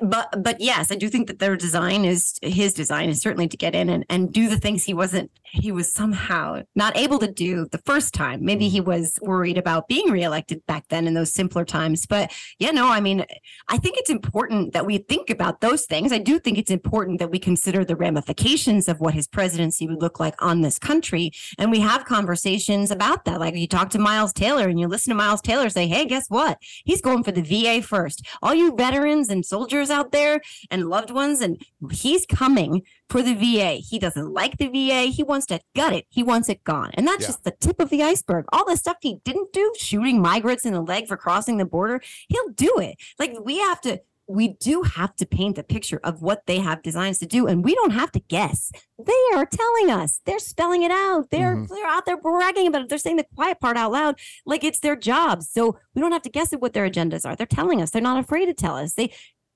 but 0.00 0.42
but 0.42 0.60
yes, 0.60 0.90
I 0.90 0.94
do 0.94 1.08
think 1.08 1.26
that 1.26 1.38
their 1.38 1.56
design 1.56 2.04
is 2.04 2.38
his 2.40 2.72
design 2.72 3.10
is 3.10 3.20
certainly 3.20 3.48
to 3.48 3.56
get 3.56 3.74
in 3.74 3.90
and, 3.90 4.04
and 4.08 4.32
do 4.32 4.48
the 4.48 4.58
things 4.58 4.84
he 4.84 4.94
wasn't 4.94 5.30
he 5.44 5.70
was 5.70 5.92
somehow 5.92 6.62
not 6.74 6.96
able 6.96 7.18
to 7.18 7.30
do 7.30 7.66
the 7.70 7.78
first 7.78 8.14
time. 8.14 8.44
Maybe 8.44 8.68
he 8.68 8.80
mm. 8.80 8.86
was 8.86 9.18
worried 9.22 9.58
about 9.58 9.86
being 9.86 10.10
reelected 10.10 10.64
back 10.66 10.88
then 10.88 11.06
in 11.06 11.14
those 11.14 11.32
simpler 11.32 11.64
times. 11.64 12.06
But 12.06 12.32
yeah, 12.58 12.70
no, 12.70 12.88
I 12.88 13.00
mean, 13.00 13.24
I 13.68 13.76
think 13.76 13.98
it's 13.98 14.10
important 14.10 14.72
that 14.72 14.86
we 14.86 14.98
think 14.98 15.30
about 15.30 15.60
those 15.60 15.84
things. 15.84 16.12
I 16.12 16.18
do 16.18 16.38
think 16.38 16.58
it's 16.58 16.70
important 16.70 17.18
that 17.18 17.30
we 17.30 17.38
consider 17.38 17.84
the 17.84 17.94
ramifications 17.94 18.88
of 18.88 19.00
what 19.00 19.14
his 19.14 19.28
presidency 19.28 19.86
would 19.86 20.00
look 20.00 20.18
like 20.18 20.34
on 20.42 20.62
this 20.62 20.78
country. 20.78 21.30
And 21.58 21.70
we 21.70 21.80
have 21.80 22.04
conversations 22.04 22.90
about 22.90 23.26
that. 23.26 23.38
Like 23.38 23.54
you 23.54 23.68
talk 23.68 23.90
to 23.90 23.98
Miles 23.98 24.32
Taylor 24.32 24.68
and 24.68 24.80
you 24.80 24.88
listen 24.88 25.10
to 25.10 25.14
Miles 25.14 25.42
Taylor 25.42 25.68
say, 25.68 25.86
hey, 25.86 26.06
guess 26.06 26.28
what? 26.28 26.58
He's 26.84 27.02
going 27.02 27.22
for 27.22 27.32
the 27.32 27.42
VA 27.42 27.80
first. 27.80 28.26
All 28.42 28.54
you 28.54 28.74
veterans 28.74 29.28
and 29.28 29.44
soldiers 29.44 29.73
out 29.82 30.12
there 30.12 30.40
and 30.70 30.88
loved 30.88 31.10
ones, 31.10 31.40
and 31.40 31.60
he's 31.90 32.26
coming 32.26 32.82
for 33.08 33.22
the 33.22 33.34
VA. 33.34 33.74
He 33.74 33.98
doesn't 33.98 34.32
like 34.32 34.56
the 34.58 34.68
VA. 34.68 35.04
He 35.10 35.22
wants 35.22 35.46
to 35.46 35.60
gut 35.76 35.92
it. 35.92 36.06
He 36.08 36.22
wants 36.22 36.48
it 36.48 36.64
gone. 36.64 36.90
And 36.94 37.06
that's 37.06 37.22
Yeah. 37.22 37.28
just 37.28 37.44
the 37.44 37.50
tip 37.52 37.80
of 37.80 37.90
the 37.90 38.02
iceberg. 38.02 38.44
All 38.52 38.64
the 38.64 38.76
stuff 38.76 38.96
he 39.00 39.16
didn't 39.24 39.52
do, 39.52 39.72
shooting 39.78 40.20
migrants 40.20 40.64
in 40.64 40.72
the 40.72 40.80
leg 40.82 41.06
for 41.08 41.16
crossing 41.16 41.56
the 41.58 41.64
border, 41.64 42.00
he'll 42.28 42.48
do 42.50 42.78
it. 42.78 42.96
Like 43.18 43.34
we 43.44 43.58
have 43.58 43.80
to 43.82 44.00
we 44.26 44.54
do 44.54 44.80
have 44.80 45.14
to 45.16 45.26
paint 45.26 45.58
a 45.58 45.62
picture 45.62 46.00
of 46.02 46.22
what 46.22 46.46
they 46.46 46.58
have 46.58 46.80
designs 46.82 47.18
to 47.18 47.26
do, 47.26 47.46
and 47.46 47.62
we 47.62 47.74
don't 47.74 47.90
have 47.90 48.10
to 48.10 48.20
guess. 48.20 48.72
They 48.98 49.12
are 49.34 49.44
telling 49.44 49.90
us. 49.90 50.22
They're 50.24 50.38
spelling 50.38 50.82
it 50.82 50.90
out. 50.90 51.28
They're 51.30 51.54
Mhm. 51.56 51.68
they're 51.68 51.86
out 51.86 52.06
there 52.06 52.16
bragging 52.16 52.66
about 52.66 52.80
it. 52.80 52.88
They're 52.88 52.96
saying 52.96 53.16
the 53.16 53.26
quiet 53.36 53.60
part 53.60 53.76
out 53.76 53.92
loud, 53.92 54.18
like 54.46 54.64
it's 54.64 54.80
their 54.80 54.96
jobs. 54.96 55.50
So 55.52 55.76
we 55.94 56.00
don't 56.00 56.12
have 56.12 56.22
to 56.22 56.30
guess 56.30 56.54
at 56.54 56.62
what 56.62 56.72
their 56.72 56.88
agendas 56.88 57.26
are. 57.26 57.36
They're 57.36 57.46
telling 57.46 57.82
us. 57.82 57.90
They're 57.90 58.00
not 58.00 58.18
afraid 58.18 58.46
to 58.46 58.54
tell 58.54 58.76
us. 58.78 58.94
They 58.94 59.12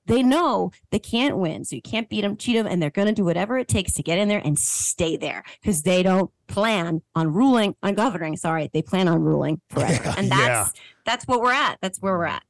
they 0.09 0.21
know 0.23 0.71
they 0.91 0.99
can't 0.99 1.37
win, 1.37 1.63
so 1.63 1.75
you 1.75 1.81
can't 1.81 2.09
beat 2.09 2.21
them, 2.21 2.35
cheat 2.35 2.55
them, 2.57 2.67
and 2.67 2.81
they're 2.81 2.89
going 2.89 3.07
to 3.07 3.13
do 3.13 3.23
whatever 3.23 3.57
it 3.57 3.67
takes 3.69 3.93
to 3.93 4.03
get 4.03 4.17
in 4.17 4.27
there 4.27 4.41
and 4.43 4.59
stay 4.59 5.15
there 5.15 5.43
because 5.61 5.83
they 5.83 6.03
don't 6.03 6.29
plan 6.47 7.01
on 7.15 7.31
ruling 7.31 7.75
on 7.83 7.93
governing. 7.93 8.35
Sorry, 8.35 8.69
they 8.73 8.81
plan 8.81 9.07
on 9.07 9.21
ruling 9.21 9.61
forever, 9.69 10.13
and 10.17 10.29
that's 10.29 10.47
Yeah. 10.47 10.67
that's 11.05 11.25
what 11.25 11.39
we're 11.41 11.53
at. 11.53 11.77
That's 11.81 11.99
where 12.01 12.17
we're 12.17 12.25
at. 12.25 12.43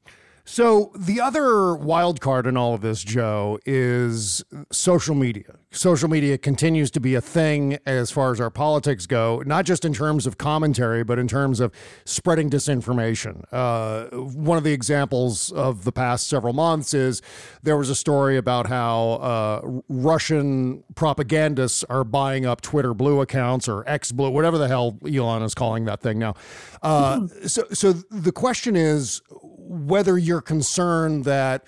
So 0.52 0.92
the 0.98 1.22
other 1.22 1.76
wild 1.76 2.22
card 2.22 2.48
in 2.48 2.58
all 2.58 2.74
of 2.74 2.82
this, 2.82 3.04
Jo, 3.04 3.60
is 3.68 4.44
social 4.72 5.14
media. 5.14 5.60
Social 5.70 6.10
media 6.10 6.40
continues 6.40 6.90
to 6.90 7.00
be 7.00 7.14
a 7.14 7.22
thing 7.22 7.78
as 7.86 8.10
far 8.10 8.32
as 8.32 8.42
our 8.42 8.50
politics 8.50 9.06
go, 9.06 9.44
not 9.46 9.66
just 9.66 9.86
in 9.86 9.94
terms 9.94 10.26
of 10.26 10.40
commentary, 10.40 11.04
but 11.04 11.20
in 11.20 11.28
terms 11.28 11.60
of 11.60 11.72
spreading 12.04 12.50
disinformation. 12.50 13.44
Uh, 13.52 14.06
one 14.16 14.58
of 14.58 14.64
the 14.64 14.74
examples 14.74 15.52
of 15.52 15.84
the 15.84 15.92
past 15.92 16.28
several 16.28 16.54
months 16.54 16.96
is 16.96 17.22
there 17.62 17.78
was 17.78 17.92
a 17.92 17.96
story 17.96 18.36
about 18.36 18.66
how 18.66 19.12
uh, 19.22 19.82
Russian 19.88 20.84
propagandists 20.96 21.84
are 21.84 22.04
buying 22.04 22.48
up 22.48 22.62
Twitter 22.62 22.96
Blue 22.96 23.22
accounts 23.22 23.70
or 23.70 23.88
X 23.88 24.12
Blue, 24.12 24.32
whatever 24.32 24.58
the 24.58 24.68
hell 24.68 24.98
Elon 25.08 25.44
is 25.44 25.54
calling 25.54 25.86
that 25.86 26.02
thing 26.02 26.18
now. 26.18 26.34
Uh, 26.82 27.28
so, 27.46 27.66
so 27.72 27.94
the 27.94 28.32
question 28.32 28.76
is 28.76 29.22
whether 29.70 30.18
you're 30.18 30.42
concerned 30.42 31.26
that 31.26 31.64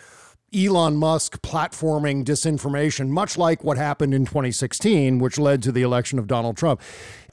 Elon 0.53 0.97
Musk 0.97 1.41
platforming 1.41 2.25
disinformation, 2.25 3.07
much 3.07 3.37
like 3.37 3.63
what 3.63 3.77
happened 3.77 4.13
in 4.13 4.25
2016, 4.25 5.19
which 5.19 5.37
led 5.37 5.63
to 5.63 5.71
the 5.71 5.81
election 5.81 6.19
of 6.19 6.27
Donald 6.27 6.57
Trump. 6.57 6.81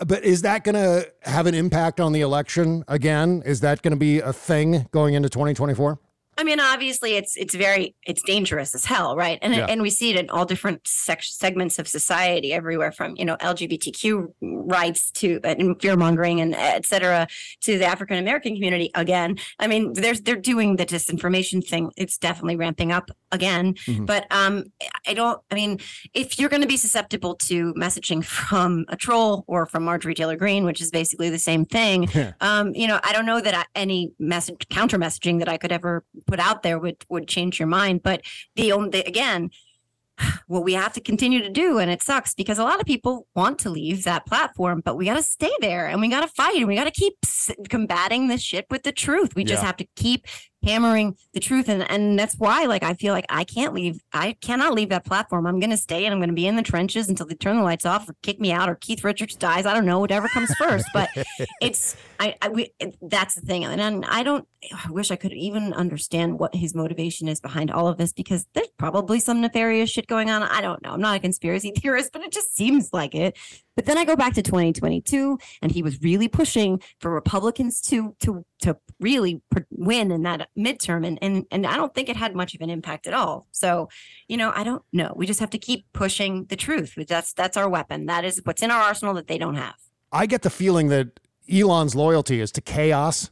But 0.07 0.23
is 0.23 0.43
that 0.43 0.63
going 0.63 0.77
to 0.77 1.11
have 1.23 1.47
an 1.47 1.55
impact 1.55 2.01
on 2.01 2.13
the 2.13 2.21
election 2.21 2.85
again? 2.87 3.43
Is 3.45 3.61
that 3.61 3.83
going 3.83 3.93
to 3.93 3.99
be 3.99 4.21
a 4.21 4.33
thing 4.33 4.87
going 4.93 5.15
into 5.15 5.29
2024? 5.29 5.99
I 6.39 6.45
mean, 6.45 6.61
obviously, 6.61 7.15
it's 7.17 7.37
it's 7.37 7.55
very 7.55 7.97
it's 8.07 8.23
dangerous 8.23 8.73
as 8.75 8.85
hell, 8.85 9.17
right? 9.17 9.39
And 9.43 9.55
Yeah. 9.55 9.67
and 9.69 9.83
we 9.83 9.91
see 9.91 10.11
it 10.11 10.17
in 10.17 10.31
all 10.31 10.47
different 10.47 10.87
sec- 10.87 11.23
segments 11.25 11.79
of 11.81 11.89
society, 11.89 12.53
everywhere 12.53 12.93
from 12.93 13.17
you 13.17 13.25
know 13.25 13.37
LGBTQ 13.41 14.29
rights 14.41 15.11
to 15.13 15.41
uh, 15.45 15.55
and 15.59 15.81
fear 15.83 15.97
mongering 15.97 16.41
and 16.41 16.55
et 16.55 16.87
cetera 16.87 17.27
to 17.63 17.77
the 17.77 17.85
African 17.85 18.19
American 18.19 18.55
community. 18.55 18.91
Again, 18.95 19.37
I 19.59 19.67
mean, 19.67 19.93
there's 19.95 20.21
they're 20.21 20.37
doing 20.37 20.77
the 20.77 20.87
disinformation 20.87 21.67
thing. 21.67 21.91
It's 21.97 22.17
definitely 22.19 22.57
ramping 22.57 22.93
up 22.93 23.11
again. 23.33 23.75
Mhm. 23.87 24.07
But 24.07 24.27
um, 24.31 24.65
I 25.09 25.15
don't. 25.15 25.41
I 25.51 25.57
mean, 25.57 25.81
if 26.15 26.39
you're 26.39 26.49
going 26.51 26.63
to 26.63 26.69
be 26.69 26.77
susceptible 26.77 27.35
to 27.51 27.75
messaging 27.75 28.25
from 28.25 28.85
a 28.89 28.97
troll 28.97 29.45
or 29.49 29.67
from 29.67 29.83
Marjorie 29.85 30.15
Taylor 30.15 30.37
Greene, 30.37 30.65
which 30.65 30.81
is 30.81 30.91
basically 30.93 31.31
the 31.31 31.39
same 31.39 31.65
thing, 31.65 32.09
um, 32.41 32.73
you 32.77 32.87
know, 32.87 33.01
I 33.03 33.13
don't 33.13 33.27
know 33.27 33.41
that 33.41 33.55
I, 33.55 33.65
any 33.75 34.13
message 34.21 34.69
counter 34.71 34.99
messaging 34.99 35.41
that 35.41 35.49
I 35.49 35.57
could 35.57 35.73
ever 35.73 36.05
put 36.29 36.39
out 36.39 36.63
there 36.63 36.79
would 36.79 37.05
would 37.09 37.27
change 37.27 37.59
your 37.59 37.69
mind. 37.69 38.03
But 38.03 38.23
the 38.55 38.73
only 38.73 39.01
again, 39.01 39.51
what 40.47 40.65
we 40.65 40.75
have 40.75 40.93
to 40.93 41.01
continue 41.01 41.43
to 41.43 41.51
do, 41.51 41.79
and 41.79 41.91
it 41.91 42.03
sucks 42.03 42.35
because 42.35 42.59
a 42.59 42.65
lot 42.65 42.81
of 42.81 42.87
people 42.87 43.27
want 43.35 43.59
to 43.61 43.71
leave 43.71 44.05
that 44.05 44.27
platform, 44.27 44.83
but 44.85 44.97
we 44.97 45.07
got 45.07 45.17
to 45.17 45.23
stay 45.23 45.53
there 45.61 45.87
and 45.87 46.01
we 46.01 46.09
got 46.09 46.21
to 46.21 46.29
fight 46.29 46.57
and 46.57 46.69
we 46.69 46.77
got 46.77 46.85
to 46.85 46.91
keep 46.91 47.15
combating 47.69 48.29
this 48.29 48.43
shit 48.43 48.67
with 48.71 48.83
the 48.83 48.93
truth. 48.93 49.35
We 49.35 49.45
just 49.45 49.63
have 49.63 49.77
to 49.79 49.87
keep 49.97 50.27
hammering 50.65 51.17
the 51.35 51.41
truth 51.41 51.69
and 51.69 51.89
and 51.89 52.19
that's 52.19 52.35
why 52.37 52.65
like 52.65 52.83
I 52.83 52.95
feel 52.95 53.15
like 53.15 53.27
I 53.29 53.45
can't 53.45 53.73
leave 53.73 54.01
I 54.13 54.37
cannot 54.41 54.75
leave 54.75 54.89
that 54.89 55.05
platform. 55.05 55.47
I'm 55.47 55.61
going 55.61 55.71
to 55.71 55.77
stay 55.77 56.05
and 56.05 56.13
I'm 56.13 56.19
going 56.19 56.31
to 56.31 56.35
be 56.35 56.49
in 56.49 56.57
the 56.57 56.63
trenches 56.63 57.09
until 57.09 57.27
they 57.27 57.35
turn 57.35 57.57
the 57.57 57.63
lights 57.63 57.87
off 57.87 58.09
or 58.09 58.17
kick 58.23 58.41
me 58.41 58.51
out 58.51 58.69
or 58.69 58.75
Keith 58.75 59.05
Richards 59.05 59.37
dies. 59.37 59.67
I 59.67 59.75
don't 59.75 59.87
know 59.87 60.01
whatever 60.01 60.27
comes 60.29 60.53
first, 60.57 60.87
but 60.93 61.11
it's 61.63 61.97
I, 62.19 62.35
I 62.43 62.49
we, 62.49 62.73
that's 63.03 63.37
the 63.37 63.43
thing 63.43 63.65
and, 63.65 63.81
and 63.81 64.05
I 64.07 64.25
don't 64.25 64.49
I 64.73 64.91
wish 64.91 65.11
I 65.13 65.17
could 65.17 65.33
even 65.33 65.73
understand 65.73 66.41
what 66.41 66.55
his 66.55 66.75
motivation 66.75 67.29
is 67.29 67.41
behind 67.41 67.71
all 67.71 67.87
of 67.87 67.97
this 67.97 68.13
because 68.13 68.47
there's 68.55 68.69
probably 68.77 69.21
some 69.21 69.41
nefarious 69.41 69.89
shit 69.89 70.09
going 70.09 70.31
on. 70.31 70.43
I 70.43 70.61
don't 70.61 70.83
know. 70.83 70.91
I'm 70.91 71.01
not 71.01 71.17
a 71.17 71.21
conspiracy 71.21 71.71
theorist, 71.77 72.13
but 72.13 72.23
it 72.23 72.33
just 72.33 72.57
seems 72.57 72.93
like 72.93 73.15
it. 73.15 73.37
But 73.77 73.87
then 73.87 73.97
I 73.97 74.05
go 74.05 74.17
back 74.17 74.35
to 74.35 74.43
2022 74.43 75.39
and 75.63 75.71
he 75.71 75.83
was 75.83 76.03
really 76.03 76.27
pushing 76.27 76.83
for 76.99 77.13
Republicans 77.13 77.81
to 77.83 78.17
to 78.21 78.45
to 78.63 78.77
really 78.99 79.41
win 79.71 80.11
in 80.11 80.23
that 80.23 80.49
midterm 80.59 81.07
and 81.07 81.19
and 81.23 81.45
and 81.53 81.65
I 81.65 81.77
don't 81.77 81.95
think 81.95 82.09
it 82.09 82.17
had 82.17 82.35
much 82.35 82.57
of 82.57 82.61
an 82.61 82.71
impact 82.71 83.07
at 83.07 83.15
all. 83.15 83.47
So, 83.53 83.89
you 84.27 84.37
know, 84.37 84.53
I 84.53 84.65
don't 84.65 84.83
know. 84.93 85.13
We 85.15 85.27
just 85.27 85.39
have 85.39 85.51
to 85.51 85.59
keep 85.59 85.87
pushing 85.93 86.47
the 86.47 86.57
truth. 86.57 86.95
That's 87.07 87.33
that's 87.33 87.57
our 87.57 87.69
weapon. 87.69 88.07
That 88.07 88.25
is 88.25 88.41
what's 88.43 88.63
in 88.63 88.73
our 88.73 88.83
arsenal 88.83 89.15
that 89.15 89.29
they 89.29 89.39
don't 89.39 89.55
have. 89.55 89.77
I 90.11 90.27
get 90.27 90.43
the 90.43 90.51
feeling 90.51 90.89
that 90.89 91.21
Elon's 91.49 91.95
loyalty 91.95 92.41
is 92.41 92.51
to 92.53 92.61
chaos. 92.61 93.31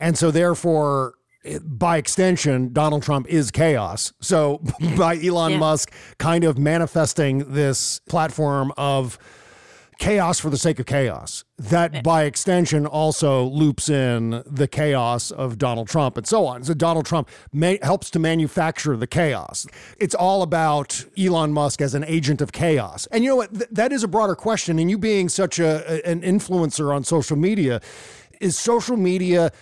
And 0.00 0.16
so, 0.18 0.30
therefore, 0.30 1.14
eh, 1.44 1.58
by 1.64 1.96
extension, 1.96 2.72
Donald 2.72 3.02
Trump 3.02 3.26
is 3.28 3.50
chaos. 3.50 4.12
So, 4.20 4.62
by 4.96 5.16
Elon 5.18 5.52
Yeah. 5.52 5.58
Musk 5.58 5.92
kind 6.18 6.44
of 6.44 6.58
manifesting 6.58 7.52
this 7.52 8.00
platform 8.08 8.72
of 8.76 9.18
chaos 9.98 10.38
for 10.38 10.50
the 10.50 10.58
sake 10.58 10.78
of 10.78 10.84
chaos, 10.84 11.42
that 11.56 12.02
by 12.04 12.24
extension 12.24 12.84
also 12.84 13.44
loops 13.44 13.88
in 13.88 14.42
the 14.44 14.68
chaos 14.68 15.30
of 15.30 15.56
Donald 15.56 15.88
Trump 15.88 16.18
and 16.18 16.26
so 16.26 16.44
on. 16.44 16.62
So, 16.64 16.74
Donald 16.74 17.06
Trump 17.06 17.30
ma- 17.50 17.76
helps 17.80 18.10
to 18.10 18.18
manufacture 18.18 18.94
the 18.94 19.06
chaos. 19.06 19.66
It's 19.98 20.14
all 20.14 20.42
about 20.42 21.02
Elon 21.18 21.52
Musk 21.54 21.80
as 21.80 21.94
an 21.94 22.04
agent 22.04 22.42
of 22.42 22.52
chaos. 22.52 23.06
And 23.10 23.24
you 23.24 23.30
know 23.30 23.36
what? 23.36 23.54
Th- 23.54 23.70
that 23.70 23.90
is 23.90 24.02
a 24.04 24.08
broader 24.08 24.34
question. 24.34 24.78
And 24.78 24.90
you 24.90 24.98
being 24.98 25.30
such 25.30 25.58
a, 25.58 25.82
a- 25.90 26.06
an 26.10 26.20
influencer 26.20 26.94
on 26.94 27.02
social 27.02 27.38
media, 27.38 27.80
is 28.40 28.58
social 28.58 28.96
media 28.96 29.52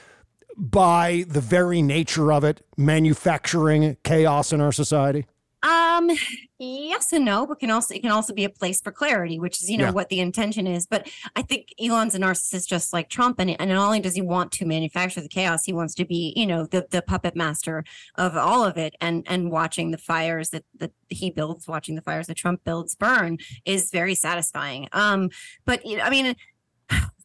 by 0.57 1.25
the 1.29 1.41
very 1.41 1.83
nature 1.83 2.33
of 2.33 2.45
it 2.45 2.65
manufacturing 2.77 3.97
chaos 4.05 4.53
in 4.53 4.61
our 4.61 4.73
society? 4.73 5.27
Um, 5.63 6.11
yes 6.59 7.11
and 7.15 7.25
no, 7.25 7.47
but 7.47 7.59
can 7.59 7.71
also 7.71 7.95
it 7.95 8.03
can 8.03 8.11
also 8.11 8.35
be 8.35 8.45
a 8.45 8.51
place 8.51 8.83
for 8.83 8.93
clarity, 8.93 9.39
which 9.41 9.63
is 9.63 9.71
you 9.71 9.79
know 9.79 9.85
Yeah. 9.85 9.91
what 9.93 10.11
the 10.11 10.21
intention 10.21 10.67
is. 10.67 10.87
But 10.87 11.09
I 11.35 11.41
think 11.41 11.69
Elon's 11.81 12.15
a 12.15 12.19
narcissist, 12.19 12.69
just 12.69 12.93
like 12.93 13.09
Trump, 13.09 13.41
and 13.41 13.59
and 13.59 13.71
not 13.71 13.87
only 13.87 14.01
does 14.01 14.15
he 14.15 14.21
want 14.21 14.53
to 14.53 14.67
manufacture 14.67 15.23
the 15.23 15.29
chaos, 15.29 15.65
he 15.65 15.73
wants 15.73 15.95
to 15.95 16.05
be 16.05 16.35
you 16.37 16.47
know 16.47 16.67
the 16.67 16.87
the 16.91 17.01
puppet 17.01 17.35
master 17.35 17.83
of 18.17 18.37
all 18.37 18.63
of 18.63 18.77
it, 18.77 18.95
and 19.01 19.25
and 19.27 19.51
watching 19.51 19.91
the 19.91 19.97
fires 19.97 20.51
that 20.51 20.65
that 20.81 20.93
he 21.09 21.31
builds, 21.31 21.67
watching 21.67 21.95
the 21.95 22.03
fires 22.03 22.27
that 22.27 22.37
Trump 22.37 22.63
builds 22.65 22.95
burn 22.95 23.39
is 23.65 23.91
very 23.91 24.15
satisfying. 24.15 24.87
Um, 24.93 25.31
but 25.65 25.85
you 25.87 25.97
know, 25.97 26.05
I 26.05 26.11
mean. 26.11 26.37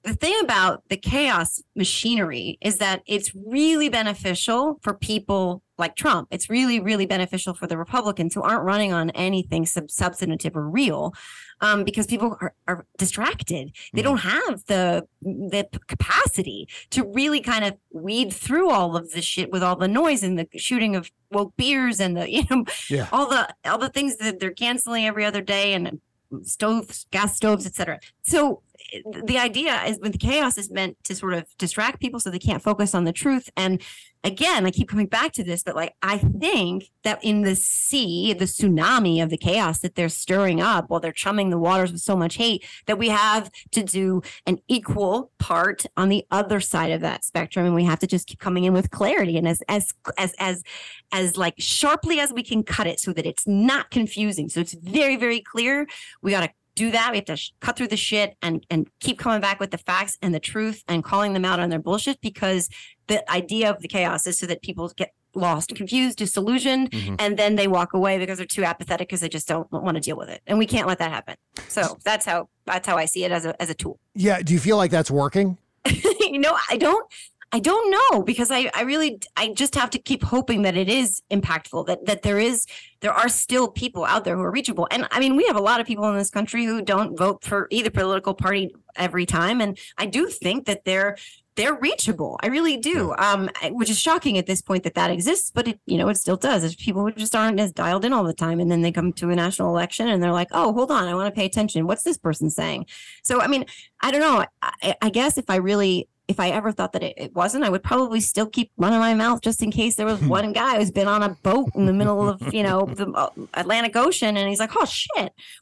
The 0.10 0.16
thing 0.16 0.40
about 0.42 0.82
the 0.90 0.98
chaos 0.98 1.62
machinery 1.76 2.58
is 2.62 2.80
that 2.80 3.04
it's 3.06 3.32
really 3.36 3.90
beneficial 3.90 4.80
for 4.82 4.96
people 4.96 5.62
like 5.78 5.96
Trump. 5.96 6.30
It's 6.32 6.50
really, 6.50 6.80
really 6.80 7.06
beneficial 7.06 7.54
for 7.54 7.68
the 7.68 7.78
Republicans 7.78 8.34
who 8.34 8.42
aren't 8.42 8.64
running 8.64 8.92
on 8.92 9.12
anything 9.12 9.68
sub- 9.68 9.92
substantive 9.92 10.56
or 10.58 10.68
real, 10.68 11.14
um, 11.62 11.84
because 11.84 12.08
people 12.08 12.36
are, 12.42 12.56
are 12.68 12.88
distracted. 12.98 13.72
They 13.94 14.02
don't 14.02 14.18
have 14.18 14.66
the 14.66 15.06
the 15.22 15.68
capacity 15.88 16.68
to 16.90 17.06
really 17.14 17.40
kind 17.40 17.64
of 17.64 17.78
weed 17.94 18.34
through 18.34 18.72
all 18.72 18.98
of 18.98 19.12
this 19.12 19.26
shit 19.26 19.52
with 19.52 19.62
all 19.62 19.76
the 19.76 19.88
noise 19.88 20.24
and 20.24 20.40
the 20.40 20.48
shooting 20.58 20.96
of 20.96 21.12
woke 21.32 21.56
beers 21.56 22.00
and 22.00 22.18
the 22.18 22.32
you 22.38 22.44
know 22.50 22.66
Yeah. 22.90 23.10
all 23.12 23.28
the 23.30 23.48
all 23.64 23.78
the 23.78 23.90
things 23.90 24.18
that 24.18 24.40
they're 24.40 24.50
canceling 24.66 25.06
every 25.06 25.24
other 25.24 25.42
day 25.44 25.74
and 25.76 26.02
stoves, 26.44 27.08
gas 27.10 27.36
stoves, 27.36 27.66
etc. 27.66 28.00
So 28.30 28.62
eh, 28.94 29.02
the 29.24 29.38
idea 29.38 29.82
is 29.86 30.00
the 30.00 30.12
chaos 30.12 30.58
is 30.58 30.70
meant 30.70 30.98
to 31.06 31.16
sort 31.16 31.34
of 31.34 31.46
distract 31.58 32.00
people 32.00 32.20
so 32.20 32.30
they 32.30 32.40
can't 32.40 32.64
focus 32.64 32.94
on 32.94 33.04
the 33.06 33.14
truth. 33.14 33.50
And 33.58 33.82
again, 34.24 34.66
I 34.66 34.72
keep 34.72 34.90
coming 34.90 35.08
back 35.08 35.32
to 35.34 35.44
this, 35.44 35.64
but 35.64 35.76
like 35.76 35.96
I 36.02 36.18
think 36.18 36.92
that 37.04 37.24
in 37.24 37.42
the 37.42 37.56
sea, 37.56 38.34
the 38.34 38.46
tsunami 38.46 39.24
of 39.24 39.30
the 39.30 39.38
chaos 39.38 39.80
that 39.80 39.96
they're 39.96 40.10
stirring 40.10 40.62
up 40.62 40.90
while 40.90 41.00
they're 41.00 41.12
chumming 41.12 41.50
the 41.50 41.58
waters 41.58 41.92
with 41.92 42.02
so 42.02 42.16
much 42.16 42.36
hate, 42.36 42.66
that 42.86 42.98
we 42.98 43.10
have 43.10 43.50
to 43.72 43.82
do 43.82 44.22
an 44.46 44.60
equal 44.68 45.32
part 45.40 45.86
on 45.98 46.10
the 46.10 46.26
other 46.30 46.60
side 46.60 46.92
of 46.92 47.02
that 47.02 47.24
spectrum. 47.24 47.66
And 47.66 47.76
we 47.76 47.86
have 47.86 48.00
to 48.00 48.08
just 48.08 48.28
keep 48.28 48.40
coming 48.40 48.66
in 48.66 48.74
with 48.74 48.92
clarity 48.92 49.38
and 49.38 49.48
as 49.48 49.64
as 49.68 49.94
as 50.18 50.36
as 50.40 50.64
as 51.12 51.38
like 51.38 51.56
sharply 51.58 52.20
as 52.20 52.32
we 52.32 52.44
can 52.44 52.64
cut 52.64 52.88
it 52.88 53.00
so 53.00 53.14
that 53.14 53.26
it's 53.26 53.48
not 53.48 53.90
confusing. 53.90 54.50
So 54.50 54.60
it's 54.60 54.74
very, 54.74 55.16
very 55.16 55.42
clear. 55.42 55.88
We 56.22 56.32
got 56.32 56.42
to 56.42 56.50
do 56.84 56.92
that. 56.92 57.12
We 57.12 57.18
have 57.18 57.26
to 57.26 57.36
sh- 57.38 57.52
cut 57.66 57.76
through 57.78 57.90
the 57.96 57.98
shit 58.10 58.30
and 58.42 58.66
and 58.72 58.88
keep 59.00 59.18
coming 59.20 59.42
back 59.48 59.58
with 59.60 59.72
the 59.72 59.78
facts 59.90 60.18
and 60.22 60.32
the 60.34 60.40
truth 60.40 60.80
and 60.88 61.04
calling 61.04 61.32
them 61.34 61.46
out 61.46 61.60
on 61.60 61.70
their 61.70 61.80
bullshit 61.88 62.18
because 62.22 62.70
the 63.08 63.20
idea 63.32 63.70
of 63.70 63.78
the 63.84 63.88
chaos 63.96 64.26
is 64.28 64.38
so 64.40 64.46
that 64.48 64.62
people 64.62 64.86
get 64.96 65.12
lost, 65.36 65.68
confused, 65.76 66.18
disillusioned, 66.18 66.90
Mhm. 66.92 67.16
and 67.24 67.38
then 67.38 67.56
they 67.56 67.68
walk 67.68 67.94
away 67.94 68.18
because 68.18 68.38
they're 68.40 68.48
too 68.58 68.64
apathetic 68.64 69.08
because 69.08 69.22
they 69.22 69.30
just 69.30 69.48
don't 69.48 69.68
want 69.72 69.96
to 69.96 70.02
deal 70.02 70.18
with 70.18 70.30
it. 70.36 70.42
And 70.48 70.58
we 70.58 70.66
can't 70.74 70.88
let 70.88 70.98
that 71.00 71.12
happen. 71.12 71.36
So 71.68 71.82
that's 72.04 72.26
how 72.26 72.50
that's 72.66 72.88
how 72.88 72.96
I 72.98 73.06
see 73.06 73.24
it 73.26 73.32
as 73.32 73.46
a 73.46 73.52
as 73.62 73.70
a 73.70 73.76
tool. 73.76 74.00
Yeah. 74.16 74.42
Do 74.42 74.54
you 74.54 74.60
feel 74.60 74.78
like 74.78 74.92
that's 74.92 75.12
working? 75.12 75.58
you 76.34 76.40
know, 76.40 76.56
I 76.70 76.78
don't 76.78 77.06
I 77.52 77.60
don't 77.60 77.90
know 77.90 78.24
because 78.24 78.52
I, 78.52 78.70
I 78.76 78.84
really 78.84 79.20
I 79.36 79.50
just 79.54 79.74
have 79.76 79.90
to 79.92 80.00
keep 80.00 80.24
hoping 80.24 80.62
that 80.64 80.78
it 80.78 80.88
is 80.88 81.24
impactful 81.32 81.88
that 81.88 82.06
that 82.06 82.22
there 82.22 82.40
is 82.40 82.68
there 83.00 83.14
are 83.14 83.30
still 83.30 83.68
people 83.68 84.06
out 84.06 84.24
there 84.24 84.36
who 84.36 84.44
are 84.44 84.52
reachable 84.52 84.88
and 84.92 85.08
I 85.12 85.20
mean 85.20 85.36
we 85.36 85.46
have 85.48 85.56
a 85.56 85.62
lot 85.62 85.80
of 85.82 85.88
people 85.88 86.08
in 86.10 86.18
this 86.18 86.30
country 86.30 86.66
who 86.66 86.82
don't 86.82 87.18
vote 87.18 87.44
for 87.44 87.68
either 87.72 87.90
political 87.90 88.36
party 88.36 88.74
every 88.96 89.26
time 89.26 89.62
and 89.62 89.78
I 89.98 90.06
do 90.06 90.28
think 90.28 90.66
that 90.66 90.86
they're 90.86 91.18
they're 91.56 91.76
reachable. 91.76 92.40
I 92.42 92.48
really 92.48 92.78
do. 92.78 93.14
Um, 93.18 93.50
which 93.72 93.90
is 93.90 94.00
shocking 94.00 94.38
at 94.38 94.46
this 94.46 94.62
point 94.62 94.84
that 94.84 94.94
that 94.94 95.12
exists, 95.12 95.52
but 95.54 95.68
it, 95.68 95.82
you 95.86 95.98
know, 95.98 96.08
it 96.08 96.16
still 96.16 96.38
does. 96.38 96.64
It's 96.64 96.74
people 96.76 97.04
who 97.04 97.12
just 97.12 97.36
aren't 97.36 97.60
as 97.60 97.74
dialed 97.74 98.06
in 98.06 98.14
all 98.14 98.24
the 98.24 98.34
time, 98.34 98.62
and 98.62 98.72
then 98.72 98.82
they 98.82 98.94
come 98.94 99.12
to 99.14 99.30
a 99.30 99.36
national 99.36 99.68
election 99.68 100.08
and 100.08 100.24
they're 100.24 100.32
like, 100.32 100.48
"Oh, 100.54 100.72
hold 100.72 100.90
on, 100.90 101.10
I 101.10 101.16
want 101.16 101.28
to 101.34 101.38
pay 101.38 101.46
attention. 101.46 101.86
What's 101.86 102.04
this 102.04 102.18
person 102.18 102.50
saying?" 102.50 102.86
So, 103.24 103.42
I 103.42 103.48
mean, 103.48 103.66
I 104.00 104.10
don't 104.12 104.22
know. 104.22 104.46
I, 104.62 104.96
I 105.02 105.10
guess 105.10 105.38
if 105.38 105.50
I 105.50 105.58
really 105.58 106.08
if 106.30 106.40
I 106.40 106.52
ever 106.52 106.72
thought 106.72 106.94
that 106.94 107.02
it, 107.02 107.16
it, 107.18 107.36
wasn't, 107.36 107.64
I 107.64 107.70
would 107.70 107.82
probably 107.82 108.22
still 108.22 108.46
keep 108.46 108.72
running 108.78 109.00
my 109.00 109.16
mouth 109.16 109.42
just 109.42 109.64
in 109.64 109.72
case 109.72 109.96
there 109.96 110.06
was 110.06 110.22
one 110.22 110.54
guy 110.54 110.78
who's 110.78 110.92
been 110.92 111.08
on 111.08 111.24
a 111.24 111.30
boat 111.30 111.72
in 111.74 111.88
the 111.88 111.92
middle 111.92 112.30
of, 112.30 112.54
you 112.54 112.62
know, 112.62 112.86
the 112.86 113.10
uh, 113.12 113.30
Atlantic 113.56 113.96
Ocean 113.96 114.38
and 114.38 114.48
he's 114.48 114.60
like, 114.60 114.76
oh 114.76 114.86
shit, 114.86 115.10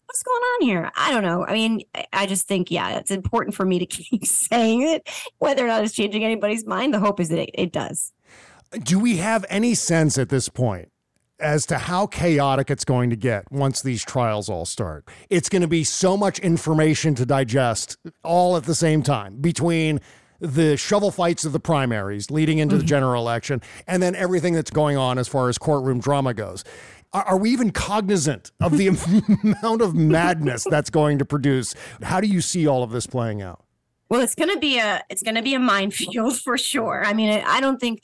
what's 0.06 0.24
going 0.24 0.42
on 0.42 0.62
here? 0.62 0.92
I 0.98 1.12
don't 1.12 1.24
know. 1.24 1.46
I 1.46 1.54
mean, 1.54 1.84
I 2.12 2.26
just 2.26 2.50
think, 2.50 2.70
yeah, 2.70 2.98
it's 2.98 3.12
important 3.12 3.56
for 3.56 3.66
me 3.66 3.80
to 3.80 3.86
keep 3.88 4.26
saying 4.26 4.82
it. 4.82 5.10
Whether 5.38 5.64
or 5.64 5.70
not 5.70 5.86
it's 5.86 5.94
changing 5.94 6.26
anybody's 6.26 6.66
mind, 6.66 6.94
the 6.94 7.00
hope 7.00 7.22
is 7.22 7.30
that 7.30 7.40
it, 7.40 7.52
it 7.54 7.72
does. 7.72 8.12
Do 8.84 9.00
we 9.00 9.18
have 9.18 9.46
any 9.50 9.74
sense 9.74 10.18
at 10.18 10.28
this 10.28 10.50
point 10.50 10.92
as 11.40 11.66
to 11.68 11.78
how 11.78 12.08
chaotic 12.08 12.70
it's 12.70 12.84
going 12.84 13.10
to 13.10 13.16
get 13.16 13.50
once 13.52 13.84
these 13.84 14.04
trials 14.04 14.50
all 14.50 14.66
start. 14.66 15.08
It's 15.30 15.50
going 15.50 15.62
to 15.62 15.68
be 15.68 15.84
so 15.84 16.18
much 16.18 16.40
information 16.40 17.14
to 17.14 17.28
digest 17.28 17.96
all 18.24 18.58
at 18.58 18.64
the 18.64 18.74
same 18.74 19.04
time 19.04 19.38
between 19.38 20.02
the 20.40 20.78
shovel 20.78 21.12
fights 21.12 21.46
of 21.46 21.52
the 21.52 21.60
primaries 21.60 22.30
leading 22.32 22.60
into 22.60 22.76
mm-hmm. 22.76 22.82
the 22.82 22.86
general 22.86 23.22
election, 23.22 23.62
and 23.88 24.02
then 24.02 24.16
everything 24.16 24.54
that's 24.54 24.72
going 24.72 24.98
on 24.98 25.18
as 25.18 25.28
far 25.28 25.50
as 25.50 25.58
courtroom 25.58 26.00
drama 26.00 26.34
goes. 26.34 26.64
Are, 27.14 27.24
are 27.24 27.38
we 27.38 27.52
even 27.52 27.72
cognizant 27.72 28.52
of 28.60 28.78
the 28.78 28.88
amount 29.44 29.82
of 29.82 29.96
madness 29.96 30.66
that's 30.70 30.90
going 30.90 31.20
to 31.20 31.26
produce? 31.26 31.74
How 32.04 32.22
do 32.22 32.28
you 32.28 32.42
see 32.42 32.68
all 32.68 32.84
of 32.84 32.92
this 32.92 33.08
playing 33.08 33.42
out? 33.42 33.64
Well, 34.10 34.22
it's 34.22 34.36
going 34.36 34.54
to 34.54 34.60
be 34.60 34.80
a 34.80 35.04
it's 35.10 35.24
going 35.24 35.36
to 35.36 35.42
be 35.42 35.54
a 35.54 35.60
minefield 35.60 36.38
for 36.42 36.58
sure. 36.58 37.04
I 37.06 37.14
mean, 37.14 37.30
I 37.46 37.60
don't 37.60 37.80
think 37.80 38.02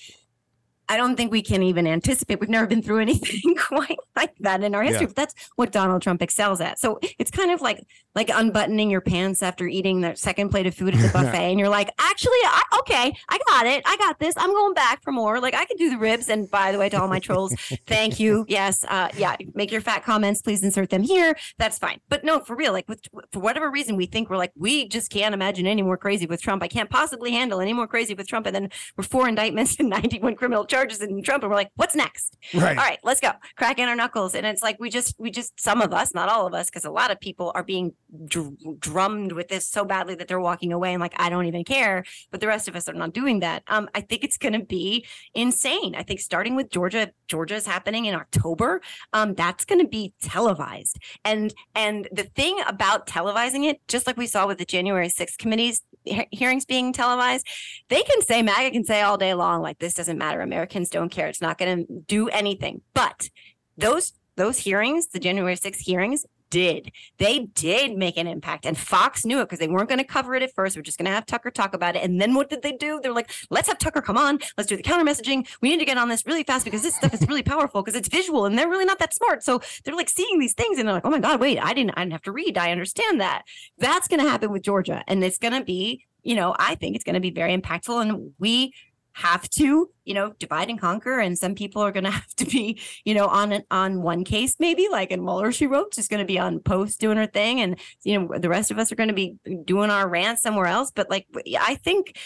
I 0.90 0.98
don't 0.98 1.16
think 1.16 1.32
we 1.32 1.42
can 1.42 1.64
even 1.64 1.88
anticipate. 1.88 2.40
We've 2.40 2.50
never 2.50 2.68
been 2.68 2.82
through 2.82 3.00
anything 3.00 3.56
quite 3.58 3.98
like 4.16 4.36
that 4.40 4.64
in 4.64 4.76
our 4.76 4.84
history. 4.84 5.02
Yeah. 5.02 5.08
But 5.08 5.16
that's 5.16 5.36
what 5.56 5.72
Donald 5.72 6.02
Trump 6.02 6.22
excels 6.22 6.62
at. 6.62 6.80
So 6.80 7.00
it's 7.20 7.32
kind 7.32 7.52
of 7.52 7.62
like 7.62 7.86
like 8.16 8.30
unbuttoning 8.30 8.92
your 8.92 9.02
pants 9.02 9.42
after 9.42 9.66
eating 9.68 10.02
the 10.02 10.16
second 10.16 10.50
plate 10.50 10.68
of 10.68 10.76
food 10.76 10.94
at 10.94 11.02
the 11.02 11.10
buffet, 11.14 11.52
and 11.52 11.60
you're 11.60 11.70
like, 11.70 11.90
actually, 12.00 12.32
I, 12.44 12.62
okay, 12.80 13.16
I 13.30 13.40
got 13.48 13.66
it, 13.66 13.84
I 13.86 13.98
got 13.98 14.20
this. 14.20 14.36
I'm 14.38 14.52
going 14.52 14.74
back 14.74 15.02
for 15.04 15.12
more. 15.12 15.40
Like 15.40 15.56
I 15.56 15.66
can 15.66 15.78
do 15.78 15.90
the 15.90 15.98
ribs. 15.98 16.30
And 16.30 16.50
by 16.50 16.72
the 16.72 16.78
way, 16.78 16.90
to 16.90 17.02
all 17.02 17.08
my 17.08 17.20
trolls, 17.20 17.54
thank 17.88 18.20
you. 18.20 18.46
Yes, 18.48 18.86
uh, 18.88 19.10
yeah, 19.18 19.36
make 19.56 19.72
your 19.72 19.82
fat 19.82 20.04
comments. 20.04 20.42
Please 20.42 20.64
insert 20.64 20.90
them 20.90 21.04
here. 21.04 21.36
That's 21.58 21.80
fine. 21.80 22.00
But 22.10 22.24
no, 22.24 22.40
for 22.40 22.56
real, 22.56 22.74
like 22.74 22.88
with 22.88 23.02
for 23.32 23.40
whatever 23.40 23.72
reason, 23.72 23.96
we 23.96 24.06
think 24.06 24.30
we're 24.30 24.38
like 24.38 24.52
we 24.56 24.88
just 24.88 25.10
can't 25.10 25.34
imagine 25.34 25.66
any 25.66 25.82
more 25.82 25.98
crazy 25.98 26.26
with 26.26 26.42
Trump. 26.42 26.62
I 26.62 26.68
can't 26.68 26.90
possibly 26.90 27.32
handle 27.32 27.62
any 27.62 27.74
more 27.74 27.88
crazy 27.88 28.14
with 28.14 28.28
Trump. 28.28 28.46
And 28.46 28.56
then 28.56 28.70
we're 28.98 29.04
four 29.04 29.28
indictments 29.28 29.80
and 29.80 29.90
91 29.90 30.36
criminal 30.36 30.66
charges 30.74 31.02
in 31.02 31.22
Trump, 31.22 31.44
and 31.44 31.50
we're 31.50 31.56
like, 31.56 31.72
what's 31.76 31.96
next? 31.96 32.38
Right. 32.54 32.78
All 32.78 32.84
right, 32.84 33.00
let's 33.04 33.20
go. 33.20 33.32
Cracking 33.58 33.86
our 33.86 33.96
knuckles, 33.96 34.34
and 34.34 34.46
it's 34.46 34.64
like 34.64 34.80
we 34.80 34.90
just 34.90 35.16
we 35.20 35.30
just 35.30 35.60
some 35.60 35.82
of 35.82 35.94
us, 35.94 36.14
not 36.14 36.30
all 36.30 36.48
of 36.48 36.54
us, 36.54 36.70
because 36.70 36.86
a 36.86 36.92
lot 36.92 37.12
of 37.12 37.20
people 37.20 37.52
are 37.56 37.64
being 37.64 37.94
dr- 38.26 38.80
drummed 38.80 39.34
with 39.34 39.48
this 39.50 39.68
so 39.68 39.86
badly 39.86 40.16
that 40.16 40.28
they're 40.28 40.40
walking 40.40 40.74
away 40.74 40.94
and 40.94 41.02
like 41.02 41.14
I 41.18 41.30
don't 41.30 41.46
even 41.46 41.64
care. 41.64 42.04
But 42.32 42.42
the 42.42 42.48
rest 42.48 42.68
of 42.68 42.76
us 42.76 42.90
are 42.90 42.94
not 42.94 43.14
doing 43.14 43.40
that. 43.42 43.64
Um, 43.68 43.88
I 43.94 44.02
think 44.02 44.24
it's 44.24 44.38
going 44.38 44.54
to 44.54 44.66
be 44.66 45.06
insane. 45.34 45.96
I 45.96 46.04
think 46.04 46.20
starting 46.20 46.56
with 46.56 46.70
Georgia, 46.70 47.12
Georgia 47.28 47.56
is 47.56 47.68
happening 47.68 48.06
in 48.06 48.16
October. 48.16 48.82
Um, 49.14 49.36
that's 49.36 49.66
going 49.66 49.82
to 49.82 49.88
be 49.88 50.14
televised, 50.22 50.98
and 51.24 51.54
and 51.76 52.08
the 52.12 52.24
thing 52.24 52.60
about 52.68 53.08
televising 53.08 53.70
it, 53.70 53.80
just 53.88 54.08
like 54.08 54.18
we 54.18 54.28
saw 54.28 54.48
with 54.48 54.58
the 54.58 54.66
January 54.66 55.08
6th 55.08 55.38
committees 55.38 55.84
he- 56.04 56.28
hearings 56.32 56.66
being 56.66 56.94
televised, 56.94 57.48
they 57.90 58.02
can 58.04 58.22
say 58.22 58.42
MAGA 58.42 58.72
can 58.72 58.86
say 58.86 59.02
all 59.02 59.18
day 59.18 59.34
long 59.34 59.62
like 59.62 59.80
this 59.80 59.94
doesn't 59.94 60.18
matter. 60.18 60.42
Americans 60.42 60.90
don't 60.90 61.10
care. 61.10 61.28
It's 61.28 61.42
not 61.42 61.58
going 61.58 61.86
to 61.86 62.02
do 62.08 62.30
anything. 62.30 62.82
But 62.94 63.30
those 63.78 64.14
those 64.36 64.58
hearings, 64.58 65.08
the 65.08 65.20
January 65.20 65.56
6th 65.56 65.78
hearings, 65.78 66.26
did. 66.54 66.92
They 67.18 67.48
did 67.56 67.98
make 67.98 68.16
an 68.16 68.28
impact. 68.28 68.68
And 68.68 68.78
Fox 68.78 69.26
knew 69.26 69.40
it 69.40 69.46
because 69.46 69.58
they 69.58 69.68
weren't 69.68 69.90
going 69.90 69.98
to 69.98 70.06
cover 70.06 70.36
it 70.36 70.44
at 70.44 70.54
first. 70.54 70.76
We're 70.76 70.84
just 70.84 71.00
going 71.00 71.08
to 71.08 71.12
have 71.12 71.26
Tucker 71.26 71.50
talk 71.50 71.74
about 71.74 71.96
it. 71.96 72.04
And 72.04 72.22
then 72.22 72.36
what 72.36 72.48
did 72.48 72.62
they 72.62 72.74
do? 72.74 73.00
They're 73.02 73.12
like, 73.12 73.32
let's 73.50 73.68
have 73.68 73.80
Tucker 73.80 74.04
come 74.04 74.18
on. 74.18 74.38
Let's 74.56 74.70
do 74.70 74.78
the 74.78 74.84
counter 74.84 75.04
messaging. 75.04 75.48
We 75.62 75.70
need 75.70 75.80
to 75.80 75.86
get 75.86 75.98
on 75.98 76.10
this 76.10 76.28
really 76.28 76.44
fast 76.44 76.64
because 76.64 76.84
this 76.84 76.96
stuff 76.96 77.12
is 77.12 77.28
really 77.28 77.42
powerful 77.42 77.82
because 77.82 77.98
it's 77.98 78.08
visual 78.08 78.46
and 78.46 78.56
they're 78.56 78.70
really 78.70 78.86
not 78.86 79.00
that 79.00 79.16
smart. 79.16 79.44
So 79.44 79.62
they're 79.84 79.96
like 79.96 80.10
seeing 80.10 80.38
these 80.38 80.54
things 80.54 80.78
and 80.78 80.88
they're 80.88 80.94
like, 80.94 81.06
oh 81.06 81.10
my 81.10 81.20
God, 81.20 81.40
wait, 81.40 81.58
I 81.58 81.74
didn't, 81.74 81.98
I 81.98 82.02
didn't 82.02 82.14
have 82.14 82.22
to 82.24 82.32
read. 82.32 82.56
I 82.56 82.72
understand 82.72 83.20
that. 83.20 83.46
That's 83.80 84.08
going 84.08 84.24
to 84.24 84.30
happen 84.30 84.52
with 84.52 84.62
Georgia. 84.62 85.04
And 85.08 85.24
it's 85.24 85.40
going 85.40 85.54
to 85.54 85.64
be, 85.64 86.06
you 86.22 86.36
know, 86.36 86.56
I 86.60 86.76
think 86.76 86.96
it's 86.96 87.04
going 87.04 87.16
to 87.16 87.20
be 87.20 87.32
very 87.32 87.58
impactful. 87.58 88.00
And 88.00 88.32
we 88.38 88.76
have 89.14 89.50
to 89.50 89.90
you 90.06 90.14
know 90.14 90.34
divide 90.40 90.70
and 90.70 90.80
conquer 90.80 91.20
and 91.20 91.38
some 91.38 91.56
people 91.56 91.82
are 91.82 91.92
going 91.92 92.04
to 92.04 92.12
have 92.12 92.34
to 92.36 92.46
be 92.46 92.80
you 93.06 93.14
know 93.14 93.28
on 93.28 93.52
an, 93.52 93.64
on 93.72 94.02
one 94.02 94.24
case 94.24 94.56
maybe 94.60 94.88
like 94.92 95.12
in 95.12 95.24
Mueller 95.24 95.52
she 95.52 95.68
wrote 95.68 95.94
just 95.94 96.10
going 96.10 96.20
to 96.20 96.26
be 96.26 96.40
on 96.40 96.60
post 96.60 97.00
doing 97.00 97.18
her 97.18 97.28
thing 97.28 97.62
and 97.62 97.80
you 98.04 98.20
know 98.20 98.38
the 98.38 98.50
rest 98.50 98.72
of 98.72 98.80
us 98.80 98.92
are 98.92 98.96
going 98.96 99.10
to 99.10 99.16
be 99.16 99.36
doing 99.66 99.90
our 99.90 100.08
rant 100.08 100.40
somewhere 100.40 100.66
else 100.66 100.92
but 100.92 101.10
like 101.10 101.28
i 101.60 101.76
think 101.76 102.18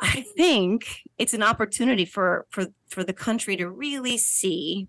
i 0.00 0.24
think 0.36 1.02
it's 1.18 1.34
an 1.34 1.42
opportunity 1.42 2.04
for 2.04 2.46
for 2.50 2.66
for 2.88 3.02
the 3.04 3.12
country 3.12 3.56
to 3.56 3.68
really 3.68 4.18
see 4.18 4.88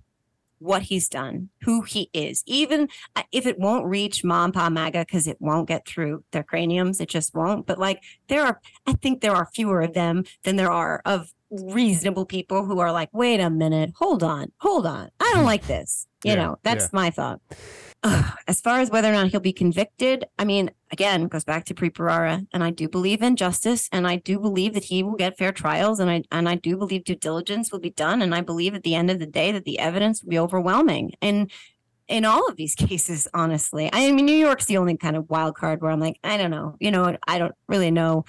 what 0.63 0.83
he's 0.83 1.09
done, 1.09 1.49
who 1.61 1.81
he 1.81 2.09
is, 2.13 2.43
even 2.45 2.87
uh, 3.15 3.23
if 3.31 3.45
it 3.45 3.59
won't 3.59 3.85
reach 3.85 4.23
mom, 4.23 4.51
pa, 4.51 4.69
MAGA, 4.69 4.99
because 4.99 5.27
it 5.27 5.37
won't 5.39 5.67
get 5.67 5.85
through 5.85 6.23
their 6.31 6.43
craniums, 6.43 7.01
it 7.01 7.09
just 7.09 7.35
won't. 7.35 7.65
But 7.65 7.77
like 7.77 8.01
there 8.27 8.45
are, 8.45 8.61
I 8.87 8.93
think 8.93 9.21
there 9.21 9.35
are 9.35 9.49
fewer 9.53 9.81
of 9.81 9.93
them 9.93 10.23
than 10.43 10.55
there 10.55 10.71
are 10.71 11.01
of 11.05 11.33
reasonable 11.51 12.25
people 12.25 12.65
who 12.65 12.79
are 12.79 12.91
like, 12.91 13.09
wait 13.13 13.39
a 13.39 13.49
minute, 13.49 13.91
hold 13.95 14.23
on, 14.23 14.51
hold 14.57 14.87
on. 14.87 15.09
I 15.19 15.31
don't 15.33 15.45
like 15.45 15.67
this. 15.67 16.07
You 16.23 16.31
yeah, 16.31 16.35
know, 16.35 16.59
that's 16.63 16.85
yeah. 16.85 16.89
my 16.93 17.09
thought. 17.09 17.41
As 18.47 18.59
far 18.59 18.79
as 18.79 18.89
whether 18.89 19.09
or 19.09 19.13
not 19.13 19.29
he'll 19.29 19.39
be 19.39 19.53
convicted, 19.53 20.25
I 20.37 20.43
mean, 20.43 20.71
again, 20.91 21.27
goes 21.27 21.45
back 21.45 21.65
to 21.65 21.73
Preet 21.73 22.47
and 22.53 22.63
I 22.63 22.69
do 22.69 22.89
believe 22.89 23.21
in 23.21 23.35
justice, 23.35 23.87
and 23.91 24.07
I 24.07 24.17
do 24.17 24.39
believe 24.39 24.73
that 24.73 24.85
he 24.85 25.03
will 25.03 25.15
get 25.15 25.37
fair 25.37 25.51
trials, 25.51 25.99
and 25.99 26.09
I 26.09 26.23
and 26.31 26.49
I 26.49 26.55
do 26.55 26.75
believe 26.75 27.05
due 27.05 27.15
diligence 27.15 27.71
will 27.71 27.79
be 27.79 27.91
done, 27.91 28.21
and 28.21 28.35
I 28.35 28.41
believe 28.41 28.75
at 28.75 28.83
the 28.83 28.95
end 28.95 29.09
of 29.09 29.19
the 29.19 29.25
day 29.25 29.51
that 29.53 29.63
the 29.63 29.79
evidence 29.79 30.21
will 30.21 30.29
be 30.29 30.39
overwhelming. 30.39 31.13
And 31.21 31.49
in 32.07 32.25
all 32.25 32.47
of 32.47 32.57
these 32.57 32.75
cases, 32.89 33.27
honestly, 33.33 33.89
I 33.93 34.11
mean, 34.11 34.25
New 34.25 34.33
York's 34.33 34.65
the 34.65 34.77
only 34.77 34.97
kind 34.97 35.15
of 35.15 35.29
wild 35.29 35.55
card 35.55 35.81
where 35.81 35.91
I'm 35.91 36.01
like, 36.01 36.19
I 36.23 36.37
don't 36.37 36.51
know, 36.51 36.75
you 36.79 36.91
know, 36.91 37.17
I 37.27 37.39
don't 37.39 37.55
really 37.67 37.91
know 37.91 38.25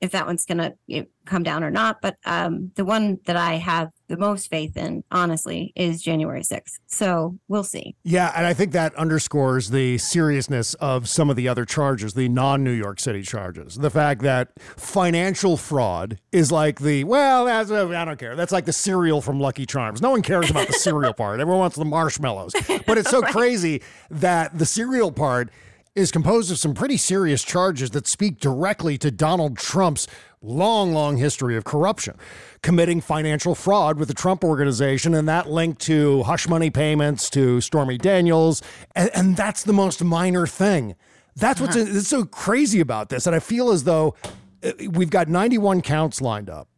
if 0.00 0.10
that 0.10 0.26
one's 0.26 0.44
to 0.44 0.74
you 0.86 1.00
know, 1.00 1.06
come 1.24 1.42
down 1.42 1.64
or 1.64 1.70
not. 1.70 2.02
But 2.02 2.16
um, 2.26 2.72
the 2.74 2.84
one 2.84 3.18
that 3.24 3.36
I 3.36 3.54
have 3.54 3.90
the 4.08 4.16
most 4.16 4.48
faith 4.48 4.76
in, 4.76 5.04
honestly, 5.10 5.72
is 5.76 6.02
January 6.02 6.42
6th. 6.42 6.78
So 6.86 7.38
we'll 7.48 7.64
see. 7.64 7.96
Yeah. 8.04 8.32
And 8.36 8.46
I 8.46 8.54
think 8.54 8.72
that 8.72 8.94
underscores 8.96 9.70
the 9.70 9.98
seriousness 9.98 10.74
of 10.74 11.08
some 11.08 11.30
of 11.30 11.36
the 11.36 11.48
other 11.48 11.64
charges, 11.64 12.14
the 12.14 12.28
non 12.28 12.62
New 12.62 12.72
York 12.72 13.00
City 13.00 13.22
charges. 13.22 13.76
The 13.76 13.90
fact 13.90 14.22
that 14.22 14.50
financial 14.58 15.56
fraud 15.56 16.18
is 16.32 16.52
like 16.52 16.80
the, 16.80 17.04
well, 17.04 17.46
that's 17.46 17.70
a, 17.70 17.88
I 17.96 18.04
don't 18.04 18.18
care. 18.18 18.36
That's 18.36 18.52
like 18.52 18.64
the 18.64 18.72
cereal 18.72 19.20
from 19.20 19.40
Lucky 19.40 19.66
Charms. 19.66 20.02
No 20.02 20.10
one 20.10 20.22
cares 20.22 20.50
about 20.50 20.66
the 20.66 20.72
cereal 20.78 21.12
part. 21.12 21.40
Everyone 21.40 21.60
wants 21.60 21.76
the 21.76 21.84
marshmallows. 21.84 22.52
But 22.86 22.98
it's 22.98 23.10
so 23.10 23.20
right. 23.22 23.32
crazy 23.32 23.82
that 24.10 24.58
the 24.58 24.66
cereal 24.66 25.12
part 25.12 25.50
is 25.94 26.10
composed 26.10 26.50
of 26.50 26.58
some 26.58 26.74
pretty 26.74 26.96
serious 26.96 27.42
charges 27.42 27.90
that 27.90 28.06
speak 28.06 28.40
directly 28.40 28.98
to 28.98 29.10
Donald 29.10 29.56
Trump's 29.56 30.08
long, 30.42 30.92
long 30.92 31.16
history 31.16 31.56
of 31.56 31.64
corruption, 31.64 32.16
committing 32.62 33.00
financial 33.00 33.54
fraud 33.54 33.98
with 33.98 34.08
the 34.08 34.14
Trump 34.14 34.42
organization, 34.44 35.14
and 35.14 35.28
that 35.28 35.48
linked 35.48 35.80
to 35.82 36.22
hush 36.24 36.48
money 36.48 36.68
payments 36.68 37.30
to 37.30 37.60
Stormy 37.60 37.96
Daniels. 37.96 38.62
And, 38.94 39.10
and 39.14 39.36
that's 39.36 39.62
the 39.62 39.72
most 39.72 40.02
minor 40.02 40.46
thing. 40.46 40.96
That's 41.36 41.60
what's 41.60 41.76
uh-huh. 41.76 42.00
so 42.00 42.24
crazy 42.24 42.80
about 42.80 43.08
this. 43.08 43.26
And 43.26 43.34
I 43.34 43.40
feel 43.40 43.70
as 43.70 43.84
though 43.84 44.14
uh, 44.62 44.72
we've 44.90 45.10
got 45.10 45.28
91 45.28 45.82
counts 45.82 46.20
lined 46.20 46.50
up. 46.50 46.68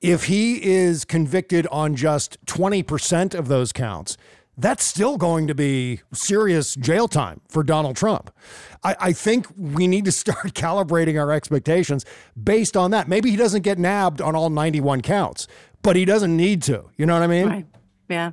If 0.00 0.24
he 0.24 0.62
is 0.64 1.04
convicted 1.04 1.66
on 1.68 1.94
just 1.94 2.44
20% 2.46 3.34
of 3.34 3.46
those 3.46 3.72
counts, 3.72 4.16
that's 4.56 4.84
still 4.84 5.16
going 5.16 5.46
to 5.46 5.54
be 5.54 6.00
serious 6.12 6.74
jail 6.74 7.08
time 7.08 7.40
for 7.48 7.62
Donald 7.62 7.96
Trump. 7.96 8.30
I, 8.84 8.96
I, 9.00 9.12
think 9.12 9.46
we 9.56 9.86
need 9.86 10.04
to 10.04 10.12
start 10.22 10.54
calibrating 10.54 11.20
our 11.20 11.32
expectations 11.32 12.04
based 12.42 12.76
on 12.76 12.90
that. 12.90 13.08
Maybe 13.08 13.30
he 13.30 13.36
doesn't 13.36 13.62
get 13.62 13.78
nabbed 13.78 14.20
on 14.20 14.34
all 14.34 14.50
91 14.50 15.00
counts, 15.00 15.48
but 15.82 15.96
he 15.96 16.04
doesn't 16.04 16.36
need 16.36 16.62
to. 16.64 16.90
You 16.96 17.06
know 17.06 17.14
what 17.14 17.22
I 17.22 17.26
mean? 17.26 17.48
Right. 17.48 17.66
Yeah. 18.08 18.32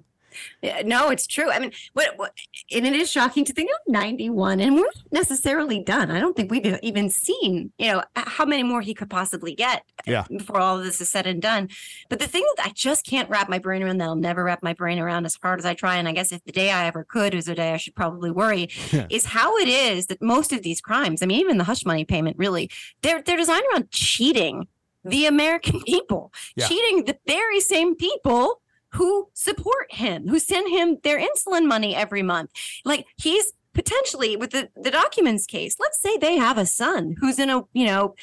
Yeah, 0.62 0.82
no, 0.86 1.10
it's 1.10 1.26
true. 1.28 1.50
I 1.52 1.60
mean, 1.60 1.72
what, 1.94 2.18
what, 2.18 2.34
and 2.72 2.86
it 2.86 2.94
is 2.94 3.10
shocking 3.12 3.46
to 3.46 3.54
think 3.54 3.70
of 3.72 3.92
91, 3.92 4.60
and 4.60 4.76
we're 4.76 4.82
not 4.84 4.96
necessarily 5.12 5.80
done. 5.84 6.12
I 6.12 6.20
don't 6.20 6.36
think 6.36 6.52
we've 6.52 6.78
even 6.84 7.10
seen, 7.10 7.72
you 7.78 7.88
know, 7.92 8.04
how 8.16 8.46
many 8.46 8.64
more 8.64 8.82
he 8.82 8.94
could 8.94 9.10
possibly 9.10 9.56
get 9.56 9.84
uh, 10.00 10.12
Yeah. 10.12 10.26
before 10.30 10.60
all 10.60 10.78
of 10.80 10.84
this 10.86 11.02
is 11.02 11.10
said 11.10 11.28
and 11.28 11.42
done. 11.42 11.70
But 12.10 12.20
the 12.20 12.28
thing 12.28 12.46
that 12.58 12.66
I 12.68 12.70
just 12.72 13.06
can't 13.06 13.30
wrap 13.30 13.50
my 13.50 13.60
brain 13.60 13.84
around, 13.84 13.98
that 14.00 14.06
I'll 14.06 14.16
never 14.16 14.44
wrap 14.44 14.62
my 14.64 14.74
brain 14.74 15.00
around 15.00 15.26
as 15.26 15.38
hard 15.42 15.60
as 15.60 15.66
I 15.66 15.74
try, 15.74 15.96
and 15.98 16.08
I 16.08 16.12
guess 16.14 16.32
if 16.32 16.44
the 16.44 16.52
day 16.52 16.72
I 16.72 16.86
ever 16.88 17.04
could 17.04 17.34
is 17.34 17.46
the 17.46 17.56
day 17.56 17.74
I 17.74 17.78
should 17.78 17.96
probably 17.96 18.32
worry, 18.32 18.70
is 19.10 19.26
how 19.26 19.58
it 19.58 19.68
is 19.68 20.08
that 20.08 20.22
most 20.22 20.54
of 20.54 20.64
these 20.64 20.82
crimes, 20.82 21.22
I 21.22 21.26
mean, 21.26 21.40
even 21.40 21.58
the 21.58 21.64
hush 21.64 21.86
money 21.86 22.06
payment, 22.06 22.38
really, 22.38 22.70
they're 23.02 23.22
they're 23.22 23.38
designed 23.38 23.64
around 23.74 23.90
cheating 23.92 24.68
the 25.06 25.26
American 25.26 25.82
people, 25.86 26.32
Yeah. 26.56 26.68
cheating 26.68 27.06
the 27.06 27.18
very 27.26 27.60
same 27.62 27.96
people 27.96 28.62
who 28.94 29.30
support 29.34 29.94
him, 29.94 30.28
who 30.28 30.40
send 30.40 30.70
him 30.70 30.98
their 31.04 31.20
insulin 31.20 31.66
money 31.68 31.96
every 31.96 32.24
month. 32.24 32.52
Like 32.86 33.06
he's 33.18 33.54
potentially 33.72 34.36
with 34.36 34.50
the, 34.50 34.68
the 34.76 34.90
documents 34.92 35.46
case, 35.46 35.76
let's 35.80 36.02
say 36.02 36.18
they 36.18 36.36
have 36.38 36.58
a 36.58 36.66
son 36.66 37.16
who's 37.20 37.38
in 37.38 37.50
a, 37.52 37.62
you 37.72 37.86
know, 37.86 38.16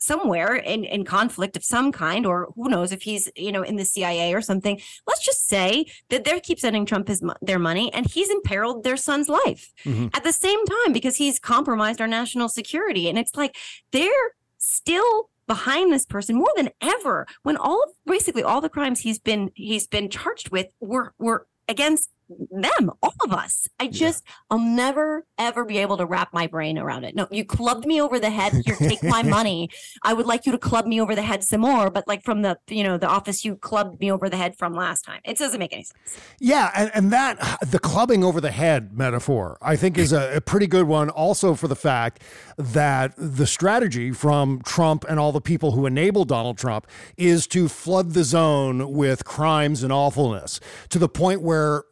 somewhere 0.00 0.56
in, 0.56 0.82
in 0.82 1.04
conflict 1.04 1.56
of 1.56 1.62
some 1.64 1.92
kind, 1.92 2.24
or 2.26 2.48
who 2.56 2.68
knows 2.68 2.90
if 2.90 3.02
he's, 3.02 3.30
you 3.36 3.52
know, 3.52 3.62
in 3.62 3.76
the 3.76 3.84
CIA 3.84 4.32
or 4.34 4.40
something. 4.40 4.80
Let's 5.06 5.24
just 5.24 5.46
say 5.46 5.86
that 6.08 6.24
they 6.24 6.40
keep 6.40 6.58
sending 6.58 6.86
Trump 6.86 7.06
his, 7.08 7.22
their 7.42 7.58
money 7.58 7.92
and 7.92 8.06
he's 8.10 8.30
imperiled 8.30 8.82
their 8.82 8.96
son's 8.96 9.28
life 9.28 9.72
Mhm. 9.84 10.10
at 10.16 10.24
the 10.24 10.32
same 10.32 10.64
time 10.66 10.92
because 10.92 11.16
he's 11.16 11.38
compromised 11.38 12.00
our 12.00 12.08
national 12.08 12.48
security. 12.48 13.08
And 13.08 13.18
it's 13.18 13.36
like 13.36 13.56
they're 13.92 14.32
still 14.56 15.28
behind 15.48 15.92
this 15.92 16.06
person 16.06 16.36
more 16.36 16.52
than 16.54 16.68
ever 16.80 17.26
when 17.42 17.56
all 17.56 17.82
of 17.82 17.90
basically 18.06 18.44
all 18.44 18.60
the 18.60 18.68
crimes 18.68 19.00
he's 19.00 19.18
been 19.18 19.50
he's 19.54 19.88
been 19.88 20.08
charged 20.08 20.50
with 20.50 20.68
were 20.78 21.12
were 21.18 21.46
against 21.68 22.10
them 22.28 22.90
all 23.02 23.14
of 23.24 23.32
us. 23.32 23.68
I 23.80 23.88
just 23.88 24.24
i'll 24.50 24.58
never 24.58 25.24
ever 25.38 25.64
be 25.64 25.78
able 25.78 25.96
to 25.96 26.06
wrap 26.06 26.32
my 26.32 26.46
brain 26.46 26.78
around 26.78 27.04
it. 27.04 27.14
No 27.14 27.26
you 27.30 27.44
clubbed 27.44 27.86
me 27.86 28.00
over 28.00 28.18
the 28.18 28.30
head 28.30 28.52
here 28.64 28.76
take 28.76 29.02
my 29.02 29.22
money. 29.38 29.70
I 30.02 30.12
would 30.12 30.26
like 30.26 30.46
you 30.46 30.52
to 30.52 30.58
club 30.58 30.86
me 30.86 31.00
over 31.00 31.14
the 31.14 31.22
head 31.22 31.44
some 31.44 31.60
more 31.60 31.90
but 31.90 32.06
like 32.06 32.22
from 32.22 32.42
the 32.42 32.58
you 32.68 32.84
know 32.84 32.98
the 32.98 33.08
office 33.08 33.44
you 33.44 33.56
clubbed 33.56 34.00
me 34.00 34.10
over 34.10 34.28
the 34.28 34.36
head 34.36 34.56
from 34.56 34.74
last 34.74 35.02
time. 35.02 35.20
It 35.24 35.38
doesn't 35.38 35.58
make 35.58 35.72
any 35.72 35.84
sense. 35.84 36.20
Yeah, 36.40 36.70
and, 36.74 36.90
and 36.94 37.12
that 37.12 37.58
the 37.66 37.78
clubbing 37.78 38.24
over 38.24 38.40
the 38.40 38.50
head 38.50 38.96
metaphor, 38.96 39.58
I 39.62 39.76
think, 39.76 39.98
is 39.98 40.12
a, 40.12 40.36
a 40.36 40.40
pretty 40.40 40.66
good 40.66 40.84
one. 40.84 41.10
Also, 41.10 41.54
for 41.54 41.68
the 41.68 41.76
fact 41.76 42.22
that 42.56 43.12
the 43.16 43.46
strategy 43.46 44.12
from 44.12 44.60
Trump 44.62 45.04
and 45.08 45.18
all 45.18 45.32
the 45.32 45.40
people 45.40 45.72
who 45.72 45.86
enable 45.86 46.24
Donald 46.24 46.58
Trump 46.58 46.86
is 47.16 47.46
to 47.48 47.68
flood 47.68 48.12
the 48.12 48.24
zone 48.24 48.92
with 48.92 49.24
crimes 49.24 49.82
and 49.82 49.92
awfulness 49.92 50.60
to 50.90 50.98
the 50.98 51.08
point 51.08 51.42
where 51.42 51.84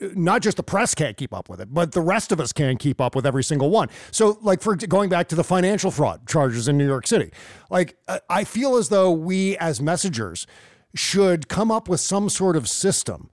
not 0.00 0.42
just 0.42 0.56
the 0.56 0.62
press 0.62 0.94
can't 0.94 1.16
keep 1.16 1.32
up 1.32 1.48
with 1.48 1.60
it, 1.60 1.72
but 1.72 1.92
the 1.92 2.00
rest 2.00 2.32
of 2.32 2.40
us 2.40 2.52
can't 2.52 2.78
keep 2.78 3.00
up 3.00 3.14
with 3.16 3.24
every 3.26 3.42
single 3.44 3.70
one. 3.70 3.88
So, 4.10 4.38
like, 4.42 4.60
for 4.60 4.76
going 4.76 5.08
back 5.08 5.28
to 5.28 5.34
the 5.34 5.44
financial 5.44 5.90
fraud 5.90 6.26
charges 6.26 6.68
in 6.68 6.76
New 6.76 6.86
York 6.86 7.06
City, 7.06 7.30
like, 7.70 7.96
I- 8.08 8.20
I 8.28 8.44
feel 8.44 8.76
as 8.76 8.88
though 8.90 9.10
we 9.10 9.56
as 9.58 9.80
messengers 9.80 10.46
should 10.94 11.48
come 11.48 11.70
up 11.70 11.88
with 11.88 12.00
some 12.00 12.28
sort 12.28 12.56
of 12.56 12.68
system 12.68 13.30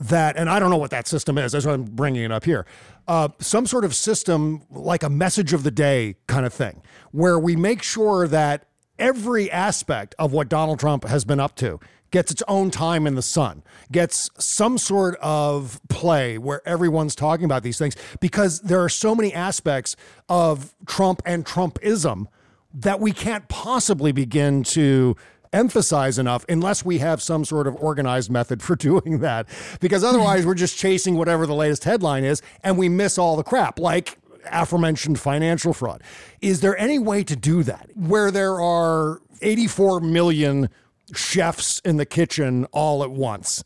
that, 0.00 0.36
and 0.36 0.48
I 0.48 0.58
don't 0.58 0.70
know 0.70 0.76
what 0.76 0.90
that 0.90 1.08
system 1.08 1.36
is. 1.38 1.52
That's 1.52 1.66
why 1.66 1.72
I'm 1.72 1.84
bringing 1.84 2.22
it 2.22 2.32
up 2.32 2.44
here. 2.44 2.64
Uh, 3.06 3.28
some 3.40 3.66
sort 3.66 3.84
of 3.84 3.94
system 3.94 4.62
like 4.70 5.02
a 5.02 5.10
message 5.10 5.52
of 5.52 5.64
the 5.64 5.70
day 5.70 6.16
kind 6.28 6.46
of 6.46 6.52
thing, 6.52 6.82
where 7.10 7.38
we 7.38 7.56
make 7.56 7.82
sure 7.82 8.28
that 8.28 8.66
every 8.98 9.50
aspect 9.50 10.14
of 10.18 10.32
what 10.32 10.48
Donald 10.48 10.78
Trump 10.78 11.04
has 11.04 11.24
been 11.24 11.40
up 11.40 11.54
to 11.56 11.80
gets 12.10 12.30
its 12.30 12.42
own 12.48 12.70
time 12.70 13.06
in 13.06 13.14
the 13.14 13.22
sun, 13.22 13.62
gets 13.92 14.30
some 14.38 14.78
sort 14.78 15.16
of 15.16 15.80
play 15.88 16.38
where 16.38 16.66
everyone's 16.66 17.14
talking 17.14 17.44
about 17.44 17.62
these 17.62 17.78
things, 17.78 17.96
because 18.20 18.60
there 18.60 18.82
are 18.82 18.88
so 18.88 19.14
many 19.14 19.32
aspects 19.32 19.96
of 20.28 20.74
Trump 20.86 21.22
and 21.24 21.44
Trumpism 21.44 22.26
that 22.72 23.00
we 23.00 23.12
can't 23.12 23.48
possibly 23.48 24.12
begin 24.12 24.62
to 24.62 25.16
emphasize 25.52 26.18
enough 26.18 26.44
unless 26.48 26.84
we 26.84 26.98
have 26.98 27.22
some 27.22 27.44
sort 27.44 27.66
of 27.66 27.74
organized 27.76 28.30
method 28.30 28.62
for 28.68 28.76
doing 28.76 29.20
that. 29.20 29.48
Because 29.80 30.04
otherwise, 30.04 30.46
we're 30.46 30.54
just 30.54 30.76
chasing 30.76 31.16
whatever 31.16 31.46
the 31.46 31.54
latest 31.54 31.84
headline 31.84 32.24
is 32.24 32.42
and 32.62 32.78
we 32.78 32.88
miss 32.88 33.18
all 33.18 33.36
the 33.36 33.42
crap, 33.42 33.78
like 33.78 34.18
aforementioned 34.50 35.18
financial 35.18 35.72
fraud. 35.72 36.02
Is 36.40 36.60
there 36.60 36.76
any 36.78 36.98
way 36.98 37.24
to 37.24 37.36
do 37.36 37.62
that 37.64 37.90
where 37.94 38.30
there 38.30 38.60
are 38.60 39.20
84 39.42 40.00
million 40.00 40.68
chefs 41.14 41.80
in 41.80 41.96
the 41.96 42.06
kitchen 42.06 42.66
all 42.72 43.02
at 43.02 43.10
once? 43.10 43.64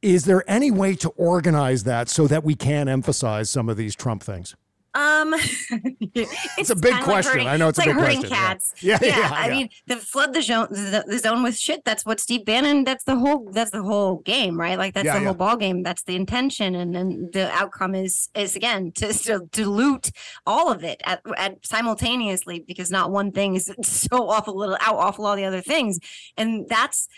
Is 0.00 0.26
there 0.26 0.48
any 0.48 0.70
way 0.70 0.94
to 0.96 1.08
organize 1.10 1.84
that 1.84 2.08
so 2.08 2.26
that 2.28 2.44
we 2.44 2.54
can 2.54 2.88
emphasize 2.88 3.50
some 3.50 3.68
of 3.68 3.76
these 3.76 3.96
Trump 3.96 4.22
things? 4.22 4.54
Um, 4.94 5.34
it's, 6.14 6.70
a 6.70 6.76
big 6.76 6.92
like 6.92 7.04
question. 7.04 7.32
hurting- 7.32 7.48
I 7.48 7.56
know 7.56 7.68
it's 7.68 7.78
a 7.78 7.82
like 7.82 7.88
big 7.90 7.96
hurting 7.96 8.20
question, 8.20 8.36
yeah. 8.36 8.48
cats. 8.48 8.74
Yeah, 8.80 8.98
yeah, 9.02 9.30
I 9.32 9.50
mean, 9.50 9.68
the 9.86 9.96
flood 9.96 10.32
the 10.32 10.42
zone, 10.42 10.68
the, 10.70 11.04
the 11.06 11.18
zone 11.18 11.42
with 11.42 11.56
shit. 11.56 11.84
That's 11.84 12.06
what 12.06 12.20
Steve 12.20 12.44
Bannon. 12.44 12.84
That's 12.84 13.04
the 13.04 13.16
whole. 13.16 13.50
That's 13.50 13.70
the 13.70 13.82
whole 13.82 14.16
game, 14.18 14.58
right? 14.58 14.78
Like 14.78 14.94
that's 14.94 15.04
Yeah, 15.04 15.14
the 15.14 15.20
yeah. 15.20 15.26
whole 15.26 15.34
ball 15.34 15.56
game. 15.56 15.82
That's 15.82 16.02
the 16.04 16.16
intention, 16.16 16.74
and 16.74 16.94
then 16.94 17.28
the 17.32 17.50
outcome 17.52 17.94
is 17.94 18.28
is 18.34 18.56
again 18.56 18.92
to, 18.92 19.12
to 19.12 19.46
dilute 19.52 20.10
all 20.46 20.72
of 20.72 20.82
it 20.84 21.02
at, 21.04 21.20
at 21.36 21.64
simultaneously 21.66 22.64
because 22.66 22.90
not 22.90 23.10
one 23.10 23.30
thing 23.30 23.56
is 23.56 23.72
so 23.82 24.28
awful 24.28 24.56
little 24.56 24.78
out 24.80 24.96
awful 24.96 25.26
all 25.26 25.36
the 25.36 25.44
other 25.44 25.60
things, 25.60 25.98
and 26.36 26.66
that's 26.68 27.08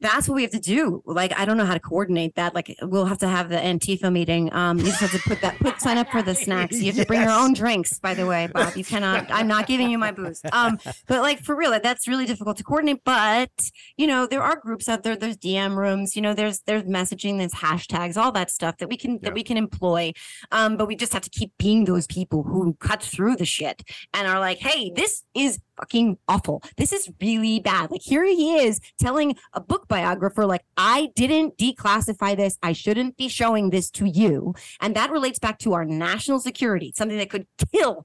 that's 0.00 0.28
what 0.28 0.34
we 0.36 0.42
have 0.42 0.50
to 0.52 0.60
do. 0.60 1.02
Like, 1.04 1.38
I 1.38 1.44
don't 1.44 1.56
know 1.56 1.64
how 1.64 1.74
to 1.74 1.80
coordinate 1.80 2.34
that. 2.36 2.54
Like, 2.54 2.74
we'll 2.82 3.04
have 3.04 3.18
to 3.18 3.28
have 3.28 3.48
the 3.48 3.56
Antifa 3.56 4.10
meeting. 4.12 4.52
Um, 4.52 4.78
you 4.78 4.84
just 4.84 5.00
have 5.00 5.12
to 5.12 5.18
put 5.18 5.40
that, 5.42 5.58
put 5.58 5.80
sign 5.80 5.98
up 5.98 6.10
for 6.10 6.22
the 6.22 6.34
snacks. 6.34 6.80
You 6.80 6.86
have 6.86 6.96
to 6.96 7.06
bring 7.06 7.20
your 7.20 7.30
own 7.30 7.52
drinks, 7.52 7.98
by 7.98 8.14
the 8.14 8.26
way, 8.26 8.48
Bob. 8.52 8.76
You 8.76 8.84
cannot. 8.84 9.30
I'm 9.30 9.46
not 9.46 9.66
giving 9.66 9.90
you 9.90 9.98
my 9.98 10.10
booze. 10.10 10.40
Um, 10.52 10.78
but 11.06 11.22
like 11.22 11.40
for 11.40 11.54
real, 11.54 11.78
that's 11.82 12.08
really 12.08 12.26
difficult 12.26 12.56
to 12.58 12.64
coordinate. 12.64 13.02
But 13.04 13.50
you 13.96 14.06
know, 14.06 14.26
there 14.26 14.42
are 14.42 14.56
groups 14.56 14.88
out 14.88 15.02
there. 15.02 15.16
There's 15.16 15.36
DM 15.36 15.76
rooms. 15.76 16.16
You 16.16 16.22
know, 16.22 16.34
there's 16.34 16.60
there's 16.60 16.84
messaging, 16.84 17.38
there's 17.38 17.52
hashtags, 17.52 18.16
all 18.16 18.32
that 18.32 18.50
stuff 18.50 18.78
that 18.78 18.88
we 18.88 18.96
can 18.96 19.18
that 19.22 19.34
we 19.34 19.42
can 19.42 19.56
employ. 19.56 20.12
Um, 20.50 20.76
but 20.76 20.88
we 20.88 20.96
just 20.96 21.12
have 21.12 21.22
to 21.22 21.30
keep 21.30 21.52
being 21.58 21.84
those 21.84 22.06
people 22.06 22.42
who 22.42 22.74
cut 22.80 23.02
through 23.02 23.36
the 23.36 23.44
shit 23.44 23.82
and 24.14 24.26
are 24.26 24.40
like, 24.40 24.58
hey, 24.58 24.92
this 24.94 25.24
is 25.34 25.58
fucking 25.80 26.18
awful. 26.28 26.62
This 26.76 26.92
is 26.92 27.10
really 27.20 27.60
bad. 27.60 27.90
Like 27.90 28.02
here 28.02 28.24
he 28.24 28.58
is 28.58 28.80
telling 28.98 29.36
a 29.52 29.60
book 29.60 29.88
biographer, 29.88 30.46
like, 30.46 30.64
I 30.76 31.10
didn't 31.16 31.56
declassify 31.56 32.36
this. 32.36 32.58
I 32.62 32.72
shouldn't 32.72 33.16
be 33.16 33.28
showing 33.28 33.70
this 33.70 33.90
to 33.92 34.06
you. 34.06 34.54
And 34.80 34.94
that 34.94 35.10
relates 35.10 35.38
back 35.38 35.58
to 35.60 35.72
our 35.72 35.84
national 35.84 36.40
security, 36.40 36.92
something 36.96 37.18
that 37.18 37.30
could 37.30 37.46
kill 37.72 38.04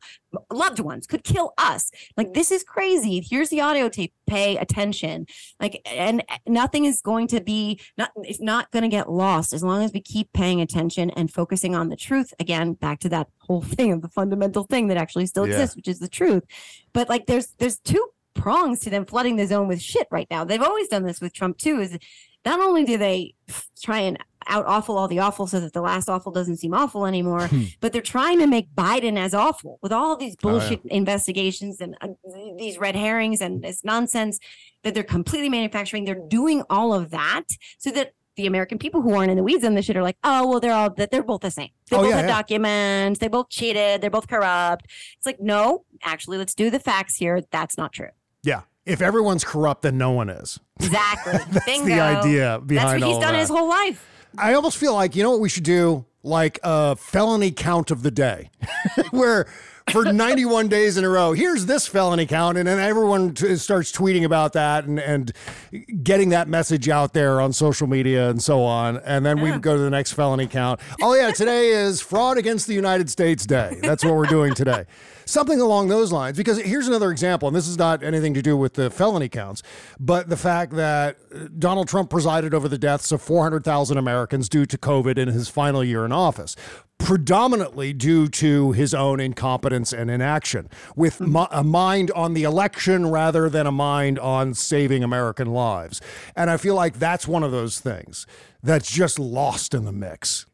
loved 0.51 0.79
ones, 0.79 1.07
could 1.07 1.23
kill 1.23 1.53
us. 1.57 1.91
Like 2.17 2.33
this 2.33 2.51
is 2.51 2.63
crazy. 2.63 3.25
Here's 3.27 3.49
the 3.49 3.61
audio 3.61 3.89
tape. 3.89 4.13
Pay 4.27 4.57
attention. 4.57 5.25
Like 5.59 5.81
and 5.85 6.23
eh, 6.29 6.37
nothing 6.47 6.85
is 6.85 7.01
going 7.01 7.27
to 7.27 7.41
be 7.41 7.79
not 7.97 8.11
it's 8.17 8.41
not 8.41 8.71
going 8.71 8.83
to 8.83 8.89
get 8.89 9.09
lost 9.11 9.53
as 9.53 9.63
long 9.63 9.83
as 9.83 9.91
we 9.93 10.01
keep 10.01 10.31
paying 10.33 10.61
attention 10.61 11.09
and 11.11 11.31
focusing 11.31 11.75
on 11.75 11.89
the 11.89 11.95
truth. 11.95 12.33
Again, 12.39 12.73
back 12.73 12.99
to 12.99 13.09
that 13.09 13.27
whole 13.39 13.61
thing 13.77 13.91
of 13.91 14.01
the 14.01 14.09
fundamental 14.09 14.63
thing 14.63 14.87
that 14.87 14.97
actually 14.97 15.25
still 15.25 15.45
Yeah. 15.47 15.53
exists, 15.53 15.75
which 15.75 15.87
is 15.87 15.99
the 15.99 16.07
truth. 16.09 16.43
But 16.93 17.09
like 17.09 17.25
there's 17.27 17.47
there's 17.59 17.79
two 17.79 18.03
prongs 18.33 18.79
to 18.81 18.89
them 18.89 19.05
flooding 19.05 19.37
the 19.37 19.47
zone 19.47 19.67
with 19.67 19.81
shit 19.81 20.07
right 20.11 20.27
now. 20.29 20.43
They've 20.43 20.61
always 20.61 20.87
done 20.89 21.03
this 21.03 21.21
with 21.21 21.33
Trump 21.33 21.57
too. 21.57 21.79
Is 21.79 21.97
not 22.45 22.59
only 22.59 22.83
do 22.83 22.97
they 22.97 23.33
try 23.81 23.99
and 23.99 24.17
out 24.47 24.65
awful 24.65 24.97
all 24.97 25.07
the 25.07 25.19
awful 25.19 25.47
so 25.47 25.59
that 25.59 25.73
the 25.73 25.81
last 25.81 26.07
awful 26.09 26.31
doesn't 26.31 26.57
seem 26.57 26.73
awful 26.73 27.05
anymore, 27.05 27.49
but 27.81 27.93
they're 27.93 28.01
trying 28.01 28.39
to 28.39 28.47
make 28.47 28.73
Biden 28.75 29.17
as 29.17 29.33
awful 29.33 29.79
with 29.81 29.91
all 29.91 30.15
these 30.15 30.35
Oh, 30.43 30.49
yeah. 30.49 30.59
bullshit 30.59 30.81
investigations 30.85 31.81
and 31.81 31.95
uh, 32.01 32.07
these 32.57 32.77
red 32.77 32.95
herrings 32.95 33.41
and 33.41 33.63
this 33.63 33.83
nonsense 33.83 34.39
that 34.83 34.93
they're 34.93 35.03
completely 35.03 35.49
manufacturing. 35.49 36.05
They're 36.05 36.21
doing 36.27 36.63
all 36.69 36.93
of 36.93 37.11
that 37.11 37.43
so 37.77 37.91
that 37.91 38.13
the 38.35 38.45
American 38.47 38.77
people 38.77 39.01
who 39.01 39.13
aren't 39.15 39.31
in 39.31 39.37
the 39.37 39.43
weeds 39.43 39.63
on 39.63 39.75
this 39.75 39.85
shit 39.85 39.95
are 39.95 40.03
like, 40.03 40.17
oh 40.23 40.47
well, 40.47 40.59
they're 40.59 40.73
all 40.73 40.89
that 40.95 41.09
they're 41.09 41.23
both 41.23 41.41
the 41.41 41.49
same. 41.51 41.69
They 41.89 41.95
Oh, 41.95 42.01
both 42.01 42.09
yeah, 42.09 42.17
have 42.17 42.25
yeah. 42.25 42.35
documents. 42.35 43.19
They 43.19 43.29
both 43.29 43.49
cheated. 43.49 44.01
They're 44.01 44.09
both 44.09 44.27
corrupt. 44.27 44.85
It's 45.17 45.25
like, 45.25 45.39
no, 45.39 45.85
actually, 46.03 46.37
let's 46.37 46.53
do 46.53 46.69
the 46.69 46.79
facts 46.79 47.15
here. 47.15 47.41
That's 47.51 47.77
not 47.77 47.93
true. 47.93 48.09
Yeah. 48.43 48.61
If 48.85 49.01
everyone's 49.01 49.43
corrupt, 49.43 49.81
then 49.83 49.97
no 49.97 50.11
one 50.11 50.29
is. 50.29 50.59
Exactly. 50.81 51.31
That's 51.51 51.65
Bingo. 51.65 51.85
the 51.85 51.99
idea 52.01 52.61
behind 52.65 53.01
That's 53.01 53.01
what 53.01 53.09
he's 53.09 53.17
done 53.23 53.33
that. 53.33 53.39
his 53.39 53.49
whole 53.49 53.69
life. 53.69 54.05
I 54.37 54.53
almost 54.53 54.77
feel 54.77 54.93
like, 54.93 55.15
you 55.15 55.23
know 55.23 55.31
what 55.31 55.39
we 55.39 55.49
should 55.49 55.63
do? 55.63 56.05
Like 56.23 56.59
a 56.63 56.95
felony 56.95 57.51
count 57.51 57.91
of 57.91 58.01
the 58.01 58.11
day, 58.11 58.49
where 59.11 59.45
for 59.91 60.11
91 60.11 60.67
days 60.67 60.97
in 60.97 61.03
a 61.03 61.09
row, 61.09 61.33
here's 61.33 61.67
this 61.67 61.87
felony 61.87 62.25
count. 62.25 62.57
And 62.57 62.67
then 62.67 62.79
everyone 62.79 63.35
t- 63.35 63.55
starts 63.57 63.91
tweeting 63.91 64.23
about 64.23 64.53
that 64.53 64.85
and, 64.85 64.99
and 64.99 65.31
getting 66.01 66.29
that 66.29 66.47
message 66.47 66.89
out 66.89 67.13
there 67.13 67.39
on 67.39 67.53
social 67.53 67.85
media 67.85 68.29
and 68.29 68.41
so 68.41 68.63
on. 68.63 68.97
And 68.97 69.23
then 69.23 69.39
we 69.39 69.51
go 69.59 69.75
to 69.75 69.81
the 69.81 69.91
next 69.91 70.13
felony 70.13 70.47
count. 70.47 70.79
Oh, 71.01 71.13
yeah, 71.13 71.31
today 71.31 71.69
is 71.69 72.01
Fraud 72.01 72.39
Against 72.39 72.65
the 72.65 72.73
United 72.73 73.09
States 73.09 73.45
Day. 73.45 73.77
That's 73.81 74.03
what 74.03 74.15
we're 74.15 74.25
doing 74.25 74.55
today. 74.55 74.85
something 75.25 75.59
along 75.59 75.87
those 75.87 76.11
lines. 76.11 76.37
Because 76.37 76.59
here's 76.61 76.87
another 76.87 77.11
example, 77.11 77.47
and 77.47 77.55
this 77.55 77.67
is 77.67 77.77
not 77.77 78.03
anything 78.03 78.33
to 78.33 78.41
do 78.41 78.55
with 78.55 78.73
the 78.73 78.89
felony 78.89 79.29
counts, 79.29 79.63
but 79.99 80.29
the 80.29 80.37
fact 80.37 80.73
that 80.73 81.17
uh, 81.33 81.47
Donald 81.57 81.87
Trump 81.87 82.09
presided 82.09 82.53
over 82.53 82.67
the 82.67 82.77
deaths 82.77 83.11
of 83.11 83.21
400,000 83.21 83.97
Americans 83.97 84.49
due 84.49 84.65
to 84.65 84.77
COVID 84.77 85.17
in 85.17 85.29
his 85.29 85.49
final 85.49 85.83
year 85.83 86.05
in 86.05 86.11
office 86.11 86.55
predominantly 86.97 87.93
due 87.93 88.27
to 88.27 88.71
his 88.71 88.93
own 88.93 89.19
incompetence 89.19 89.91
and 89.91 90.09
inaction, 90.09 90.69
with 90.95 91.19
mi- 91.19 91.45
a 91.51 91.63
mind 91.63 92.11
on 92.11 92.33
the 92.33 92.43
election 92.43 93.07
rather 93.07 93.49
than 93.49 93.67
a 93.67 93.71
mind 93.71 94.17
on 94.19 94.53
saving 94.53 95.03
American 95.03 95.51
lives. 95.51 96.01
And 96.35 96.49
I 96.49 96.57
feel 96.57 96.75
like 96.75 96.97
that's 96.97 97.27
one 97.27 97.43
of 97.43 97.51
those 97.51 97.79
things 97.79 98.25
that's 98.63 98.89
just 98.89 99.19
lost 99.19 99.73
in 99.73 99.85
the 99.85 99.91
mix. 99.91 100.45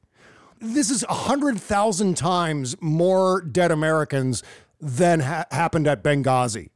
This 0.62 0.92
is 0.92 1.04
100,000 1.08 2.16
times 2.16 2.76
more 2.80 3.42
dead 3.42 3.72
Americans 3.72 4.44
than 4.80 5.22
ha- 5.22 5.46
happened 5.52 5.88
at 5.88 6.04
Benghazi. 6.04 6.70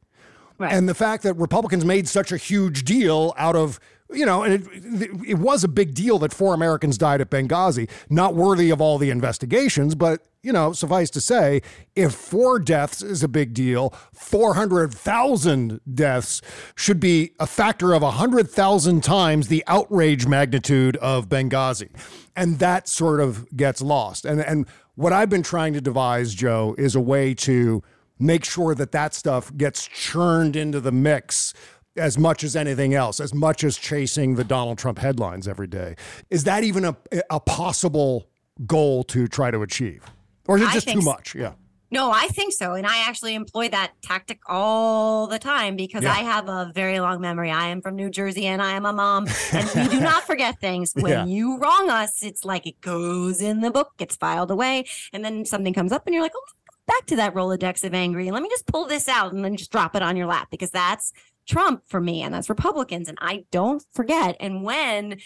And 0.58 0.88
the 0.88 0.94
fact 0.94 1.22
that 1.22 1.34
Republicans 1.34 1.84
made 1.84 2.08
such 2.08 2.32
a 2.32 2.36
huge 2.36 2.84
deal 2.84 3.34
out 3.36 3.56
of 3.56 3.78
you 4.10 4.24
know, 4.24 4.42
and 4.42 4.54
it, 4.54 5.10
it 5.26 5.38
was 5.38 5.64
a 5.64 5.68
big 5.68 5.94
deal 5.94 6.18
that 6.20 6.32
four 6.32 6.54
Americans 6.54 6.96
died 6.96 7.20
at 7.20 7.30
Benghazi, 7.30 7.90
not 8.08 8.34
worthy 8.34 8.70
of 8.70 8.80
all 8.80 8.98
the 8.98 9.10
investigations, 9.10 9.94
but, 9.94 10.24
you 10.46 10.52
know, 10.52 10.72
suffice 10.72 11.10
to 11.10 11.20
say, 11.20 11.60
if 11.96 12.14
four 12.14 12.60
deaths 12.60 13.02
is 13.02 13.24
a 13.24 13.28
big 13.28 13.52
deal, 13.52 13.92
400,000 14.14 15.80
deaths 15.92 16.40
should 16.76 17.00
be 17.00 17.32
a 17.40 17.48
factor 17.48 17.92
of 17.92 18.02
100,000 18.02 19.02
times 19.02 19.48
the 19.48 19.64
outrage 19.66 20.28
magnitude 20.28 20.96
of 20.98 21.28
Benghazi. 21.28 21.90
And 22.36 22.60
that 22.60 22.86
sort 22.86 23.20
of 23.20 23.56
gets 23.56 23.82
lost. 23.82 24.24
And, 24.24 24.40
and 24.40 24.68
what 24.94 25.12
I've 25.12 25.28
been 25.28 25.42
trying 25.42 25.72
to 25.72 25.80
devise, 25.80 26.32
Jo, 26.32 26.76
is 26.78 26.94
a 26.94 27.00
way 27.00 27.34
to 27.34 27.82
make 28.20 28.44
sure 28.44 28.76
that 28.76 28.92
that 28.92 29.14
stuff 29.14 29.54
gets 29.56 29.88
churned 29.88 30.54
into 30.54 30.80
the 30.80 30.92
mix 30.92 31.54
as 31.96 32.16
much 32.16 32.44
as 32.44 32.54
anything 32.54 32.94
else, 32.94 33.18
as 33.18 33.34
much 33.34 33.64
as 33.64 33.76
chasing 33.76 34.36
the 34.36 34.44
Donald 34.44 34.78
Trump 34.78 34.98
headlines 34.98 35.48
every 35.48 35.66
day. 35.66 35.96
Is 36.30 36.44
that 36.44 36.62
even 36.62 36.84
a, 36.84 36.96
a 37.30 37.40
possible 37.40 38.28
goal 38.64 39.02
to 39.04 39.26
try 39.26 39.50
to 39.50 39.62
achieve? 39.62 40.04
Or 40.48 40.56
is 40.58 40.62
it 40.64 40.72
just 40.72 40.88
too 40.88 41.00
so. 41.00 41.10
much? 41.10 41.34
Yeah. 41.34 41.52
No, 41.90 42.10
I 42.10 42.26
think 42.28 42.52
so. 42.52 42.74
And 42.74 42.84
I 42.84 43.08
actually 43.08 43.34
employ 43.36 43.68
that 43.68 43.92
tactic 44.02 44.40
all 44.48 45.28
the 45.28 45.38
time 45.38 45.76
because 45.76 46.02
Yeah. 46.02 46.12
I 46.12 46.16
have 46.18 46.48
a 46.48 46.72
very 46.74 46.98
long 46.98 47.20
memory. 47.20 47.50
I 47.52 47.68
am 47.68 47.80
from 47.80 47.94
New 47.94 48.10
Jersey 48.10 48.46
and 48.46 48.60
I 48.60 48.72
am 48.72 48.84
a 48.84 48.92
mom. 48.92 49.28
And 49.52 49.70
we 49.74 49.88
do 49.96 50.00
not 50.00 50.24
forget 50.24 50.60
things. 50.60 50.92
When 50.94 51.12
Yeah. 51.12 51.24
you 51.26 51.58
wrong 51.58 51.88
us, 51.88 52.24
it's 52.24 52.44
like 52.44 52.66
it 52.66 52.80
goes 52.80 53.40
in 53.40 53.60
the 53.60 53.70
book, 53.70 53.92
gets 53.98 54.16
filed 54.16 54.50
away, 54.50 54.86
and 55.12 55.24
then 55.24 55.44
something 55.44 55.72
comes 55.72 55.92
up 55.92 56.06
and 56.06 56.14
you're 56.14 56.24
like, 56.24 56.32
oh, 56.34 56.44
back 56.88 57.06
to 57.06 57.16
that 57.16 57.34
Rolodex 57.34 57.84
of 57.84 57.94
angry. 57.94 58.26
And 58.26 58.34
let 58.34 58.42
me 58.42 58.48
just 58.48 58.66
pull 58.66 58.86
this 58.86 59.08
out 59.08 59.32
and 59.32 59.44
then 59.44 59.56
just 59.56 59.70
drop 59.70 59.94
it 59.94 60.02
on 60.02 60.16
your 60.16 60.26
lap 60.26 60.48
because 60.50 60.70
that's 60.72 61.12
Trump 61.46 61.82
for 61.86 62.00
me 62.00 62.20
and 62.22 62.34
that's 62.34 62.48
Republicans. 62.48 63.08
And 63.08 63.16
I 63.20 63.44
don't 63.52 63.84
forget. 63.92 64.36
And 64.40 64.64
when 64.64 65.18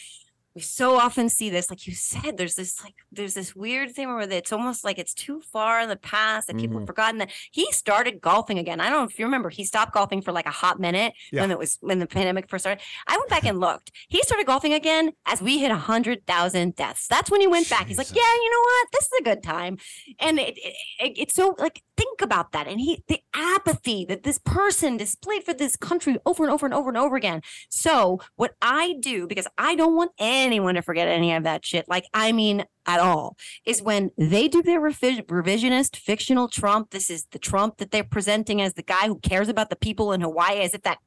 we 0.54 0.60
so 0.60 0.96
often 0.96 1.28
see 1.28 1.48
this, 1.48 1.70
like 1.70 1.86
you 1.86 1.94
said, 1.94 2.36
there's 2.36 2.56
this 2.56 2.82
like 2.82 2.94
there's 3.12 3.34
this 3.34 3.54
weird 3.54 3.92
thing 3.92 4.08
where 4.08 4.20
it's 4.28 4.52
almost 4.52 4.84
like 4.84 4.98
it's 4.98 5.14
too 5.14 5.40
far 5.40 5.80
in 5.80 5.88
the 5.88 5.96
past 5.96 6.48
that 6.48 6.56
people 6.56 6.78
have 6.78 6.84
Mhm. 6.84 6.86
forgotten 6.88 7.18
that 7.18 7.30
he 7.52 7.70
started 7.70 8.20
golfing 8.20 8.58
again. 8.58 8.80
I 8.80 8.90
don't 8.90 8.98
know 8.98 9.04
if 9.04 9.18
you 9.18 9.24
remember, 9.26 9.48
he 9.50 9.64
stopped 9.64 9.92
golfing 9.92 10.22
for 10.22 10.32
like 10.32 10.46
a 10.46 10.50
hot 10.50 10.80
minute 10.80 11.14
Yeah. 11.30 11.42
when 11.42 11.50
it 11.52 11.58
was 11.58 11.78
when 11.80 12.00
the 12.00 12.06
pandemic 12.06 12.48
first 12.48 12.62
started. 12.64 12.82
I 13.06 13.16
went 13.16 13.30
back 13.30 13.44
and 13.44 13.60
looked. 13.60 13.92
He 14.08 14.22
started 14.22 14.46
golfing 14.46 14.72
again 14.72 15.12
as 15.26 15.40
we 15.40 15.58
hit 15.58 15.70
a 15.70 15.76
hundred 15.76 16.26
thousand 16.26 16.74
deaths. 16.74 17.06
That's 17.06 17.30
when 17.30 17.40
he 17.40 17.46
went 17.46 17.70
back. 17.70 17.86
He's 17.86 17.98
like, 17.98 18.10
yeah, 18.14 18.34
you 18.34 18.50
know 18.50 18.60
what? 18.60 18.88
This 18.92 19.04
is 19.04 19.12
a 19.20 19.22
good 19.22 19.42
time. 19.44 19.78
And 20.18 20.38
it, 20.40 20.58
it, 20.58 20.74
it- 20.98 21.18
it's 21.20 21.34
so 21.34 21.54
like 21.58 21.82
think 22.00 22.22
about 22.22 22.52
that. 22.52 22.66
And 22.66 22.80
he 22.80 23.04
the 23.08 23.20
apathy 23.34 24.04
that 24.06 24.22
this 24.22 24.38
person 24.38 24.96
displayed 24.96 25.44
for 25.44 25.52
this 25.52 25.76
country 25.76 26.16
over 26.24 26.42
and 26.42 26.52
over 26.52 26.66
and 26.66 26.74
over 26.74 26.88
and 26.88 26.98
over 26.98 27.16
again. 27.16 27.42
So 27.68 28.20
what 28.36 28.54
I 28.62 28.94
do 29.00 29.26
because 29.26 29.46
I 29.58 29.74
don't 29.74 29.94
want 29.94 30.12
anyone 30.18 30.74
to 30.76 30.82
forget 30.82 31.08
any 31.08 31.32
of 31.34 31.44
that 31.44 31.64
shit. 31.64 31.88
Like 31.88 32.06
I 32.14 32.32
mean 32.32 32.64
at 32.86 33.00
all 33.00 33.36
is 33.66 33.82
when 33.82 34.10
they 34.16 34.48
do 34.48 34.62
their 34.62 34.80
revisionist 34.80 35.96
fictional 35.96 36.48
Trump. 36.48 36.90
This 36.90 37.10
is 37.10 37.26
the 37.32 37.38
Trump 37.38 37.76
that 37.76 37.90
they're 37.90 38.04
presenting 38.04 38.62
as 38.62 38.74
the 38.74 38.82
guy 38.82 39.06
who 39.06 39.18
cares 39.18 39.48
about 39.48 39.68
the 39.70 39.76
people 39.76 40.12
in 40.12 40.22
Hawaii 40.22 40.60
as 40.60 40.74
if 40.74 40.82
that 40.82 40.98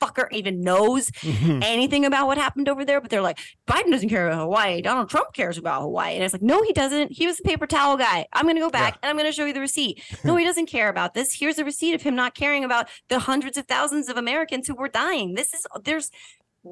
fucker 0.00 0.26
even 0.32 0.60
knows 0.60 1.10
Mhm. 1.10 1.62
anything 1.64 2.04
about 2.04 2.26
what 2.26 2.38
happened 2.38 2.68
over 2.68 2.84
there. 2.84 3.00
But 3.00 3.10
they're 3.10 3.22
like, 3.22 3.38
Biden 3.66 3.90
doesn't 3.90 4.08
care 4.08 4.28
about 4.28 4.40
Hawaii. 4.42 4.80
Donald 4.82 5.10
Trump 5.10 5.32
cares 5.34 5.58
about 5.58 5.82
Hawaii. 5.82 6.14
And 6.14 6.22
it's 6.24 6.32
like, 6.34 6.42
no, 6.42 6.62
he 6.62 6.72
doesn't. 6.72 7.12
He 7.12 7.26
was 7.26 7.36
the 7.36 7.42
paper 7.44 7.66
towel 7.66 7.96
guy. 7.96 8.26
I'm 8.32 8.44
going 8.44 8.56
to 8.56 8.60
go 8.60 8.70
back 8.70 8.98
and 9.02 9.10
I'm 9.10 9.16
going 9.16 9.26
to 9.30 9.32
show 9.32 9.44
you 9.44 9.52
the 9.52 9.60
receipt. 9.60 10.02
No, 10.24 10.36
he 10.36 10.44
doesn't 10.44 10.66
care 10.66 10.88
about 10.88 11.14
this. 11.14 11.32
Here's 11.34 11.58
a 11.58 11.64
receipt 11.64 11.94
of 11.94 12.02
him 12.02 12.14
not 12.14 12.34
caring 12.34 12.62
about 12.64 12.88
the 13.08 13.18
hundreds 13.20 13.56
of 13.56 13.66
thousands 13.66 14.08
of 14.08 14.16
Americans 14.16 14.66
who 14.68 14.74
were 14.74 14.88
dying. 14.88 15.34
This 15.34 15.54
is, 15.54 15.66
there's, 15.84 16.10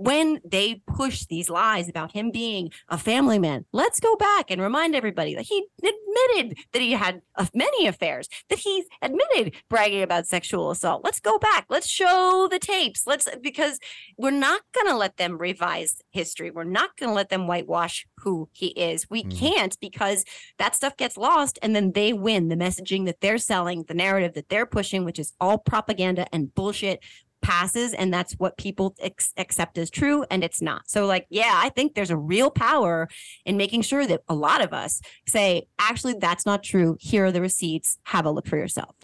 when 0.02 0.40
they 0.44 0.82
push 0.86 1.24
these 1.26 1.48
lies 1.48 1.88
about 1.88 2.12
him 2.12 2.30
being 2.30 2.70
a 2.88 2.98
family 2.98 3.38
man, 3.38 3.64
let's 3.72 4.00
go 4.00 4.16
back 4.16 4.50
and 4.50 4.60
remind 4.60 4.94
everybody 4.94 5.34
that 5.34 5.46
he 5.46 5.66
admitted 5.78 6.58
that 6.72 6.82
he 6.82 6.92
had 6.92 7.22
many 7.54 7.86
affairs, 7.86 8.28
that 8.50 8.58
he 8.58 8.84
admitted 9.02 9.54
bragging 9.68 10.02
about 10.02 10.26
sexual 10.26 10.70
assault. 10.70 11.02
Let's 11.04 11.20
go 11.20 11.38
back. 11.38 11.66
Let's 11.68 11.88
show 11.88 12.48
the 12.50 12.58
tapes. 12.58 13.06
Let's, 13.06 13.28
because 13.42 13.78
we're 14.18 14.30
not 14.30 14.62
going 14.74 14.88
to 14.88 14.96
let 14.96 15.16
them 15.16 15.38
revise 15.38 16.02
history. 16.10 16.50
We're 16.50 16.64
not 16.64 16.96
going 16.96 17.10
to 17.10 17.14
let 17.14 17.28
them 17.28 17.46
whitewash 17.46 18.06
who 18.18 18.48
he 18.52 18.68
is. 18.68 19.08
We 19.08 19.22
mm-hmm. 19.22 19.38
can't 19.38 19.78
because 19.80 20.24
that 20.58 20.74
stuff 20.74 20.96
gets 20.96 21.16
lost 21.16 21.58
and 21.62 21.74
then 21.74 21.92
they 21.92 22.12
win 22.12 22.48
the 22.48 22.56
messaging 22.56 23.06
that 23.06 23.20
they're 23.20 23.38
selling, 23.38 23.84
the 23.84 23.94
narrative 23.94 24.34
that 24.34 24.48
they're 24.48 24.66
pushing, 24.66 25.04
which 25.04 25.18
is 25.18 25.32
all 25.40 25.58
propaganda 25.58 26.26
and 26.32 26.54
bullshit 26.54 27.02
passes 27.46 27.94
and 27.94 28.12
that's 28.12 28.32
what 28.34 28.58
people 28.58 28.94
ex- 28.98 29.32
accept 29.36 29.78
as 29.78 29.88
true 29.88 30.24
and 30.30 30.42
it's 30.42 30.60
not. 30.60 30.82
So 30.88 31.06
like 31.06 31.26
yeah 31.30 31.52
i 31.54 31.68
think 31.68 31.94
there's 31.94 32.10
a 32.10 32.16
real 32.16 32.50
power 32.50 33.08
in 33.44 33.56
making 33.56 33.82
sure 33.82 34.06
that 34.06 34.22
a 34.28 34.34
lot 34.34 34.64
of 34.64 34.72
us 34.72 35.00
say 35.26 35.68
actually 35.78 36.14
that's 36.14 36.44
not 36.44 36.62
true. 36.62 36.96
Here 37.00 37.26
are 37.26 37.32
the 37.32 37.40
receipts. 37.40 37.98
Have 38.04 38.26
a 38.26 38.30
look 38.30 38.46
for 38.46 38.56
yourself. 38.56 38.94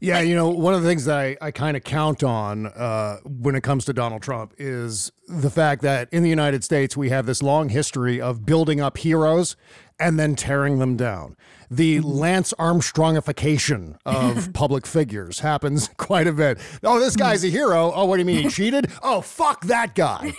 Yeah, 0.00 0.20
you 0.20 0.34
know, 0.34 0.48
one 0.48 0.74
of 0.74 0.82
the 0.82 0.88
things 0.88 1.04
that 1.04 1.16
I, 1.16 1.36
I 1.40 1.50
kind 1.52 1.76
of 1.76 1.84
count 1.84 2.24
on 2.24 2.66
uh, 2.66 3.18
when 3.24 3.54
it 3.54 3.62
comes 3.62 3.84
to 3.84 3.92
Donald 3.92 4.22
Trump 4.22 4.54
is 4.58 5.12
the 5.40 5.50
fact 5.50 5.82
that 5.82 6.08
in 6.12 6.22
the 6.22 6.28
United 6.28 6.62
States, 6.62 6.96
we 6.96 7.10
have 7.10 7.26
this 7.26 7.42
long 7.42 7.68
history 7.70 8.20
of 8.20 8.44
building 8.44 8.80
up 8.80 8.98
heroes 8.98 9.56
and 9.98 10.18
then 10.18 10.36
tearing 10.36 10.78
them 10.78 10.96
down. 10.96 11.36
The 11.70 11.98
mm-hmm. 11.98 12.08
Lance 12.08 12.52
Armstrongification 12.58 13.96
of 14.04 14.52
public 14.54 14.86
figures 14.86 15.38
happens 15.40 15.88
quite 15.96 16.26
a 16.26 16.32
bit. 16.32 16.58
Oh, 16.82 17.00
this 17.00 17.16
mm. 17.16 17.20
guy's 17.20 17.44
a 17.44 17.48
hero. 17.48 17.92
Oh, 17.94 18.04
what 18.04 18.16
do 18.16 18.20
you 18.20 18.26
mean 18.26 18.42
he 18.42 18.48
cheated? 18.50 18.90
Oh, 19.02 19.20
fuck 19.20 19.64
that 19.66 19.94
guy. 19.94 20.34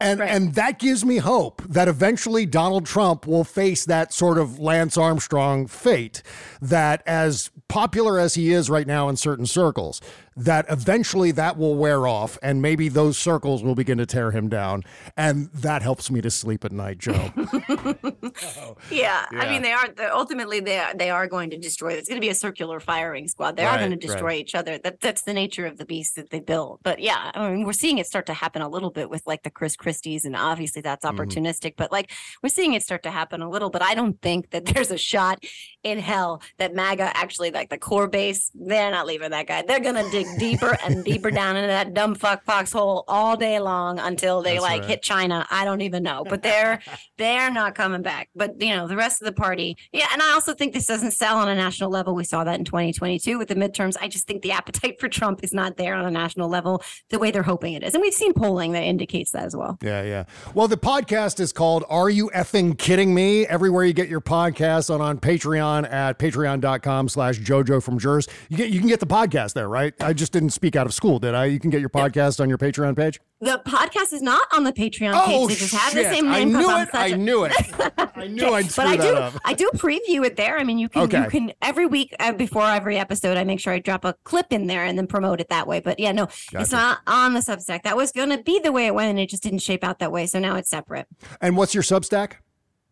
And 0.00 0.22
and 0.22 0.54
that 0.54 0.78
gives 0.78 1.04
me 1.04 1.16
hope 1.16 1.60
that 1.62 1.88
eventually 1.88 2.46
Donald 2.46 2.86
Trump 2.86 3.26
will 3.26 3.42
face 3.42 3.84
that 3.86 4.12
sort 4.12 4.38
of 4.38 4.60
Lance 4.60 4.96
Armstrong 4.96 5.66
fate 5.66 6.22
that 6.62 7.02
as 7.04 7.50
popular 7.66 8.20
as 8.20 8.34
he 8.34 8.52
is 8.52 8.70
right 8.70 8.86
now 8.86 9.08
in 9.08 9.16
certain 9.16 9.44
circles 9.44 10.00
that 10.38 10.66
eventually 10.70 11.30
that 11.32 11.56
will 11.56 11.74
wear 11.74 12.06
off 12.06 12.38
and 12.42 12.62
maybe 12.62 12.88
those 12.88 13.18
circles 13.18 13.62
will 13.62 13.74
begin 13.74 13.98
to 13.98 14.06
tear 14.06 14.30
him 14.30 14.48
down. 14.48 14.84
And 15.16 15.50
that 15.52 15.82
helps 15.82 16.10
me 16.10 16.20
to 16.20 16.30
sleep 16.30 16.64
at 16.64 16.72
night, 16.72 16.98
Jo. 16.98 17.12
yeah, 18.90 19.26
I 19.32 19.50
mean 19.50 19.62
they 19.62 19.72
are 19.72 19.88
ultimately 20.12 20.60
they 20.60 20.78
are, 20.78 20.94
they 20.94 21.10
are 21.10 21.26
going 21.26 21.50
to 21.50 21.58
destroy 21.58 21.92
it's 21.92 22.08
going 22.08 22.20
to 22.20 22.24
be 22.24 22.30
a 22.30 22.34
circular 22.34 22.80
firing 22.80 23.28
squad. 23.28 23.56
They 23.56 23.64
are 23.64 23.78
going 23.78 23.90
to 23.90 23.96
right. 23.96 24.00
destroy 24.00 24.32
each 24.34 24.54
other. 24.54 24.78
That 24.78 25.00
that's 25.00 25.22
the 25.22 25.34
nature 25.34 25.66
of 25.66 25.78
the 25.78 25.84
beast 25.84 26.16
that 26.16 26.30
they 26.30 26.40
build. 26.40 26.80
But 26.82 27.00
yeah 27.00 27.30
i 27.34 27.50
mean 27.50 27.64
we're 27.64 27.72
seeing 27.72 27.98
it 27.98 28.06
start 28.06 28.26
to 28.26 28.34
happen 28.34 28.62
a 28.62 28.68
little 28.68 28.90
bit 28.90 29.08
with 29.10 29.22
like 29.26 29.42
the 29.42 29.50
chris 29.50 29.76
christie's 29.76 30.24
and 30.24 30.36
obviously 30.36 30.82
that's 30.82 31.04
Mm-hmm. 31.08 31.20
opportunistic 31.20 31.74
but 31.76 31.92
like 31.92 32.10
we're 32.42 32.48
seeing 32.48 32.74
it 32.74 32.82
start 32.82 33.02
to 33.04 33.10
happen 33.10 33.40
a 33.40 33.48
little 33.48 33.70
but 33.70 33.82
i 33.82 33.94
don't 33.94 34.20
think 34.20 34.50
that 34.50 34.64
there's 34.74 34.90
a 34.90 34.98
shot 34.98 35.42
in 35.82 35.98
hell 35.98 36.42
that 36.58 36.74
maga 36.74 37.16
actually 37.16 37.50
like 37.50 37.70
the 37.70 37.78
core 37.78 38.08
base 38.08 38.50
they're 38.68 38.90
not 38.90 39.06
leaving 39.06 39.30
that 39.30 39.46
guy. 39.46 39.62
They're 39.62 39.80
going 39.80 39.94
to 39.94 40.08
dig 40.10 40.26
deeper 40.38 40.76
and 40.84 41.04
deeper 41.04 41.30
down 41.30 41.56
into 41.56 41.68
that 41.68 41.94
dumb 41.94 42.14
fuck 42.14 42.44
foxhole 42.44 43.04
all 43.08 43.36
day 43.36 43.58
long 43.58 43.98
until 43.98 44.42
they 44.42 44.54
That's 44.54 44.62
like 44.62 44.80
right. 44.82 44.90
hit 44.90 45.02
china 45.02 45.46
i 45.50 45.64
don't 45.64 45.80
even 45.80 46.02
know 46.02 46.24
but 46.28 46.42
they're 46.42 46.80
they're 47.16 47.50
not 47.50 47.74
coming 47.74 48.02
back. 48.02 48.30
But 48.34 48.60
you 48.60 48.74
know, 48.74 48.86
the 48.86 48.96
rest 48.96 49.20
of 49.20 49.26
the 49.26 49.32
party, 49.32 49.76
yeah. 49.92 50.06
And 50.12 50.22
I 50.22 50.32
also 50.32 50.54
think 50.54 50.72
this 50.72 50.86
doesn't 50.86 51.12
sell 51.12 51.36
on 51.38 51.48
a 51.48 51.54
national 51.54 51.90
level. 51.90 52.14
We 52.14 52.24
saw 52.24 52.44
that 52.44 52.58
in 52.58 52.64
2022 52.64 53.38
with 53.38 53.48
the 53.48 53.54
midterms. 53.54 53.96
I 54.00 54.08
just 54.08 54.26
think 54.26 54.42
the 54.42 54.52
appetite 54.52 55.00
for 55.00 55.08
Trump 55.08 55.40
is 55.42 55.52
not 55.52 55.76
there 55.76 55.94
on 55.94 56.04
a 56.04 56.10
national 56.10 56.48
level 56.48 56.82
the 57.10 57.18
way 57.18 57.30
they're 57.30 57.42
hoping 57.42 57.74
it 57.74 57.82
is, 57.82 57.94
and 57.94 58.00
we've 58.00 58.14
seen 58.14 58.32
polling 58.32 58.72
that 58.72 58.82
indicates 58.82 59.32
that 59.32 59.44
as 59.44 59.56
well. 59.56 59.78
Yeah, 59.82 60.02
yeah. 60.02 60.24
Well, 60.54 60.68
the 60.68 60.76
podcast 60.76 61.40
is 61.40 61.52
called 61.52 61.84
Are 61.88 62.10
You 62.10 62.30
Effing 62.34 62.78
Kidding 62.78 63.14
Me? 63.14 63.46
Everywhere 63.46 63.84
you 63.84 63.92
get 63.92 64.08
your 64.08 64.20
podcasts 64.20 64.92
on, 64.92 65.00
on 65.00 65.18
Patreon 65.18 65.90
at 65.90 66.18
patreon.com 66.18 67.08
slash 67.08 67.38
Jojo 67.38 67.82
from 67.82 67.98
Jerz. 67.98 68.28
You 68.48 68.56
get 68.56 68.70
you 68.70 68.78
can 68.78 68.88
get 68.88 69.00
the 69.00 69.06
podcast 69.06 69.54
there, 69.54 69.68
right? 69.68 69.94
I, 70.00 70.12
just 70.18 70.32
didn't 70.32 70.50
speak 70.50 70.76
out 70.76 70.84
of 70.86 70.92
school, 70.92 71.18
did 71.18 71.34
I? 71.34 71.46
You 71.46 71.58
can 71.58 71.70
get 71.70 71.80
your 71.80 71.88
podcast 71.88 72.40
on 72.40 72.48
your 72.48 72.58
Patreon 72.58 72.96
page. 72.96 73.20
The 73.40 73.62
podcast 73.64 74.12
is 74.12 74.20
not 74.20 74.46
on 74.52 74.64
the 74.64 74.72
Patreon 74.72 75.12
Oh, 75.14 75.26
page. 75.26 75.48
They 75.48 75.54
just 75.54 75.74
have 75.74 75.94
the 75.94 76.02
shit. 76.02 76.12
same 76.12 76.28
I 76.28 76.44
knew 76.44 76.68
it. 76.68 76.88
I 76.92 77.06
a- 77.08 77.16
knew 77.16 77.44
it. 77.44 77.52
I 78.16 78.26
knew 78.26 78.52
I'd 78.52 78.70
screw 78.70 78.84
but 78.84 78.90
I 78.92 78.96
that 78.96 79.02
do, 79.02 79.14
up. 79.16 79.34
I 79.44 79.54
do 79.54 79.70
preview 79.74 80.26
it 80.26 80.36
there. 80.36 80.58
I 80.58 80.64
mean, 80.64 80.78
you 80.78 80.88
can, 80.88 81.02
Okay. 81.02 81.22
you 81.24 81.30
can 81.30 81.52
every 81.62 81.86
week 81.86 82.14
uh, 82.18 82.32
before 82.32 82.64
every 82.68 82.98
episode, 82.98 83.36
I 83.36 83.44
make 83.44 83.60
sure 83.60 83.72
I 83.72 83.78
drop 83.78 84.04
a 84.04 84.14
clip 84.24 84.52
in 84.52 84.66
there 84.66 84.84
and 84.84 84.98
then 84.98 85.06
promote 85.06 85.40
it 85.40 85.48
that 85.50 85.66
way. 85.68 85.78
But 85.80 86.00
yeah, 86.00 86.10
no, 86.12 86.26
Gotcha. 86.26 86.60
it's 86.60 86.72
not 86.72 86.98
on 87.06 87.34
the 87.34 87.40
Substack. 87.40 87.84
That 87.84 87.96
was 87.96 88.10
going 88.10 88.30
to 88.30 88.42
be 88.42 88.58
the 88.58 88.72
way 88.72 88.86
it 88.86 88.94
went, 88.94 89.10
and 89.10 89.20
it 89.20 89.28
just 89.30 89.44
didn't 89.44 89.60
shape 89.60 89.84
out 89.84 90.00
that 90.00 90.10
way. 90.10 90.26
So 90.26 90.40
now 90.40 90.56
it's 90.56 90.68
separate. 90.68 91.06
And 91.40 91.56
what's 91.56 91.74
your 91.74 91.84
Substack? 91.84 92.32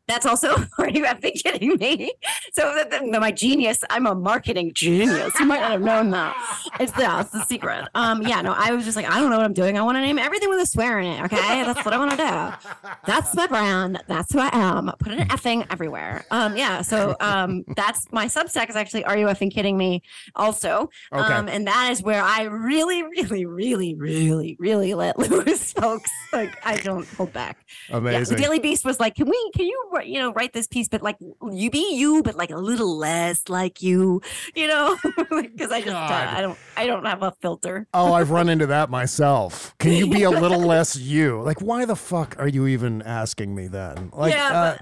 That's 0.09 0.25
also, 0.27 0.55
are 0.79 0.89
you 0.89 1.05
have 1.05 1.21
been 1.21 1.33
kidding 1.33 1.77
me? 1.79 2.13
So 2.53 2.73
the, 2.75 3.09
the, 3.11 3.21
my 3.21 3.33
genius, 3.33 3.81
I'm 3.91 4.07
a 4.07 4.15
marketing 4.15 4.73
genius. 4.75 5.39
You 5.41 5.47
might 5.47 5.61
not 5.61 5.73
have 5.73 5.83
known 5.83 6.11
that. 6.11 6.37
It's 6.79 6.93
the, 6.93 7.21
it's 7.21 7.31
the 7.31 7.45
secret. 7.45 7.89
Um, 7.95 8.23
yeah, 8.23 8.41
no, 8.41 8.55
I 8.57 8.71
was 8.73 8.85
just 8.85 8.97
like, 8.97 9.07
I 9.11 9.19
don't 9.21 9.31
know 9.31 9.37
what 9.37 9.45
I'm 9.47 9.53
doing. 9.53 9.77
I 9.79 9.83
want 9.83 9.97
to 9.97 10.01
name 10.01 10.19
everything 10.19 10.49
with 10.49 10.61
a 10.61 10.67
swear 10.67 11.01
in 11.01 11.07
it. 11.07 11.25
Okay, 11.25 11.37
that's 11.65 11.85
what 11.85 11.93
I 11.93 11.99
want 11.99 12.13
to 12.13 12.17
do. 12.17 12.91
That's 13.07 13.35
my 13.35 13.47
brand. 13.47 14.03
That's 14.07 14.33
who 14.33 14.39
I 14.39 14.51
am. 14.53 14.91
Put 15.01 15.13
an 15.13 15.29
effing 15.29 15.67
everywhere. 15.71 16.25
Um, 16.31 16.57
yeah. 16.57 16.83
So 16.83 17.17
um, 17.21 17.65
that's 17.77 18.07
my 18.13 18.27
Substack 18.27 18.71
is 18.71 18.77
actually 18.77 19.05
Are 19.05 19.17
you 19.19 19.27
effing 19.27 19.53
kidding 19.53 19.77
me? 19.77 20.03
Also, 20.35 20.89
Okay. 21.13 21.33
um, 21.35 21.49
and 21.49 21.67
that 21.67 21.91
is 21.91 22.03
where 22.03 22.23
I 22.23 22.43
really, 22.45 23.03
really, 23.03 23.45
really, 23.47 23.95
really, 23.95 24.57
really 24.59 24.95
let 24.95 25.19
loose, 25.31 25.73
folks. 25.73 26.11
Like 26.33 26.57
I 26.65 26.77
don't 26.79 27.07
hold 27.09 27.33
back. 27.33 27.59
Yeah, 27.89 27.97
Amazing. 27.97 28.37
the 28.37 28.43
Daily 28.43 28.59
Beast 28.61 28.85
was 28.85 29.01
like, 29.01 29.15
"Can 29.17 29.29
we? 29.29 29.51
Can 29.55 29.67
you? 29.67 29.89
You 30.03 30.21
know, 30.21 30.33
write 30.33 30.53
this 30.53 30.67
piece, 30.67 30.89
but 30.89 31.03
like 31.03 31.17
you 31.51 31.71
be 31.71 31.95
you, 31.97 32.23
but 32.23 32.35
like 32.37 32.51
a 32.51 32.57
little 32.59 32.97
less 32.97 33.49
like 33.49 33.83
you. 33.83 34.21
You 34.55 34.67
know, 34.69 34.97
because 35.31 35.71
I 35.73 35.81
just 35.81 35.95
uh, 35.95 36.31
I 36.37 36.41
don't 36.41 36.59
I 36.77 36.87
don't 36.87 37.05
have 37.05 37.23
a 37.23 37.33
filter. 37.41 37.87
Oh, 37.95 38.13
I've 38.13 38.31
run 38.31 38.49
into 38.49 38.67
that 38.67 38.91
myself. 38.91 39.75
Can 39.79 39.93
you 39.93 40.09
be 40.09 40.23
a 40.25 40.31
little 40.45 40.61
less 40.61 40.97
you? 40.97 41.41
Like, 41.43 41.61
why 41.61 41.85
the 41.85 41.97
fuck 41.97 42.37
are 42.39 42.49
you 42.49 42.67
even 42.67 43.03
asking 43.03 43.55
me 43.55 43.67
then? 43.69 44.11
Like, 44.13 44.33
Yeah, 44.35 44.53
uh, 44.53 44.77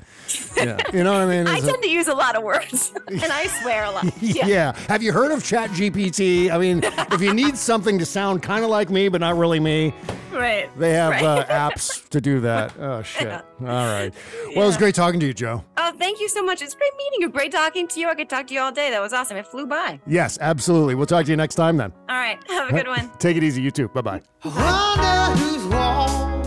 yeah, 0.57 0.79
you 0.93 1.05
know 1.05 1.13
what 1.13 1.23
I 1.23 1.27
mean? 1.27 1.47
I 1.47 1.59
Is 1.59 1.65
it- 1.65 1.71
tend 1.71 1.83
to 1.83 1.89
use 1.91 2.09
a 2.09 2.15
lot 2.15 2.37
of 2.37 2.43
words, 2.43 2.93
and 3.09 3.25
I 3.25 3.47
swear 3.63 3.85
a 3.85 3.91
lot. 3.91 4.23
yeah. 4.23 4.73
Have 4.89 5.03
you 5.03 5.13
heard 5.13 5.33
of 5.33 5.45
Chat 5.45 5.71
GPT? 5.71 6.51
I 6.51 6.59
mean, 6.59 6.81
if 7.13 7.21
you 7.21 7.33
need 7.35 7.57
something 7.57 7.99
to 7.99 8.07
sound 8.07 8.43
kind 8.43 8.65
of 8.65 8.71
like 8.71 8.91
me, 8.91 9.09
but 9.09 9.21
not 9.21 9.37
really 9.37 9.61
me, 9.61 9.93
right. 10.33 10.69
they 10.79 10.93
have 10.93 11.13
right. 11.13 11.25
uh, 11.25 11.45
apps 11.47 12.09
to 12.11 12.21
do 12.21 12.41
that. 12.41 12.73
Oh, 12.79 13.03
shit. 13.03 13.29
All 13.29 13.43
right. 13.61 14.13
Well, 14.55 14.65
it 14.65 14.67
was 14.67 14.77
great 14.77 14.95
talking 14.95 15.04
to 15.13 15.27
you, 15.27 15.35
Jo. 15.35 15.65
Oh, 15.77 15.93
thank 15.99 16.21
you 16.21 16.29
so 16.29 16.43
much. 16.43 16.63
It's 16.63 16.75
great 16.75 16.93
meeting 16.97 17.21
you. 17.21 17.29
Great 17.29 17.53
talking 17.53 17.87
to 17.89 18.01
you. 18.01 18.09
I 18.09 18.15
could 18.15 18.29
talk 18.29 18.47
to 18.49 18.55
you 18.55 18.61
all 18.61 18.73
day. 18.73 18.91
That 18.91 19.01
was 19.01 19.13
awesome. 19.13 19.37
It 19.37 19.47
flew 19.47 19.67
by. 19.67 20.01
Yes, 20.07 20.39
absolutely. 20.41 20.95
We'll 20.95 21.07
talk 21.07 21.27
to 21.27 21.31
you 21.31 21.37
next 21.37 21.57
time 21.57 21.77
then. 21.77 21.93
All 22.09 22.17
right. 22.17 22.39
Have 22.49 22.71
a 22.71 22.73
good 22.73 22.89
one. 22.89 23.11
Take 23.19 23.37
it 23.37 23.45
easy, 23.45 23.63
you 23.63 23.71
too. 23.71 23.89
Bye 23.89 24.01
bye. 24.01 24.23
wonder 24.45 25.39
who's 25.39 25.65
walked 25.67 26.45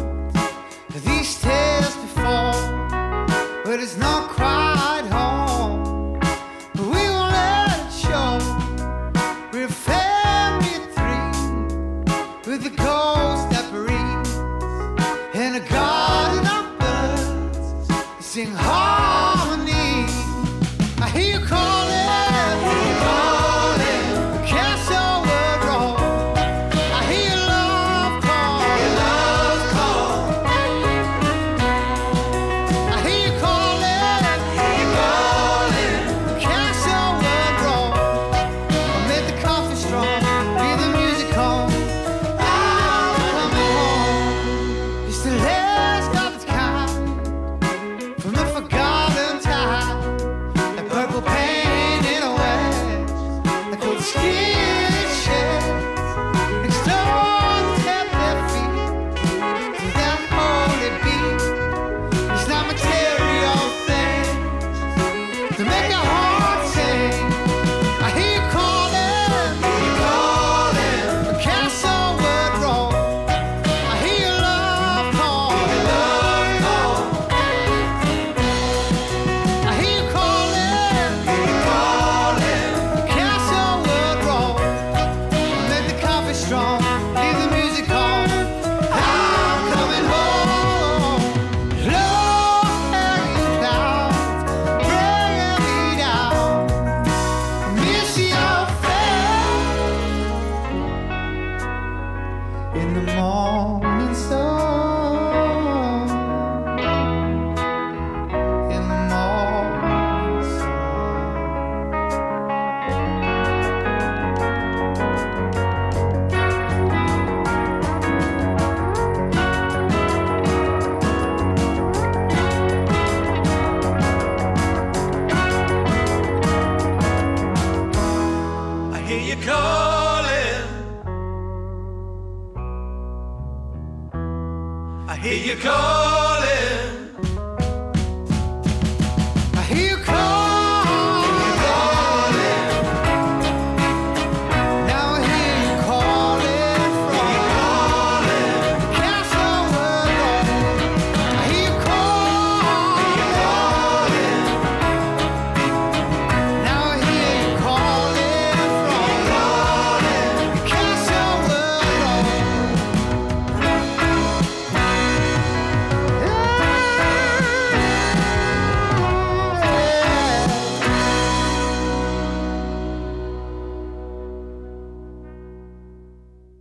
these 1.05 1.37
stairs 1.37 1.95
before, 1.97 2.53
but 3.63 3.79
it's 3.79 3.97
not 3.97 4.29
quite 4.29 4.76